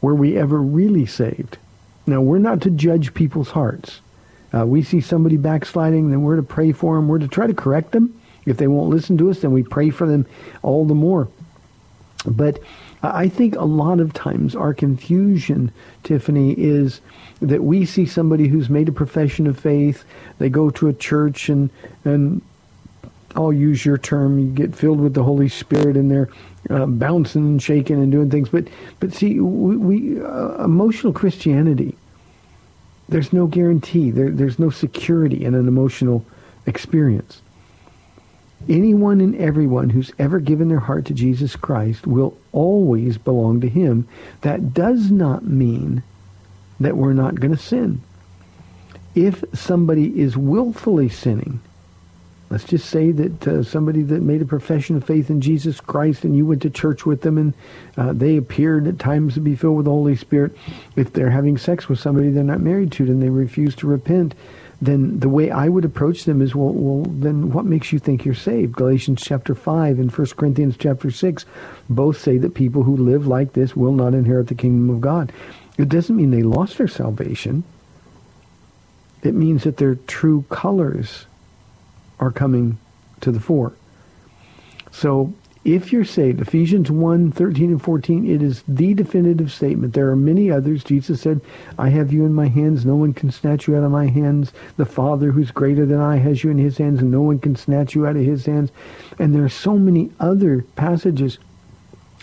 were 0.00 0.14
we 0.14 0.36
ever 0.36 0.62
really 0.62 1.04
saved? 1.04 1.58
Now, 2.06 2.20
we're 2.20 2.38
not 2.38 2.60
to 2.60 2.70
judge 2.70 3.14
people's 3.14 3.50
hearts. 3.50 4.02
Uh, 4.56 4.64
we 4.66 4.84
see 4.84 5.00
somebody 5.00 5.36
backsliding, 5.36 6.10
then 6.10 6.22
we're 6.22 6.36
to 6.36 6.44
pray 6.44 6.70
for 6.70 6.94
them. 6.94 7.08
We're 7.08 7.18
to 7.18 7.26
try 7.26 7.48
to 7.48 7.54
correct 7.54 7.90
them. 7.90 8.14
If 8.46 8.58
they 8.58 8.68
won't 8.68 8.88
listen 8.88 9.18
to 9.18 9.30
us, 9.30 9.40
then 9.40 9.50
we 9.50 9.64
pray 9.64 9.90
for 9.90 10.06
them 10.06 10.24
all 10.62 10.84
the 10.84 10.94
more. 10.94 11.26
But 12.24 12.60
I 13.02 13.28
think 13.28 13.56
a 13.56 13.64
lot 13.64 13.98
of 13.98 14.12
times 14.12 14.54
our 14.54 14.72
confusion, 14.72 15.72
Tiffany, 16.04 16.52
is 16.52 17.00
that 17.42 17.64
we 17.64 17.84
see 17.84 18.06
somebody 18.06 18.46
who's 18.46 18.70
made 18.70 18.88
a 18.88 18.92
profession 18.92 19.48
of 19.48 19.58
faith. 19.58 20.04
They 20.38 20.50
go 20.50 20.70
to 20.70 20.86
a 20.86 20.92
church 20.92 21.48
and 21.48 21.70
and 22.04 22.42
I'll 23.36 23.52
use 23.52 23.84
your 23.84 23.98
term. 23.98 24.38
You 24.38 24.50
get 24.50 24.74
filled 24.74 25.00
with 25.00 25.14
the 25.14 25.22
Holy 25.22 25.48
Spirit, 25.48 25.96
and 25.96 26.10
they're 26.10 26.28
uh, 26.70 26.86
bouncing 26.86 27.42
and 27.42 27.62
shaking 27.62 28.02
and 28.02 28.10
doing 28.10 28.30
things. 28.30 28.48
But 28.48 28.68
but 29.00 29.12
see, 29.12 29.40
we, 29.40 29.76
we 29.76 30.22
uh, 30.22 30.64
emotional 30.64 31.12
Christianity. 31.12 31.96
There's 33.08 33.32
no 33.32 33.46
guarantee. 33.46 34.10
There, 34.10 34.30
there's 34.30 34.58
no 34.58 34.70
security 34.70 35.44
in 35.44 35.54
an 35.54 35.66
emotional 35.66 36.24
experience. 36.66 37.40
Anyone 38.68 39.20
and 39.20 39.36
everyone 39.36 39.90
who's 39.90 40.12
ever 40.18 40.40
given 40.40 40.68
their 40.68 40.80
heart 40.80 41.06
to 41.06 41.14
Jesus 41.14 41.56
Christ 41.56 42.06
will 42.06 42.36
always 42.52 43.16
belong 43.16 43.60
to 43.60 43.68
Him. 43.68 44.06
That 44.42 44.74
does 44.74 45.10
not 45.10 45.44
mean 45.44 46.02
that 46.80 46.96
we're 46.96 47.12
not 47.12 47.40
going 47.40 47.52
to 47.54 47.62
sin. 47.62 48.02
If 49.14 49.42
somebody 49.54 50.20
is 50.20 50.36
willfully 50.36 51.08
sinning, 51.08 51.60
let's 52.50 52.64
just 52.64 52.88
say 52.88 53.10
that 53.12 53.46
uh, 53.46 53.62
somebody 53.62 54.02
that 54.02 54.22
made 54.22 54.42
a 54.42 54.46
profession 54.46 54.96
of 54.96 55.04
faith 55.04 55.30
in 55.30 55.40
Jesus 55.40 55.80
Christ 55.80 56.24
and 56.24 56.36
you 56.36 56.46
went 56.46 56.62
to 56.62 56.70
church 56.70 57.04
with 57.04 57.22
them 57.22 57.38
and 57.38 57.54
uh, 57.96 58.12
they 58.12 58.36
appeared 58.36 58.86
at 58.86 58.98
times 58.98 59.34
to 59.34 59.40
be 59.40 59.56
filled 59.56 59.76
with 59.76 59.84
the 59.84 59.90
Holy 59.90 60.16
Spirit, 60.16 60.56
if 60.96 61.12
they're 61.12 61.30
having 61.30 61.58
sex 61.58 61.88
with 61.88 61.98
somebody 61.98 62.30
they're 62.30 62.44
not 62.44 62.60
married 62.60 62.92
to 62.92 63.04
and 63.04 63.22
they 63.22 63.28
refuse 63.28 63.74
to 63.76 63.86
repent, 63.86 64.34
then 64.80 65.18
the 65.18 65.28
way 65.28 65.50
I 65.50 65.68
would 65.68 65.84
approach 65.84 66.24
them 66.24 66.40
is, 66.40 66.54
well, 66.54 66.72
well, 66.72 67.04
then 67.04 67.50
what 67.50 67.64
makes 67.64 67.92
you 67.92 67.98
think 67.98 68.24
you're 68.24 68.34
saved? 68.34 68.76
Galatians 68.76 69.22
chapter 69.22 69.54
5 69.54 69.98
and 69.98 70.16
1 70.16 70.26
Corinthians 70.36 70.76
chapter 70.78 71.10
6 71.10 71.44
both 71.90 72.20
say 72.20 72.38
that 72.38 72.54
people 72.54 72.84
who 72.84 72.96
live 72.96 73.26
like 73.26 73.52
this 73.52 73.74
will 73.74 73.92
not 73.92 74.14
inherit 74.14 74.46
the 74.46 74.54
kingdom 74.54 74.88
of 74.88 75.00
God. 75.00 75.32
It 75.76 75.88
doesn't 75.88 76.16
mean 76.16 76.30
they 76.30 76.42
lost 76.42 76.78
their 76.78 76.88
salvation. 76.88 77.64
It 79.22 79.34
means 79.34 79.64
that 79.64 79.78
their 79.78 79.96
true 79.96 80.44
colors 80.48 81.26
are 82.20 82.30
coming 82.30 82.78
to 83.20 83.32
the 83.32 83.40
fore. 83.40 83.72
So 84.90 85.34
if 85.64 85.92
you're 85.92 86.04
saved, 86.04 86.40
Ephesians 86.40 86.90
1, 86.90 87.32
13 87.32 87.70
and 87.70 87.82
14, 87.82 88.26
it 88.26 88.42
is 88.42 88.62
the 88.66 88.94
definitive 88.94 89.52
statement. 89.52 89.92
There 89.92 90.08
are 90.08 90.16
many 90.16 90.50
others. 90.50 90.82
Jesus 90.82 91.20
said, 91.20 91.40
I 91.78 91.90
have 91.90 92.12
you 92.12 92.24
in 92.24 92.32
my 92.32 92.48
hands. 92.48 92.86
No 92.86 92.96
one 92.96 93.12
can 93.12 93.30
snatch 93.30 93.66
you 93.66 93.76
out 93.76 93.82
of 93.82 93.90
my 93.90 94.06
hands. 94.06 94.52
The 94.76 94.86
Father 94.86 95.32
who's 95.32 95.50
greater 95.50 95.84
than 95.84 96.00
I 96.00 96.16
has 96.16 96.42
you 96.42 96.50
in 96.50 96.58
his 96.58 96.78
hands, 96.78 97.00
and 97.00 97.10
no 97.10 97.20
one 97.20 97.38
can 97.38 97.54
snatch 97.54 97.94
you 97.94 98.06
out 98.06 98.16
of 98.16 98.24
his 98.24 98.46
hands. 98.46 98.70
And 99.18 99.34
there 99.34 99.44
are 99.44 99.50
so 99.50 99.76
many 99.76 100.10
other 100.18 100.64
passages 100.74 101.38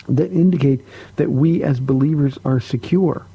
that 0.08 0.32
indicate 0.32 0.80
that 1.16 1.30
we 1.30 1.62
as 1.62 1.78
believers 1.78 2.38
are 2.44 2.60
secure. 2.60 3.26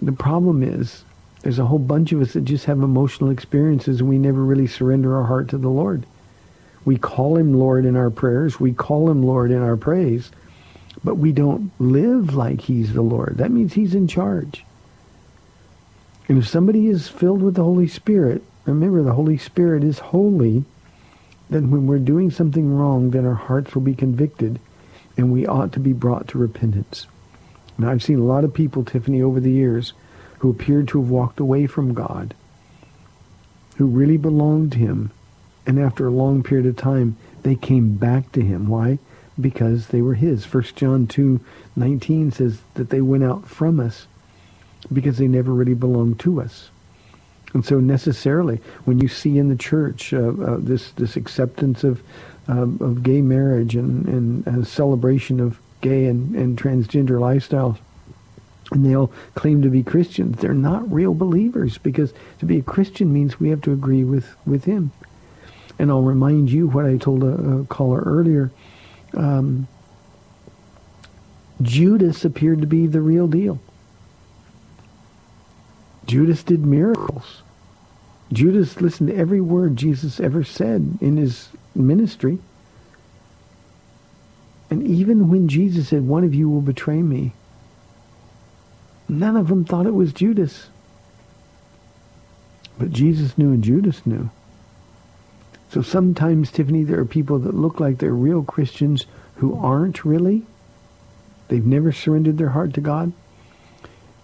The 0.00 0.12
problem 0.12 0.62
is 0.62 1.04
there's 1.42 1.58
a 1.58 1.66
whole 1.66 1.78
bunch 1.78 2.12
of 2.12 2.20
us 2.20 2.32
that 2.32 2.44
just 2.44 2.66
have 2.66 2.78
emotional 2.78 3.30
experiences 3.30 4.00
and 4.00 4.08
we 4.08 4.18
never 4.18 4.42
really 4.42 4.66
surrender 4.66 5.16
our 5.16 5.24
heart 5.24 5.48
to 5.48 5.58
the 5.58 5.68
Lord. 5.68 6.06
We 6.84 6.96
call 6.96 7.36
him 7.36 7.54
Lord 7.54 7.84
in 7.84 7.96
our 7.96 8.10
prayers. 8.10 8.58
We 8.58 8.72
call 8.72 9.10
him 9.10 9.22
Lord 9.22 9.50
in 9.50 9.62
our 9.62 9.76
praise. 9.76 10.30
But 11.04 11.16
we 11.16 11.32
don't 11.32 11.72
live 11.80 12.34
like 12.34 12.60
he's 12.60 12.92
the 12.92 13.02
Lord. 13.02 13.38
That 13.38 13.50
means 13.50 13.72
he's 13.72 13.94
in 13.94 14.06
charge. 14.06 14.64
And 16.28 16.38
if 16.38 16.46
somebody 16.46 16.86
is 16.86 17.08
filled 17.08 17.42
with 17.42 17.54
the 17.56 17.64
Holy 17.64 17.88
Spirit, 17.88 18.42
remember 18.64 19.02
the 19.02 19.14
Holy 19.14 19.36
Spirit 19.36 19.82
is 19.82 19.98
holy, 19.98 20.64
then 21.50 21.70
when 21.70 21.86
we're 21.86 21.98
doing 21.98 22.30
something 22.30 22.76
wrong, 22.76 23.10
then 23.10 23.26
our 23.26 23.34
hearts 23.34 23.74
will 23.74 23.82
be 23.82 23.94
convicted 23.94 24.60
and 25.16 25.32
we 25.32 25.46
ought 25.46 25.72
to 25.72 25.80
be 25.80 25.92
brought 25.92 26.28
to 26.28 26.38
repentance. 26.38 27.06
Now, 27.76 27.90
I've 27.90 28.02
seen 28.02 28.18
a 28.18 28.24
lot 28.24 28.44
of 28.44 28.54
people, 28.54 28.84
Tiffany, 28.84 29.22
over 29.22 29.40
the 29.40 29.50
years 29.50 29.92
who 30.42 30.50
appeared 30.50 30.88
to 30.88 31.00
have 31.00 31.08
walked 31.08 31.38
away 31.38 31.68
from 31.68 31.94
God, 31.94 32.34
who 33.76 33.86
really 33.86 34.16
belonged 34.16 34.72
to 34.72 34.78
him, 34.78 35.12
and 35.64 35.78
after 35.78 36.04
a 36.04 36.10
long 36.10 36.42
period 36.42 36.66
of 36.66 36.76
time, 36.76 37.16
they 37.44 37.54
came 37.54 37.94
back 37.94 38.32
to 38.32 38.40
him. 38.40 38.66
Why? 38.66 38.98
Because 39.40 39.86
they 39.86 40.02
were 40.02 40.14
his. 40.14 40.52
1 40.52 40.64
John 40.74 41.06
2, 41.06 41.38
19 41.76 42.32
says 42.32 42.58
that 42.74 42.90
they 42.90 43.00
went 43.00 43.22
out 43.22 43.46
from 43.46 43.78
us 43.78 44.08
because 44.92 45.18
they 45.18 45.28
never 45.28 45.54
really 45.54 45.74
belonged 45.74 46.18
to 46.18 46.40
us. 46.40 46.70
And 47.54 47.64
so 47.64 47.78
necessarily, 47.78 48.56
when 48.84 48.98
you 48.98 49.06
see 49.06 49.38
in 49.38 49.48
the 49.48 49.54
church 49.54 50.12
uh, 50.12 50.32
uh, 50.42 50.56
this 50.58 50.90
this 50.92 51.14
acceptance 51.14 51.84
of 51.84 52.02
uh, 52.48 52.62
of 52.62 53.04
gay 53.04 53.20
marriage 53.20 53.76
and, 53.76 54.44
and 54.44 54.66
celebration 54.66 55.38
of 55.38 55.60
gay 55.82 56.06
and, 56.06 56.34
and 56.34 56.58
transgender 56.58 57.20
lifestyles, 57.20 57.78
and 58.72 58.84
they 58.84 58.96
all 58.96 59.12
claim 59.34 59.62
to 59.62 59.68
be 59.68 59.82
Christians, 59.82 60.38
they're 60.38 60.54
not 60.54 60.90
real 60.90 61.14
believers 61.14 61.78
because 61.78 62.12
to 62.38 62.46
be 62.46 62.58
a 62.58 62.62
Christian 62.62 63.12
means 63.12 63.38
we 63.38 63.50
have 63.50 63.62
to 63.62 63.72
agree 63.72 64.04
with, 64.04 64.34
with 64.46 64.64
him. 64.64 64.92
And 65.78 65.90
I'll 65.90 66.02
remind 66.02 66.50
you 66.50 66.66
what 66.66 66.86
I 66.86 66.96
told 66.96 67.22
a, 67.22 67.60
a 67.60 67.64
caller 67.66 68.02
earlier. 68.04 68.50
Um, 69.14 69.68
Judas 71.60 72.24
appeared 72.24 72.60
to 72.60 72.66
be 72.66 72.86
the 72.86 73.00
real 73.00 73.28
deal. 73.28 73.60
Judas 76.06 76.42
did 76.42 76.64
miracles. 76.64 77.42
Judas 78.32 78.80
listened 78.80 79.10
to 79.10 79.16
every 79.16 79.40
word 79.40 79.76
Jesus 79.76 80.18
ever 80.18 80.42
said 80.42 80.98
in 81.00 81.16
his 81.16 81.48
ministry. 81.74 82.38
And 84.70 84.82
even 84.82 85.28
when 85.28 85.48
Jesus 85.48 85.88
said, 85.88 86.06
one 86.08 86.24
of 86.24 86.34
you 86.34 86.48
will 86.48 86.62
betray 86.62 87.02
me, 87.02 87.34
none 89.12 89.36
of 89.36 89.48
them 89.48 89.64
thought 89.64 89.86
it 89.86 89.94
was 89.94 90.12
Judas. 90.12 90.68
But 92.78 92.90
Jesus 92.90 93.36
knew 93.38 93.52
and 93.52 93.62
Judas 93.62 94.04
knew. 94.06 94.30
So 95.70 95.82
sometimes, 95.82 96.50
Tiffany, 96.50 96.84
there 96.84 96.98
are 96.98 97.04
people 97.04 97.38
that 97.40 97.54
look 97.54 97.80
like 97.80 97.98
they're 97.98 98.12
real 98.12 98.42
Christians 98.42 99.06
who 99.36 99.56
aren't 99.56 100.04
really. 100.04 100.42
They've 101.48 101.64
never 101.64 101.92
surrendered 101.92 102.38
their 102.38 102.50
heart 102.50 102.74
to 102.74 102.80
God. 102.80 103.12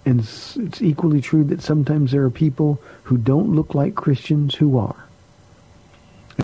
And 0.05 0.21
it's 0.21 0.81
equally 0.81 1.21
true 1.21 1.45
that 1.45 1.63
sometimes 1.63 2.13
there 2.13 2.25
are 2.25 2.31
people 2.31 2.81
who 3.05 3.19
don't 3.19 3.55
look 3.55 3.75
like 3.75 3.95
Christians 3.95 4.55
who 4.55 4.79
are. 4.79 5.05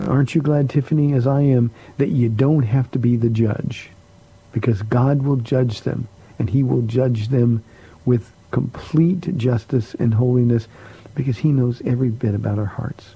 Aren't 0.07 0.35
you 0.35 0.41
glad, 0.41 0.69
Tiffany, 0.69 1.13
as 1.13 1.25
I 1.25 1.41
am, 1.41 1.71
that 1.97 2.09
you 2.09 2.29
don't 2.29 2.63
have 2.63 2.91
to 2.91 2.99
be 2.99 3.15
the 3.15 3.29
judge? 3.29 3.89
Because 4.51 4.81
God 4.81 5.21
will 5.21 5.37
judge 5.37 5.81
them, 5.81 6.07
and 6.37 6.49
he 6.49 6.63
will 6.63 6.81
judge 6.81 7.29
them 7.29 7.63
with 8.05 8.31
complete 8.55 9.35
justice 9.35 9.95
and 9.95 10.13
holiness 10.13 10.69
because 11.13 11.35
he 11.35 11.51
knows 11.51 11.81
every 11.83 12.07
bit 12.07 12.33
about 12.33 12.57
our 12.57 12.63
hearts. 12.63 13.13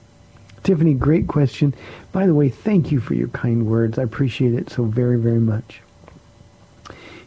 Tiffany, 0.63 0.93
great 0.93 1.29
question. 1.29 1.73
By 2.11 2.27
the 2.27 2.33
way, 2.35 2.49
thank 2.49 2.91
you 2.91 2.99
for 2.99 3.13
your 3.13 3.29
kind 3.29 3.65
words. 3.65 3.97
I 3.97 4.03
appreciate 4.03 4.53
it 4.53 4.69
so 4.69 4.83
very, 4.83 5.17
very 5.17 5.39
much. 5.39 5.79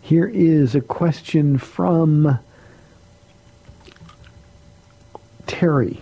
Here 0.02 0.26
is 0.26 0.74
a 0.74 0.82
question 0.82 1.56
from 1.56 2.38
Terry. 5.46 5.98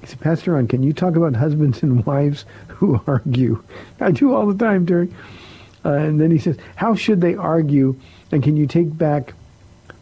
He 0.00 0.06
said, 0.06 0.18
Pastor 0.18 0.54
Ron, 0.54 0.66
can 0.66 0.82
you 0.82 0.92
talk 0.92 1.14
about 1.14 1.36
husbands 1.36 1.80
and 1.84 2.04
wives 2.04 2.44
who 2.66 3.00
argue? 3.06 3.62
I 4.00 4.10
do 4.10 4.34
all 4.34 4.48
the 4.48 4.64
time, 4.64 4.84
Terry. 4.84 5.14
Uh, 5.84 5.92
and 5.92 6.20
then 6.20 6.32
he 6.32 6.38
says, 6.38 6.58
how 6.74 6.96
should 6.96 7.20
they 7.20 7.36
argue? 7.36 7.94
And 8.32 8.42
can 8.42 8.56
you 8.56 8.66
take 8.66 8.98
back 8.98 9.34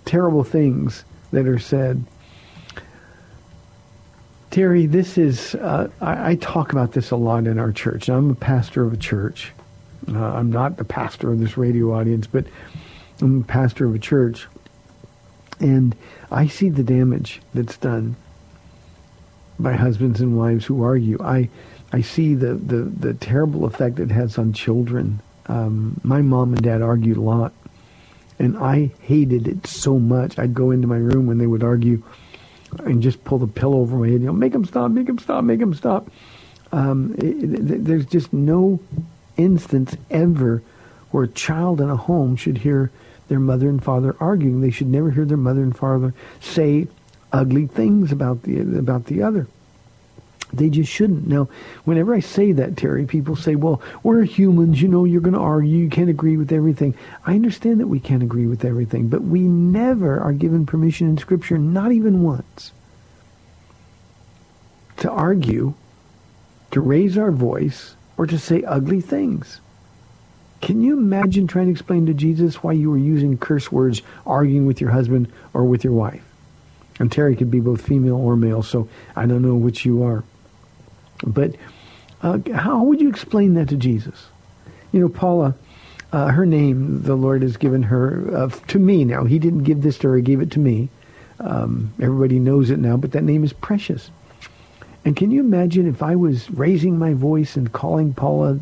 terrible 0.06 0.44
things 0.44 1.04
that 1.32 1.46
are 1.46 1.58
said? 1.58 2.02
Terry, 4.50 4.86
this 4.86 5.18
is, 5.18 5.54
uh, 5.56 5.90
I, 6.00 6.30
I, 6.30 6.34
talk 6.36 6.72
about 6.72 6.92
this 6.92 7.10
a 7.10 7.16
lot 7.16 7.46
in 7.46 7.58
our 7.58 7.72
church. 7.72 8.08
I'm 8.08 8.30
a 8.30 8.34
pastor 8.34 8.84
of 8.84 8.94
a 8.94 8.96
church. 8.96 9.52
Uh, 10.08 10.18
I'm 10.18 10.50
not 10.50 10.78
the 10.78 10.84
pastor 10.84 11.30
of 11.30 11.40
this 11.40 11.58
radio 11.58 11.92
audience, 11.92 12.26
but 12.26 12.46
I'm 13.20 13.42
a 13.42 13.44
pastor 13.44 13.84
of 13.84 13.94
a 13.94 13.98
church. 13.98 14.46
And 15.60 15.94
I 16.30 16.46
see 16.46 16.70
the 16.70 16.82
damage 16.82 17.42
that's 17.52 17.76
done 17.76 18.16
by 19.58 19.74
husbands 19.74 20.20
and 20.20 20.38
wives 20.38 20.64
who 20.64 20.82
argue. 20.82 21.18
I, 21.22 21.50
I 21.92 22.00
see 22.00 22.34
the, 22.34 22.54
the, 22.54 22.82
the 22.82 23.14
terrible 23.14 23.64
effect 23.64 23.98
it 23.98 24.10
has 24.10 24.38
on 24.38 24.52
children. 24.52 25.20
Um, 25.46 26.00
my 26.02 26.22
mom 26.22 26.52
and 26.52 26.62
dad 26.62 26.82
argued 26.82 27.16
a 27.16 27.22
lot, 27.22 27.52
and 28.38 28.56
I 28.58 28.90
hated 29.00 29.48
it 29.48 29.66
so 29.66 29.98
much. 29.98 30.38
I'd 30.38 30.54
go 30.54 30.70
into 30.70 30.86
my 30.86 30.96
room 30.96 31.26
when 31.26 31.38
they 31.38 31.46
would 31.46 31.62
argue 31.62 32.02
and 32.78 33.02
just 33.02 33.24
pull 33.24 33.38
the 33.38 33.46
pillow 33.46 33.78
over 33.78 33.96
my 33.96 34.08
head. 34.08 34.20
You 34.20 34.26
know, 34.26 34.32
make 34.32 34.52
them 34.52 34.64
stop, 34.64 34.90
make 34.90 35.06
them 35.06 35.18
stop, 35.18 35.44
make 35.44 35.60
them 35.60 35.74
stop. 35.74 36.08
Um, 36.72 37.14
it, 37.18 37.70
it, 37.70 37.84
there's 37.84 38.06
just 38.06 38.32
no 38.32 38.80
instance 39.36 39.96
ever 40.10 40.62
where 41.10 41.24
a 41.24 41.28
child 41.28 41.80
in 41.80 41.88
a 41.88 41.96
home 41.96 42.36
should 42.36 42.58
hear 42.58 42.90
their 43.28 43.40
mother 43.40 43.68
and 43.68 43.82
father 43.82 44.16
arguing. 44.20 44.60
They 44.60 44.70
should 44.70 44.88
never 44.88 45.10
hear 45.10 45.24
their 45.24 45.36
mother 45.36 45.62
and 45.62 45.76
father 45.76 46.14
say 46.40 46.88
ugly 47.32 47.66
things 47.66 48.12
about 48.12 48.42
the 48.42 48.60
about 48.78 49.06
the 49.06 49.22
other. 49.22 49.46
They 50.52 50.70
just 50.70 50.90
shouldn't. 50.90 51.26
Now, 51.26 51.48
whenever 51.84 52.14
I 52.14 52.20
say 52.20 52.52
that, 52.52 52.76
Terry, 52.76 53.04
people 53.04 53.34
say, 53.34 53.56
well, 53.56 53.82
we're 54.02 54.22
humans, 54.22 54.80
you 54.80 54.88
know, 54.88 55.04
you're 55.04 55.20
going 55.20 55.34
to 55.34 55.40
argue, 55.40 55.76
you 55.76 55.90
can't 55.90 56.08
agree 56.08 56.36
with 56.36 56.52
everything. 56.52 56.94
I 57.24 57.34
understand 57.34 57.80
that 57.80 57.88
we 57.88 57.98
can't 57.98 58.22
agree 58.22 58.46
with 58.46 58.64
everything, 58.64 59.08
but 59.08 59.22
we 59.22 59.40
never 59.40 60.20
are 60.20 60.32
given 60.32 60.64
permission 60.64 61.08
in 61.08 61.18
Scripture, 61.18 61.58
not 61.58 61.92
even 61.92 62.22
once, 62.22 62.72
to 64.98 65.10
argue, 65.10 65.74
to 66.70 66.80
raise 66.80 67.18
our 67.18 67.32
voice, 67.32 67.96
or 68.16 68.26
to 68.26 68.38
say 68.38 68.62
ugly 68.62 69.00
things. 69.00 69.60
Can 70.62 70.80
you 70.80 70.96
imagine 70.96 71.46
trying 71.46 71.66
to 71.66 71.72
explain 71.72 72.06
to 72.06 72.14
Jesus 72.14 72.62
why 72.62 72.72
you 72.72 72.90
were 72.90 72.96
using 72.96 73.36
curse 73.36 73.70
words 73.70 74.00
arguing 74.24 74.64
with 74.64 74.80
your 74.80 74.90
husband 74.90 75.30
or 75.52 75.64
with 75.64 75.84
your 75.84 75.92
wife? 75.92 76.24
And 76.98 77.12
Terry 77.12 77.36
could 77.36 77.50
be 77.50 77.60
both 77.60 77.82
female 77.82 78.16
or 78.16 78.36
male, 78.36 78.62
so 78.62 78.88
I 79.14 79.26
don't 79.26 79.42
know 79.42 79.54
which 79.54 79.84
you 79.84 80.02
are. 80.02 80.24
But 81.24 81.56
uh, 82.22 82.38
how 82.54 82.82
would 82.84 83.00
you 83.00 83.08
explain 83.08 83.54
that 83.54 83.68
to 83.68 83.76
Jesus? 83.76 84.26
You 84.92 85.00
know, 85.00 85.08
Paula, 85.08 85.54
uh, 86.12 86.28
her 86.28 86.46
name, 86.46 87.02
the 87.02 87.14
Lord 87.14 87.42
has 87.42 87.56
given 87.56 87.82
her 87.84 88.34
uh, 88.34 88.48
to 88.68 88.78
me 88.78 89.04
now. 89.04 89.24
He 89.24 89.38
didn't 89.38 89.64
give 89.64 89.82
this 89.82 89.98
to 89.98 90.08
her, 90.08 90.16
he 90.16 90.22
gave 90.22 90.40
it 90.40 90.50
to 90.52 90.58
me. 90.58 90.88
Um, 91.38 91.92
everybody 92.00 92.38
knows 92.38 92.70
it 92.70 92.78
now, 92.78 92.96
but 92.96 93.12
that 93.12 93.22
name 93.22 93.44
is 93.44 93.52
precious. 93.52 94.10
And 95.04 95.14
can 95.14 95.30
you 95.30 95.40
imagine 95.40 95.86
if 95.86 96.02
I 96.02 96.16
was 96.16 96.50
raising 96.50 96.98
my 96.98 97.12
voice 97.12 97.56
and 97.56 97.72
calling 97.72 98.14
Paula 98.14 98.58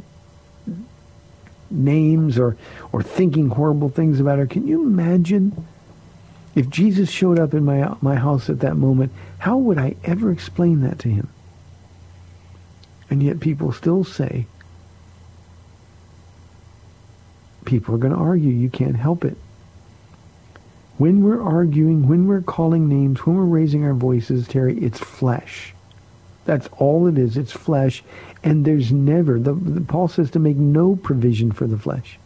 names 1.70 2.38
or, 2.38 2.56
or 2.92 3.02
thinking 3.02 3.48
horrible 3.48 3.88
things 3.88 4.20
about 4.20 4.38
her? 4.38 4.46
Can 4.46 4.66
you 4.66 4.82
imagine 4.82 5.66
if 6.54 6.68
Jesus 6.68 7.10
showed 7.10 7.38
up 7.38 7.54
in 7.54 7.64
my, 7.64 7.94
my 8.00 8.16
house 8.16 8.50
at 8.50 8.60
that 8.60 8.76
moment? 8.76 9.12
How 9.38 9.56
would 9.56 9.78
I 9.78 9.96
ever 10.04 10.30
explain 10.30 10.80
that 10.82 10.98
to 11.00 11.08
him? 11.08 11.28
And 13.10 13.22
yet 13.22 13.40
people 13.40 13.72
still 13.72 14.04
say, 14.04 14.46
people 17.64 17.94
are 17.94 17.98
going 17.98 18.12
to 18.12 18.18
argue. 18.18 18.50
You 18.50 18.70
can't 18.70 18.96
help 18.96 19.24
it. 19.24 19.36
When 20.96 21.24
we're 21.24 21.42
arguing, 21.42 22.08
when 22.08 22.28
we're 22.28 22.42
calling 22.42 22.88
names, 22.88 23.26
when 23.26 23.36
we're 23.36 23.44
raising 23.44 23.84
our 23.84 23.94
voices, 23.94 24.46
Terry, 24.46 24.78
it's 24.78 24.98
flesh. 24.98 25.74
That's 26.44 26.68
all 26.78 27.06
it 27.06 27.18
is. 27.18 27.36
It's 27.36 27.52
flesh. 27.52 28.04
And 28.42 28.64
there's 28.64 28.92
never, 28.92 29.38
the, 29.38 29.54
the, 29.54 29.80
Paul 29.80 30.08
says 30.08 30.30
to 30.32 30.38
make 30.38 30.56
no 30.56 30.96
provision 30.96 31.50
for 31.52 31.66
the 31.66 31.78
flesh. 31.78 32.18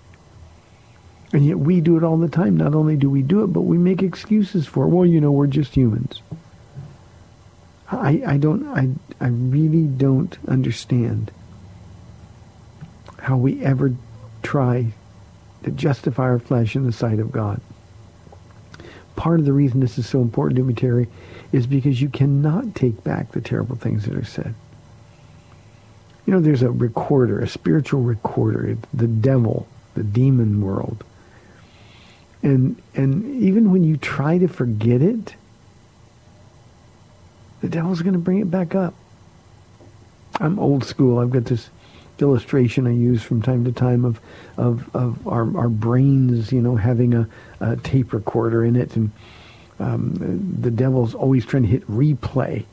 And 1.33 1.47
yet 1.47 1.59
we 1.59 1.81
do 1.81 1.97
it 1.97 2.05
all 2.05 2.17
the 2.17 2.29
time. 2.29 2.57
Not 2.57 2.75
only 2.75 2.97
do 2.97 3.09
we 3.09 3.23
do 3.23 3.45
it, 3.45 3.49
but 3.49 3.63
we 3.63 3.79
make 3.79 4.03
excuses 4.03 4.67
for 4.67 4.85
it. 4.85 4.89
Well, 4.89 5.07
you 5.07 5.21
know, 5.21 5.31
we're 5.31 5.47
just 5.47 5.75
humans. 5.75 6.23
I, 7.91 8.23
I 8.27 8.37
don't, 8.37 8.67
I, 8.67 8.91
I 9.25 9.29
really 9.29 9.87
don't 9.87 10.37
understand 10.47 11.31
how 13.19 13.37
we 13.37 13.65
ever 13.65 13.95
try 14.43 14.93
to 15.65 15.71
justify 15.71 16.25
our 16.25 16.39
flesh 16.39 16.77
in 16.77 16.85
the 16.85 16.93
sight 16.93 17.19
of 17.19 17.33
God. 17.33 17.61
Part 19.17 19.41
of 19.41 19.47
the 19.47 19.53
reason 19.53 19.81
this 19.81 19.99
is 19.99 20.07
so 20.07 20.21
important 20.21 20.57
to 20.59 20.63
me, 20.63 20.75
Terry, 20.75 21.09
is 21.51 21.67
because 21.67 22.01
you 22.01 22.09
cannot 22.09 22.75
take 22.75 23.03
back 23.03 23.33
the 23.33 23.41
terrible 23.41 23.77
things 23.77 24.05
that 24.05 24.15
are 24.15 24.25
said. 24.25 24.55
You 26.27 26.35
know, 26.35 26.41
there's 26.41 26.63
a 26.63 26.71
recorder, 26.71 27.41
a 27.41 27.49
spiritual 27.49 28.03
recorder, 28.03 28.77
the 28.93 29.07
devil, 29.07 29.67
the 29.95 30.05
demon 30.05 30.61
world. 30.61 31.03
And, 32.43 32.81
and 32.95 33.25
even 33.43 33.73
when 33.73 33.83
you 33.83 33.97
try 33.97 34.39
to 34.39 34.47
forget 34.47 35.03
it, 35.03 35.35
the 37.61 37.69
devil's 37.69 38.03
going 38.03 38.15
to 38.15 38.19
bring 38.19 38.39
it 38.39 38.51
back 38.51 38.75
up. 38.75 38.95
I'm 40.41 40.59
old 40.59 40.85
school. 40.85 41.19
I've 41.19 41.31
got 41.31 41.45
this 41.47 41.71
illustration 42.21 42.87
I 42.87 42.93
use 42.93 43.23
from 43.23 43.43
time 43.43 43.65
to 43.65 43.73
time 43.73 44.05
of 44.05 44.21
of, 44.57 44.95
of 44.95 45.27
our, 45.27 45.57
our 45.57 45.69
brains, 45.69 46.53
you 46.53 46.61
know, 46.61 46.77
having 46.77 47.15
a, 47.15 47.29
a 47.61 47.77
tape 47.77 48.13
recorder 48.13 48.65
in 48.65 48.77
it, 48.77 48.97
and 48.97 49.11
um, 49.79 50.15
the 50.61 50.71
devil's 50.71 51.15
always 51.15 51.45
trying 51.45 51.63
to 51.65 51.69
hit 51.69 51.87
replay 51.89 52.65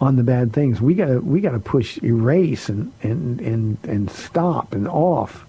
on 0.00 0.16
the 0.16 0.22
bad 0.22 0.52
things. 0.52 0.80
We 0.80 0.94
gotta 0.94 1.20
we 1.20 1.40
gotta 1.40 1.60
push 1.60 1.98
erase 2.02 2.68
and 2.68 2.92
and 3.02 3.40
and 3.40 3.78
and 3.84 4.10
stop 4.10 4.74
and 4.74 4.88
off, 4.88 5.44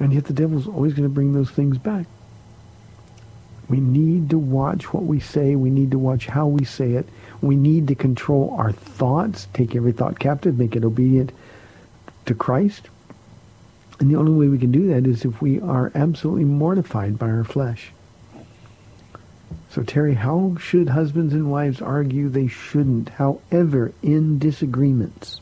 and 0.00 0.12
yet 0.12 0.24
the 0.24 0.32
devil's 0.32 0.66
always 0.66 0.92
going 0.92 1.08
to 1.08 1.14
bring 1.14 1.32
those 1.32 1.50
things 1.50 1.78
back. 1.78 2.06
We 3.68 3.80
need 3.80 4.30
to 4.30 4.38
watch 4.38 4.92
what 4.92 5.04
we 5.04 5.18
say. 5.18 5.56
We 5.56 5.70
need 5.70 5.90
to 5.90 5.98
watch 5.98 6.26
how 6.26 6.46
we 6.46 6.64
say 6.64 6.92
it. 6.92 7.08
We 7.40 7.56
need 7.56 7.88
to 7.88 7.94
control 7.94 8.54
our 8.58 8.72
thoughts, 8.72 9.48
take 9.52 9.74
every 9.74 9.92
thought 9.92 10.18
captive, 10.18 10.58
make 10.58 10.76
it 10.76 10.84
obedient 10.84 11.32
to 12.26 12.34
Christ. 12.34 12.88
And 13.98 14.10
the 14.10 14.16
only 14.16 14.32
way 14.32 14.48
we 14.48 14.58
can 14.58 14.72
do 14.72 14.88
that 14.88 15.06
is 15.06 15.24
if 15.24 15.40
we 15.42 15.60
are 15.60 15.90
absolutely 15.94 16.44
mortified 16.44 17.18
by 17.18 17.30
our 17.30 17.44
flesh. 17.44 17.92
So 19.70 19.82
Terry, 19.82 20.14
how 20.14 20.56
should 20.60 20.88
husbands 20.88 21.34
and 21.34 21.50
wives 21.50 21.82
argue? 21.82 22.28
They 22.28 22.46
shouldn't. 22.46 23.10
However, 23.10 23.92
in 24.02 24.38
disagreements, 24.38 25.40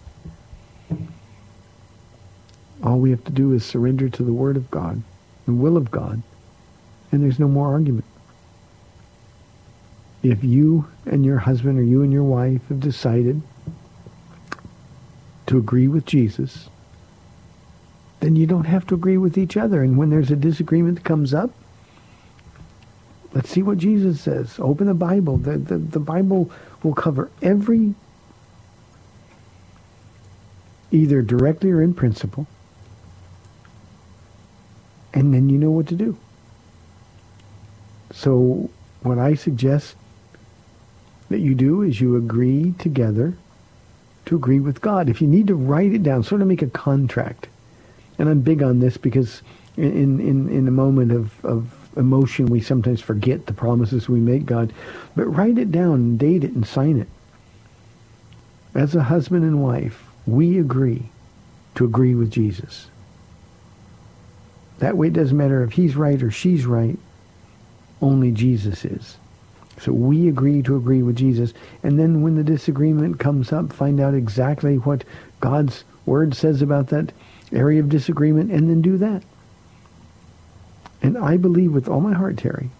all 2.82 2.98
we 2.98 3.10
have 3.10 3.24
to 3.24 3.32
do 3.32 3.52
is 3.52 3.64
surrender 3.64 4.08
to 4.08 4.22
the 4.22 4.32
Word 4.32 4.56
of 4.56 4.70
God, 4.70 5.02
the 5.46 5.52
will 5.52 5.76
of 5.76 5.90
God, 5.90 6.22
and 7.12 7.22
there's 7.22 7.38
no 7.38 7.48
more 7.48 7.68
argument 7.72 8.04
if 10.24 10.42
you 10.42 10.88
and 11.04 11.24
your 11.24 11.38
husband 11.38 11.78
or 11.78 11.82
you 11.82 12.02
and 12.02 12.10
your 12.10 12.24
wife 12.24 12.66
have 12.68 12.80
decided 12.80 13.42
to 15.46 15.58
agree 15.58 15.86
with 15.86 16.06
Jesus, 16.06 16.70
then 18.20 18.34
you 18.34 18.46
don't 18.46 18.64
have 18.64 18.86
to 18.86 18.94
agree 18.94 19.18
with 19.18 19.36
each 19.36 19.54
other. 19.54 19.82
And 19.82 19.98
when 19.98 20.08
there's 20.08 20.30
a 20.30 20.36
disagreement 20.36 20.96
that 20.96 21.04
comes 21.04 21.34
up, 21.34 21.50
let's 23.34 23.50
see 23.50 23.62
what 23.62 23.76
Jesus 23.76 24.18
says. 24.18 24.56
Open 24.58 24.86
the 24.86 24.94
Bible. 24.94 25.36
The, 25.36 25.58
the, 25.58 25.76
the 25.76 26.00
Bible 26.00 26.50
will 26.82 26.94
cover 26.94 27.30
every, 27.42 27.94
either 30.90 31.20
directly 31.20 31.70
or 31.70 31.82
in 31.82 31.92
principle. 31.92 32.46
And 35.12 35.34
then 35.34 35.50
you 35.50 35.58
know 35.58 35.70
what 35.70 35.88
to 35.88 35.94
do. 35.94 36.16
So 38.10 38.70
what 39.02 39.18
I 39.18 39.34
suggest 39.34 39.96
that 41.28 41.40
you 41.40 41.54
do 41.54 41.82
is 41.82 42.00
you 42.00 42.16
agree 42.16 42.74
together 42.78 43.36
to 44.26 44.36
agree 44.36 44.60
with 44.60 44.80
God. 44.80 45.08
If 45.08 45.20
you 45.20 45.28
need 45.28 45.46
to 45.48 45.54
write 45.54 45.92
it 45.92 46.02
down, 46.02 46.22
sort 46.22 46.40
of 46.40 46.48
make 46.48 46.62
a 46.62 46.66
contract. 46.66 47.48
And 48.18 48.28
I'm 48.28 48.40
big 48.40 48.62
on 48.62 48.80
this 48.80 48.96
because 48.96 49.42
in, 49.76 50.20
in, 50.20 50.48
in 50.48 50.68
a 50.68 50.72
moment 50.72 51.12
of, 51.12 51.44
of 51.44 51.72
emotion, 51.96 52.46
we 52.46 52.60
sometimes 52.60 53.00
forget 53.00 53.46
the 53.46 53.52
promises 53.52 54.08
we 54.08 54.20
make 54.20 54.46
God. 54.46 54.72
But 55.16 55.26
write 55.26 55.58
it 55.58 55.72
down 55.72 56.16
date 56.16 56.44
it 56.44 56.52
and 56.52 56.66
sign 56.66 56.98
it. 56.98 57.08
As 58.74 58.94
a 58.94 59.04
husband 59.04 59.44
and 59.44 59.62
wife, 59.62 60.04
we 60.26 60.58
agree 60.58 61.10
to 61.76 61.84
agree 61.84 62.14
with 62.14 62.30
Jesus. 62.30 62.88
That 64.78 64.96
way 64.96 65.08
it 65.08 65.12
doesn't 65.12 65.36
matter 65.36 65.62
if 65.62 65.72
he's 65.72 65.96
right 65.96 66.20
or 66.22 66.30
she's 66.30 66.66
right. 66.66 66.98
Only 68.02 68.32
Jesus 68.32 68.84
is. 68.84 69.16
So 69.80 69.92
we 69.92 70.28
agree 70.28 70.62
to 70.62 70.76
agree 70.76 71.02
with 71.02 71.16
Jesus. 71.16 71.52
And 71.82 71.98
then 71.98 72.22
when 72.22 72.36
the 72.36 72.44
disagreement 72.44 73.18
comes 73.18 73.52
up, 73.52 73.72
find 73.72 74.00
out 74.00 74.14
exactly 74.14 74.76
what 74.76 75.04
God's 75.40 75.84
word 76.06 76.34
says 76.34 76.62
about 76.62 76.88
that 76.88 77.12
area 77.52 77.80
of 77.80 77.88
disagreement 77.88 78.50
and 78.50 78.68
then 78.68 78.82
do 78.82 78.98
that. 78.98 79.22
And 81.02 81.18
I 81.18 81.36
believe 81.36 81.72
with 81.72 81.88
all 81.88 82.00
my 82.00 82.14
heart, 82.14 82.38
Terry, 82.38 82.70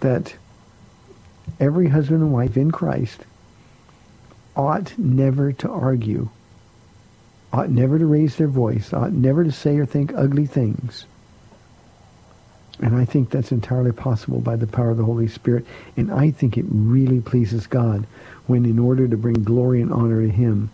that 0.00 0.34
every 1.58 1.88
husband 1.88 2.22
and 2.22 2.32
wife 2.32 2.56
in 2.56 2.70
Christ 2.70 3.24
ought 4.54 4.96
never 4.98 5.52
to 5.52 5.68
argue, 5.68 6.28
ought 7.52 7.70
never 7.70 7.98
to 7.98 8.06
raise 8.06 8.36
their 8.36 8.48
voice, 8.48 8.92
ought 8.92 9.12
never 9.12 9.44
to 9.44 9.52
say 9.52 9.76
or 9.78 9.86
think 9.86 10.12
ugly 10.14 10.46
things. 10.46 11.06
And 12.80 12.96
I 12.96 13.04
think 13.04 13.30
that's 13.30 13.52
entirely 13.52 13.92
possible 13.92 14.40
by 14.40 14.56
the 14.56 14.66
power 14.66 14.90
of 14.90 14.96
the 14.96 15.04
Holy 15.04 15.28
Spirit. 15.28 15.66
And 15.96 16.10
I 16.10 16.30
think 16.30 16.56
it 16.56 16.64
really 16.68 17.20
pleases 17.20 17.66
God 17.66 18.06
when 18.46 18.64
in 18.64 18.78
order 18.78 19.06
to 19.06 19.16
bring 19.16 19.42
glory 19.44 19.80
and 19.80 19.92
honor 19.92 20.22
to 20.22 20.28
him, 20.28 20.70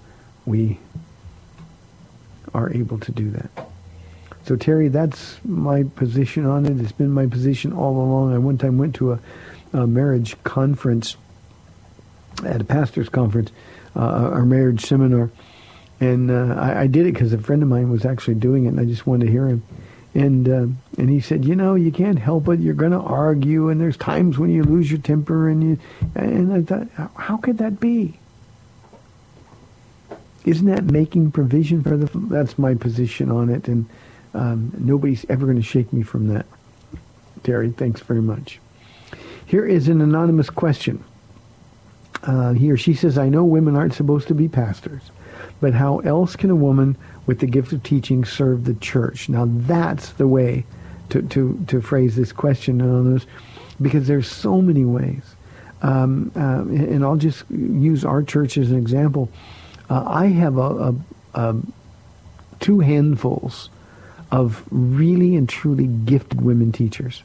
we 0.46 0.78
are 2.54 2.72
able 2.72 2.98
to 3.00 3.12
do 3.12 3.30
that. 3.30 3.50
So 4.46 4.56
Terry, 4.56 4.88
that's 4.88 5.38
my 5.44 5.82
position 5.82 6.46
on 6.46 6.64
it. 6.64 6.80
It's 6.80 6.92
been 6.92 7.10
my 7.10 7.26
position 7.26 7.72
all 7.72 7.96
along. 7.96 8.32
I 8.32 8.38
one 8.38 8.56
time 8.56 8.78
went 8.78 8.94
to 8.96 9.12
a, 9.12 9.20
a 9.74 9.86
marriage 9.86 10.42
conference 10.44 11.16
at 12.46 12.60
a 12.60 12.64
pastor's 12.64 13.08
conference, 13.08 13.50
uh, 13.94 14.00
our 14.00 14.44
marriage 14.44 14.84
seminar, 14.84 15.30
and 16.00 16.30
uh, 16.30 16.54
I, 16.56 16.82
I, 16.82 16.86
did 16.86 17.06
it 17.06 17.12
because 17.12 17.32
a 17.32 17.38
friend 17.38 17.62
of 17.62 17.68
mine 17.68 17.90
was 17.90 18.04
actually 18.04 18.36
doing 18.36 18.64
it, 18.64 18.68
and 18.68 18.80
I 18.80 18.84
just 18.84 19.06
wanted 19.06 19.26
to 19.26 19.32
hear 19.32 19.48
him. 19.48 19.62
And 20.14 20.48
uh, 20.48 20.66
and 20.96 21.10
he 21.10 21.20
said, 21.20 21.44
you 21.44 21.54
know, 21.54 21.74
you 21.74 21.92
can't 21.92 22.18
help 22.18 22.48
it. 22.48 22.60
You're 22.60 22.74
going 22.74 22.92
to 22.92 22.98
argue, 22.98 23.68
and 23.68 23.80
there's 23.80 23.96
times 23.96 24.38
when 24.38 24.50
you 24.50 24.62
lose 24.64 24.90
your 24.90 25.00
temper, 25.00 25.48
and 25.48 25.62
you. 25.62 25.78
And 26.14 26.52
I 26.52 26.62
thought, 26.62 27.10
how 27.14 27.36
could 27.36 27.58
that 27.58 27.78
be? 27.78 28.18
Isn't 30.44 30.66
that 30.66 30.84
making 30.84 31.32
provision 31.32 31.82
for 31.82 31.96
the? 31.96 32.10
That's 32.28 32.58
my 32.58 32.74
position 32.74 33.30
on 33.30 33.50
it, 33.50 33.68
and 33.68 33.86
um, 34.34 34.72
nobody's 34.78 35.26
ever 35.28 35.44
going 35.44 35.58
to 35.58 35.62
shake 35.62 35.92
me 35.92 36.02
from 36.02 36.28
that. 36.28 36.46
Terry, 37.42 37.70
thanks 37.70 38.00
very 38.00 38.22
much. 38.22 38.60
Here 39.46 39.66
is 39.66 39.88
an 39.88 40.00
anonymous 40.00 40.50
question. 40.50 41.04
Uh, 42.22 42.52
he 42.52 42.70
or 42.70 42.76
she 42.76 42.94
says, 42.94 43.16
I 43.16 43.28
know 43.28 43.44
women 43.44 43.76
aren't 43.76 43.94
supposed 43.94 44.28
to 44.28 44.34
be 44.34 44.48
pastors, 44.48 45.02
but 45.60 45.74
how 45.74 45.98
else 46.00 46.36
can 46.36 46.50
a 46.50 46.56
woman 46.56 46.96
with 47.28 47.40
the 47.40 47.46
gift 47.46 47.72
of 47.72 47.82
teaching 47.82 48.24
serve 48.24 48.64
the 48.64 48.74
church? 48.74 49.28
Now 49.28 49.44
that's 49.46 50.12
the 50.12 50.26
way 50.26 50.64
to, 51.10 51.20
to, 51.22 51.64
to 51.68 51.80
phrase 51.82 52.16
this 52.16 52.32
question, 52.32 52.80
anonymous, 52.80 53.26
because 53.80 54.08
there's 54.08 54.26
so 54.26 54.62
many 54.62 54.84
ways. 54.84 55.22
Um, 55.82 56.32
uh, 56.34 56.62
and 56.62 57.04
I'll 57.04 57.16
just 57.16 57.44
use 57.50 58.04
our 58.04 58.22
church 58.22 58.56
as 58.56 58.70
an 58.70 58.78
example. 58.78 59.28
Uh, 59.90 60.04
I 60.06 60.26
have 60.28 60.56
a, 60.56 60.60
a, 60.60 60.94
a 61.34 61.56
two 62.60 62.80
handfuls 62.80 63.68
of 64.30 64.64
really 64.70 65.36
and 65.36 65.48
truly 65.48 65.86
gifted 65.86 66.40
women 66.40 66.72
teachers. 66.72 67.22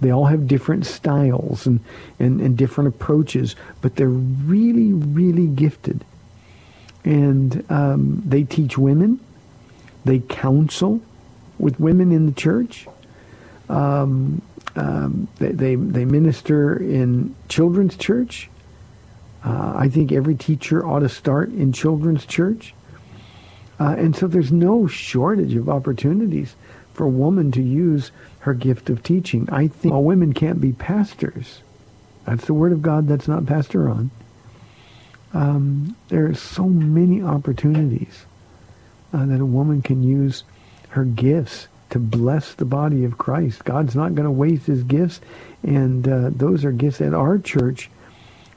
They 0.00 0.10
all 0.10 0.26
have 0.26 0.46
different 0.46 0.84
styles 0.84 1.66
and, 1.66 1.80
and, 2.18 2.40
and 2.42 2.58
different 2.58 2.88
approaches, 2.88 3.56
but 3.80 3.96
they're 3.96 4.08
really, 4.08 4.92
really 4.92 5.46
gifted. 5.46 6.04
And 7.04 7.64
um, 7.70 8.22
they 8.24 8.44
teach 8.44 8.78
women. 8.78 9.20
They 10.04 10.20
counsel 10.20 11.00
with 11.58 11.78
women 11.78 12.12
in 12.12 12.26
the 12.26 12.32
church. 12.32 12.86
Um, 13.68 14.42
um, 14.76 15.28
they, 15.38 15.52
they, 15.52 15.74
they, 15.76 16.04
minister 16.04 16.76
in 16.76 17.34
children's 17.48 17.96
church. 17.96 18.50
Uh, 19.44 19.74
I 19.76 19.88
think 19.88 20.10
every 20.10 20.34
teacher 20.34 20.84
ought 20.84 21.00
to 21.00 21.08
start 21.08 21.50
in 21.50 21.72
children's 21.72 22.26
church. 22.26 22.74
Uh, 23.78 23.94
and 23.98 24.16
so 24.16 24.26
there's 24.26 24.52
no 24.52 24.86
shortage 24.86 25.54
of 25.54 25.68
opportunities 25.68 26.56
for 26.92 27.04
a 27.04 27.10
woman 27.10 27.52
to 27.52 27.62
use 27.62 28.10
her 28.40 28.54
gift 28.54 28.90
of 28.90 29.02
teaching. 29.02 29.48
I 29.50 29.68
think 29.68 29.94
all 29.94 30.04
women 30.04 30.32
can't 30.32 30.60
be 30.60 30.72
pastors. 30.72 31.60
That's 32.24 32.46
the 32.46 32.54
word 32.54 32.72
of 32.72 32.82
God. 32.82 33.08
That's 33.08 33.28
not 33.28 33.46
Pastor 33.46 33.84
Ron. 33.84 34.10
Um, 35.34 35.96
there 36.08 36.26
are 36.26 36.34
so 36.34 36.64
many 36.64 37.22
opportunities 37.22 38.24
uh, 39.12 39.26
that 39.26 39.40
a 39.40 39.46
woman 39.46 39.82
can 39.82 40.02
use 40.02 40.44
her 40.90 41.04
gifts 41.04 41.66
to 41.90 41.98
bless 41.98 42.54
the 42.54 42.64
body 42.64 43.04
of 43.04 43.18
Christ. 43.18 43.64
God's 43.64 43.96
not 43.96 44.14
going 44.14 44.24
to 44.24 44.30
waste 44.30 44.66
his 44.66 44.84
gifts, 44.84 45.20
and 45.62 46.06
uh, 46.08 46.30
those 46.30 46.64
are 46.64 46.72
gifts 46.72 47.00
at 47.00 47.14
our 47.14 47.38
church 47.38 47.90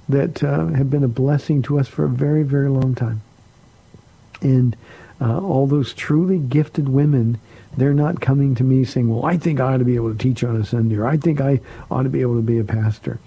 that 0.07 0.43
uh, 0.43 0.67
have 0.67 0.89
been 0.89 1.03
a 1.03 1.09
blessing 1.09 1.61
to 1.63 1.79
us 1.79 1.87
for 1.87 2.05
a 2.05 2.09
very, 2.09 2.43
very 2.43 2.69
long 2.69 2.95
time. 2.95 3.21
And 4.41 4.77
uh, 5.19 5.39
all 5.39 5.67
those 5.67 5.93
truly 5.93 6.37
gifted 6.37 6.87
women, 6.87 7.39
they're 7.75 7.93
not 7.93 8.21
coming 8.21 8.55
to 8.55 8.63
me 8.63 8.85
saying, 8.85 9.09
well, 9.09 9.25
I 9.25 9.37
think 9.37 9.59
I 9.59 9.73
ought 9.73 9.77
to 9.77 9.85
be 9.85 9.95
able 9.95 10.11
to 10.11 10.17
teach 10.17 10.43
on 10.43 10.55
a 10.55 10.65
Sunday, 10.65 10.95
or 10.95 11.07
I 11.07 11.17
think 11.17 11.41
I 11.41 11.59
ought 11.89 12.03
to 12.03 12.09
be 12.09 12.21
able 12.21 12.35
to 12.35 12.41
be 12.41 12.59
a 12.59 12.63
pastor. 12.63 13.19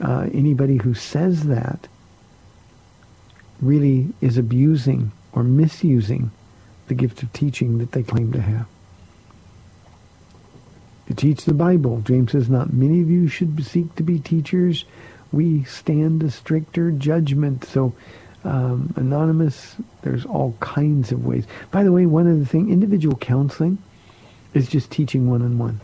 Uh, 0.00 0.28
anybody 0.32 0.78
who 0.78 0.94
says 0.94 1.44
that 1.44 1.86
really 3.64 4.12
is 4.20 4.36
abusing 4.36 5.12
or 5.32 5.42
misusing 5.42 6.30
the 6.86 6.94
gift 6.94 7.22
of 7.22 7.32
teaching 7.32 7.78
that 7.78 7.92
they 7.92 8.02
claim 8.02 8.32
to 8.32 8.40
have. 8.40 8.66
To 11.08 11.14
teach 11.14 11.44
the 11.44 11.54
Bible, 11.54 12.00
James 12.00 12.32
says, 12.32 12.48
not 12.48 12.72
many 12.72 13.00
of 13.00 13.10
you 13.10 13.28
should 13.28 13.64
seek 13.64 13.94
to 13.96 14.02
be 14.02 14.18
teachers. 14.18 14.84
We 15.32 15.64
stand 15.64 16.22
a 16.22 16.30
stricter 16.30 16.90
judgment. 16.90 17.64
So 17.64 17.94
um, 18.44 18.92
anonymous. 18.96 19.76
There's 20.02 20.24
all 20.24 20.56
kinds 20.60 21.12
of 21.12 21.24
ways. 21.24 21.46
By 21.70 21.82
the 21.82 21.92
way, 21.92 22.06
one 22.06 22.30
other 22.30 22.44
thing, 22.44 22.70
individual 22.70 23.16
counseling 23.16 23.78
is 24.52 24.68
just 24.68 24.90
teaching 24.90 25.28
one-on-one. 25.28 25.80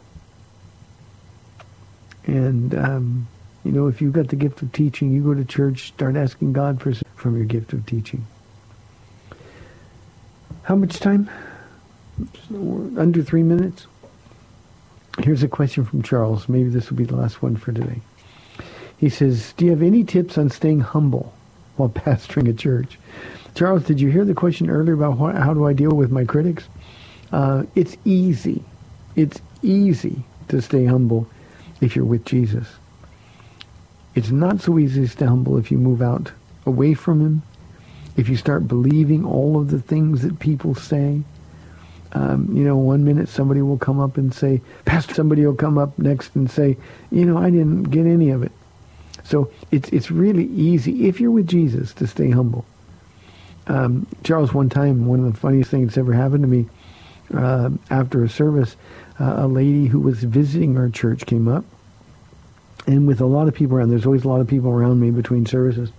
And, 2.27 2.75
um, 2.75 3.29
you 3.65 3.73
know, 3.73 3.87
if 3.89 4.01
you've 4.01 4.13
got 4.13 4.29
the 4.29 4.37
gift 4.37 4.63
of 4.63 4.73
teaching, 4.73 5.13
you 5.13 5.23
go 5.23 5.35
to 5.35 5.45
church, 5.45 5.89
start 5.89 6.17
asking 6.17 6.53
God 6.53 6.81
for 6.81 6.93
from 7.17 7.37
your 7.37 7.45
gift 7.45 7.73
of 7.73 7.85
teaching. 7.87 8.27
How 10.63 10.77
much 10.77 10.99
time? 11.01 11.29
Under 12.97 13.23
three 13.23 13.43
minutes? 13.43 13.87
Here's 15.19 15.43
a 15.43 15.49
question 15.49 15.85
from 15.85 16.03
Charles. 16.03 16.49
Maybe 16.49 16.69
this 16.71 16.91
will 16.91 16.97
be 16.97 17.05
the 17.05 17.17
last 17.17 17.43
one 17.43 17.57
for 17.57 17.73
today. 17.73 18.01
He 18.97 19.09
says, 19.09 19.53
do 19.57 19.65
you 19.65 19.71
have 19.73 19.83
any 19.83 20.05
tips 20.05 20.39
on 20.39 20.51
staying 20.51 20.81
humble? 20.81 21.33
while 21.81 21.89
pastoring 21.89 22.49
a 22.49 22.53
church. 22.53 22.99
Charles, 23.55 23.85
did 23.85 24.01
you 24.01 24.11
hear 24.11 24.25
the 24.25 24.35
question 24.35 24.71
earlier 24.71 24.95
about 24.95 25.17
how 25.37 25.53
do 25.55 25.67
I 25.67 25.73
deal 25.73 25.91
with 25.91 26.13
my 26.13 26.25
critics? 26.25 26.69
Uh, 27.33 27.65
it's 27.75 27.97
easy. 28.05 28.63
It's 29.17 29.41
easy 29.63 30.23
to 30.49 30.63
stay 30.63 30.85
humble 30.85 31.27
if 31.81 31.97
you're 31.97 32.05
with 32.05 32.25
Jesus. 32.25 32.69
It's 34.21 34.31
not 34.31 34.61
so 34.61 34.79
easy 34.79 35.01
to 35.01 35.09
stay 35.09 35.25
humble 35.25 35.57
if 35.57 35.71
you 35.71 35.79
move 35.79 36.03
out 36.03 36.33
away 36.67 36.93
from 36.93 37.23
him, 37.23 37.43
if 38.19 38.29
you 38.29 38.37
start 38.37 38.69
believing 38.69 39.25
all 39.25 39.59
of 39.59 39.71
the 39.71 39.81
things 39.81 40.21
that 40.21 40.39
people 40.39 40.75
say. 40.75 41.23
Um, 42.13 42.55
you 42.55 42.63
know, 42.63 42.77
one 42.77 43.03
minute 43.03 43.31
somebody 43.31 43.63
will 43.63 43.79
come 43.79 43.99
up 43.99 44.19
and 44.19 44.35
say, 44.35 44.61
Pastor, 44.85 45.15
somebody 45.15 45.47
will 45.47 45.55
come 45.55 45.79
up 45.79 45.99
next 45.99 46.37
and 46.37 46.51
say, 46.51 46.77
you 47.11 47.25
know, 47.25 47.39
I 47.39 47.49
didn't 47.49 47.85
get 47.85 48.05
any 48.05 48.29
of 48.29 48.43
it. 48.43 48.53
So 49.25 49.51
it's 49.71 49.89
it's 49.89 50.11
really 50.11 50.45
easy 50.49 51.09
if 51.09 51.19
you're 51.19 51.31
with 51.31 51.47
Jesus 51.47 51.95
to 51.95 52.07
stay 52.07 52.29
humble. 52.29 52.67
Um, 53.69 54.07
Charles, 54.23 54.53
one 54.53 54.69
time, 54.69 55.07
one 55.07 55.25
of 55.25 55.33
the 55.33 55.41
funniest 55.41 55.71
things 55.71 55.87
that's 55.87 55.99
ever 55.99 56.13
happened 56.13 56.43
to 56.43 56.49
me, 56.49 56.69
uh, 57.33 57.71
after 57.89 58.23
a 58.23 58.29
service, 58.29 58.77
uh, 59.19 59.37
a 59.39 59.49
lady 59.49 59.87
who 59.87 59.99
was 59.99 60.23
visiting 60.25 60.77
our 60.77 60.91
church 60.91 61.25
came 61.25 61.49
up, 61.49 61.65
and 62.91 63.07
with 63.07 63.21
a 63.21 63.27
lot 63.27 63.47
of 63.47 63.55
people 63.55 63.77
around, 63.77 63.91
there's 63.91 64.05
always 64.05 64.25
a 64.25 64.29
lot 64.29 64.41
of 64.41 64.49
people 64.49 64.69
around 64.69 64.99
me 64.99 65.13
between 65.13 65.47
services, 65.47 65.93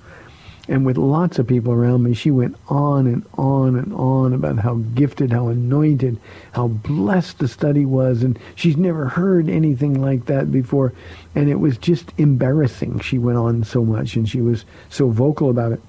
and 0.68 0.86
with 0.86 0.98
lots 0.98 1.40
of 1.40 1.48
people 1.48 1.72
around 1.72 2.04
me, 2.04 2.14
she 2.14 2.32
went 2.32 2.58
on 2.68 3.08
and 3.08 3.26
on 3.38 3.78
and 3.78 3.94
on 3.94 4.34
about 4.34 4.60
how 4.60 4.76
gifted, 4.94 5.32
how 5.32 5.48
anointed, 5.48 6.20
how 6.52 6.68
blessed 6.68 7.40
the 7.40 7.48
study 7.48 7.86
was, 7.86 8.24
and 8.24 8.38
she's 8.56 8.76
never 8.76 9.08
heard 9.08 9.48
anything 9.48 10.02
like 10.02 10.26
that 10.26 10.52
before, 10.52 10.92
and 11.34 11.50
it 11.50 11.62
was 11.62 11.78
just 11.78 12.12
embarrassing. 12.18 13.00
She 13.00 13.18
went 13.18 13.38
on 13.38 13.64
so 13.64 13.86
much, 13.86 14.18
and 14.18 14.28
she 14.28 14.42
was 14.42 14.66
so 14.90 15.08
vocal 15.10 15.50
about 15.50 15.72
it. 15.72 15.82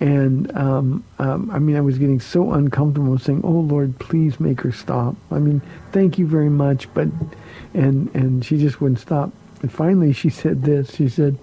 And 0.00 0.56
um, 0.56 1.04
um, 1.18 1.50
I 1.50 1.58
mean, 1.58 1.76
I 1.76 1.82
was 1.82 1.98
getting 1.98 2.20
so 2.20 2.52
uncomfortable 2.54 3.18
saying, 3.18 3.42
"Oh 3.44 3.60
Lord, 3.60 3.98
please 3.98 4.40
make 4.40 4.62
her 4.62 4.72
stop." 4.72 5.16
I 5.30 5.38
mean, 5.38 5.60
thank 5.92 6.18
you 6.18 6.26
very 6.26 6.48
much, 6.48 6.92
but 6.94 7.08
and 7.74 8.08
and 8.14 8.42
she 8.42 8.56
just 8.56 8.80
wouldn't 8.80 9.00
stop. 9.00 9.32
And 9.62 9.72
finally, 9.72 10.12
she 10.12 10.30
said 10.30 10.62
this. 10.62 10.94
She 10.94 11.08
said, 11.08 11.38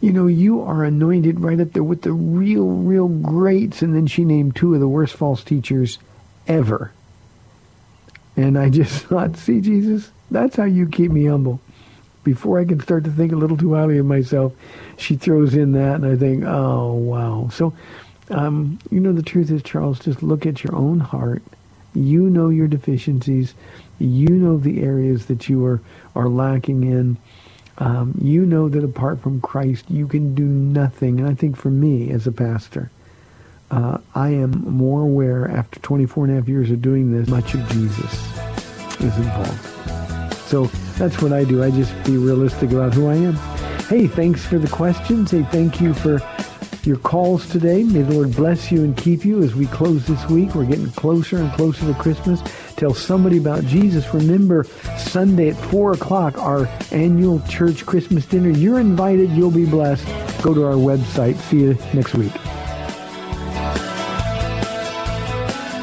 "You 0.00 0.12
know, 0.12 0.26
you 0.26 0.60
are 0.62 0.84
anointed 0.84 1.40
right 1.40 1.60
up 1.60 1.72
there 1.72 1.82
with 1.82 2.02
the 2.02 2.12
real, 2.12 2.66
real 2.66 3.08
greats." 3.08 3.82
And 3.82 3.94
then 3.94 4.06
she 4.06 4.24
named 4.24 4.56
two 4.56 4.74
of 4.74 4.80
the 4.80 4.88
worst 4.88 5.14
false 5.14 5.42
teachers 5.42 5.98
ever. 6.46 6.92
And 8.36 8.58
I 8.58 8.68
just 8.68 9.04
thought, 9.06 9.36
"See, 9.36 9.60
Jesus, 9.60 10.10
that's 10.30 10.56
how 10.56 10.64
you 10.64 10.86
keep 10.88 11.10
me 11.10 11.26
humble." 11.26 11.60
Before 12.24 12.58
I 12.58 12.64
can 12.64 12.80
start 12.80 13.04
to 13.04 13.10
think 13.12 13.30
a 13.32 13.36
little 13.36 13.56
too 13.56 13.74
highly 13.74 13.98
of 13.98 14.06
myself, 14.06 14.52
she 14.96 15.14
throws 15.14 15.54
in 15.54 15.72
that, 15.72 15.94
and 15.94 16.04
I 16.06 16.16
think, 16.16 16.42
oh, 16.44 16.92
wow. 16.94 17.48
So, 17.52 17.72
um, 18.30 18.80
you 18.90 18.98
know, 18.98 19.12
the 19.12 19.22
truth 19.22 19.48
is, 19.52 19.62
Charles, 19.62 20.00
just 20.00 20.24
look 20.24 20.44
at 20.44 20.64
your 20.64 20.74
own 20.74 20.98
heart. 20.98 21.42
You 21.94 22.28
know 22.28 22.48
your 22.48 22.66
deficiencies. 22.66 23.54
You 23.98 24.28
know 24.28 24.56
the 24.58 24.82
areas 24.82 25.26
that 25.26 25.48
you 25.48 25.64
are, 25.64 25.80
are 26.14 26.28
lacking 26.28 26.84
in. 26.84 27.16
Um, 27.78 28.18
you 28.22 28.46
know 28.46 28.68
that 28.68 28.84
apart 28.84 29.20
from 29.20 29.40
Christ, 29.40 29.90
you 29.90 30.06
can 30.06 30.34
do 30.34 30.44
nothing. 30.44 31.20
And 31.20 31.28
I 31.28 31.34
think 31.34 31.56
for 31.56 31.70
me 31.70 32.10
as 32.10 32.26
a 32.26 32.32
pastor, 32.32 32.90
uh, 33.70 33.98
I 34.14 34.30
am 34.30 34.52
more 34.64 35.02
aware 35.02 35.50
after 35.50 35.80
24 35.80 36.24
and 36.24 36.32
a 36.32 36.36
half 36.40 36.48
years 36.48 36.70
of 36.70 36.80
doing 36.80 37.12
this, 37.12 37.28
much 37.28 37.54
of 37.54 37.68
Jesus 37.68 38.12
is 39.00 39.16
involved. 39.16 40.32
So 40.46 40.66
that's 40.96 41.20
what 41.20 41.32
I 41.32 41.44
do. 41.44 41.62
I 41.62 41.70
just 41.70 41.92
be 42.04 42.16
realistic 42.16 42.70
about 42.70 42.94
who 42.94 43.08
I 43.08 43.14
am. 43.14 43.34
Hey, 43.86 44.06
thanks 44.06 44.44
for 44.44 44.58
the 44.58 44.68
questions. 44.68 45.32
Hey, 45.32 45.42
thank 45.44 45.80
you 45.80 45.92
for 45.92 46.20
your 46.84 46.96
calls 46.98 47.48
today. 47.48 47.82
May 47.82 48.02
the 48.02 48.14
Lord 48.14 48.34
bless 48.36 48.70
you 48.70 48.84
and 48.84 48.96
keep 48.96 49.24
you 49.24 49.42
as 49.42 49.56
we 49.56 49.66
close 49.66 50.06
this 50.06 50.24
week. 50.28 50.54
We're 50.54 50.66
getting 50.66 50.90
closer 50.92 51.38
and 51.38 51.52
closer 51.52 51.84
to 51.92 51.94
Christmas. 51.98 52.42
Tell 52.76 52.94
somebody 52.94 53.38
about 53.38 53.64
Jesus. 53.64 54.12
Remember, 54.12 54.64
Sunday 54.98 55.48
at 55.48 55.56
4 55.56 55.92
o'clock, 55.92 56.36
our 56.38 56.68
annual 56.92 57.40
church 57.48 57.86
Christmas 57.86 58.26
dinner. 58.26 58.50
You're 58.50 58.78
invited. 58.78 59.30
You'll 59.30 59.50
be 59.50 59.64
blessed. 59.64 60.06
Go 60.42 60.52
to 60.54 60.66
our 60.66 60.74
website. 60.74 61.36
See 61.36 61.60
you 61.60 61.78
next 61.94 62.14
week. 62.14 62.32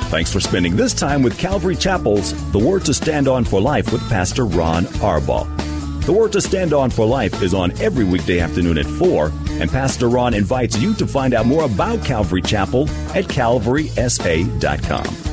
Thanks 0.10 0.32
for 0.32 0.40
spending 0.40 0.76
this 0.76 0.94
time 0.94 1.24
with 1.24 1.40
Calvary 1.40 1.76
Chapel's 1.76 2.34
The 2.52 2.60
Word 2.60 2.86
to 2.86 2.94
Stand 2.94 3.28
On 3.28 3.44
for 3.44 3.60
Life 3.60 3.92
with 3.92 4.08
Pastor 4.10 4.46
Ron 4.46 4.84
Arbaugh. 5.02 5.48
The 6.06 6.14
Word 6.14 6.34
to 6.34 6.42
Stand 6.42 6.72
On 6.72 6.92
for 6.92 7.08
Life 7.08 7.42
is 7.42 7.56
on 7.56 7.72
every 7.82 8.04
weekday 8.04 8.40
afternoon 8.40 8.78
at 8.78 8.86
4, 8.86 9.32
and 9.54 9.72
Pastor 9.72 10.10
Ron 10.10 10.36
invites 10.36 10.78
you 10.78 10.94
to 10.96 11.08
find 11.08 11.34
out 11.34 11.48
more 11.48 11.64
about 11.64 12.06
Calvary 12.06 12.44
Chapel 12.44 12.84
at 13.16 13.26
calvarysa.com. 13.26 15.33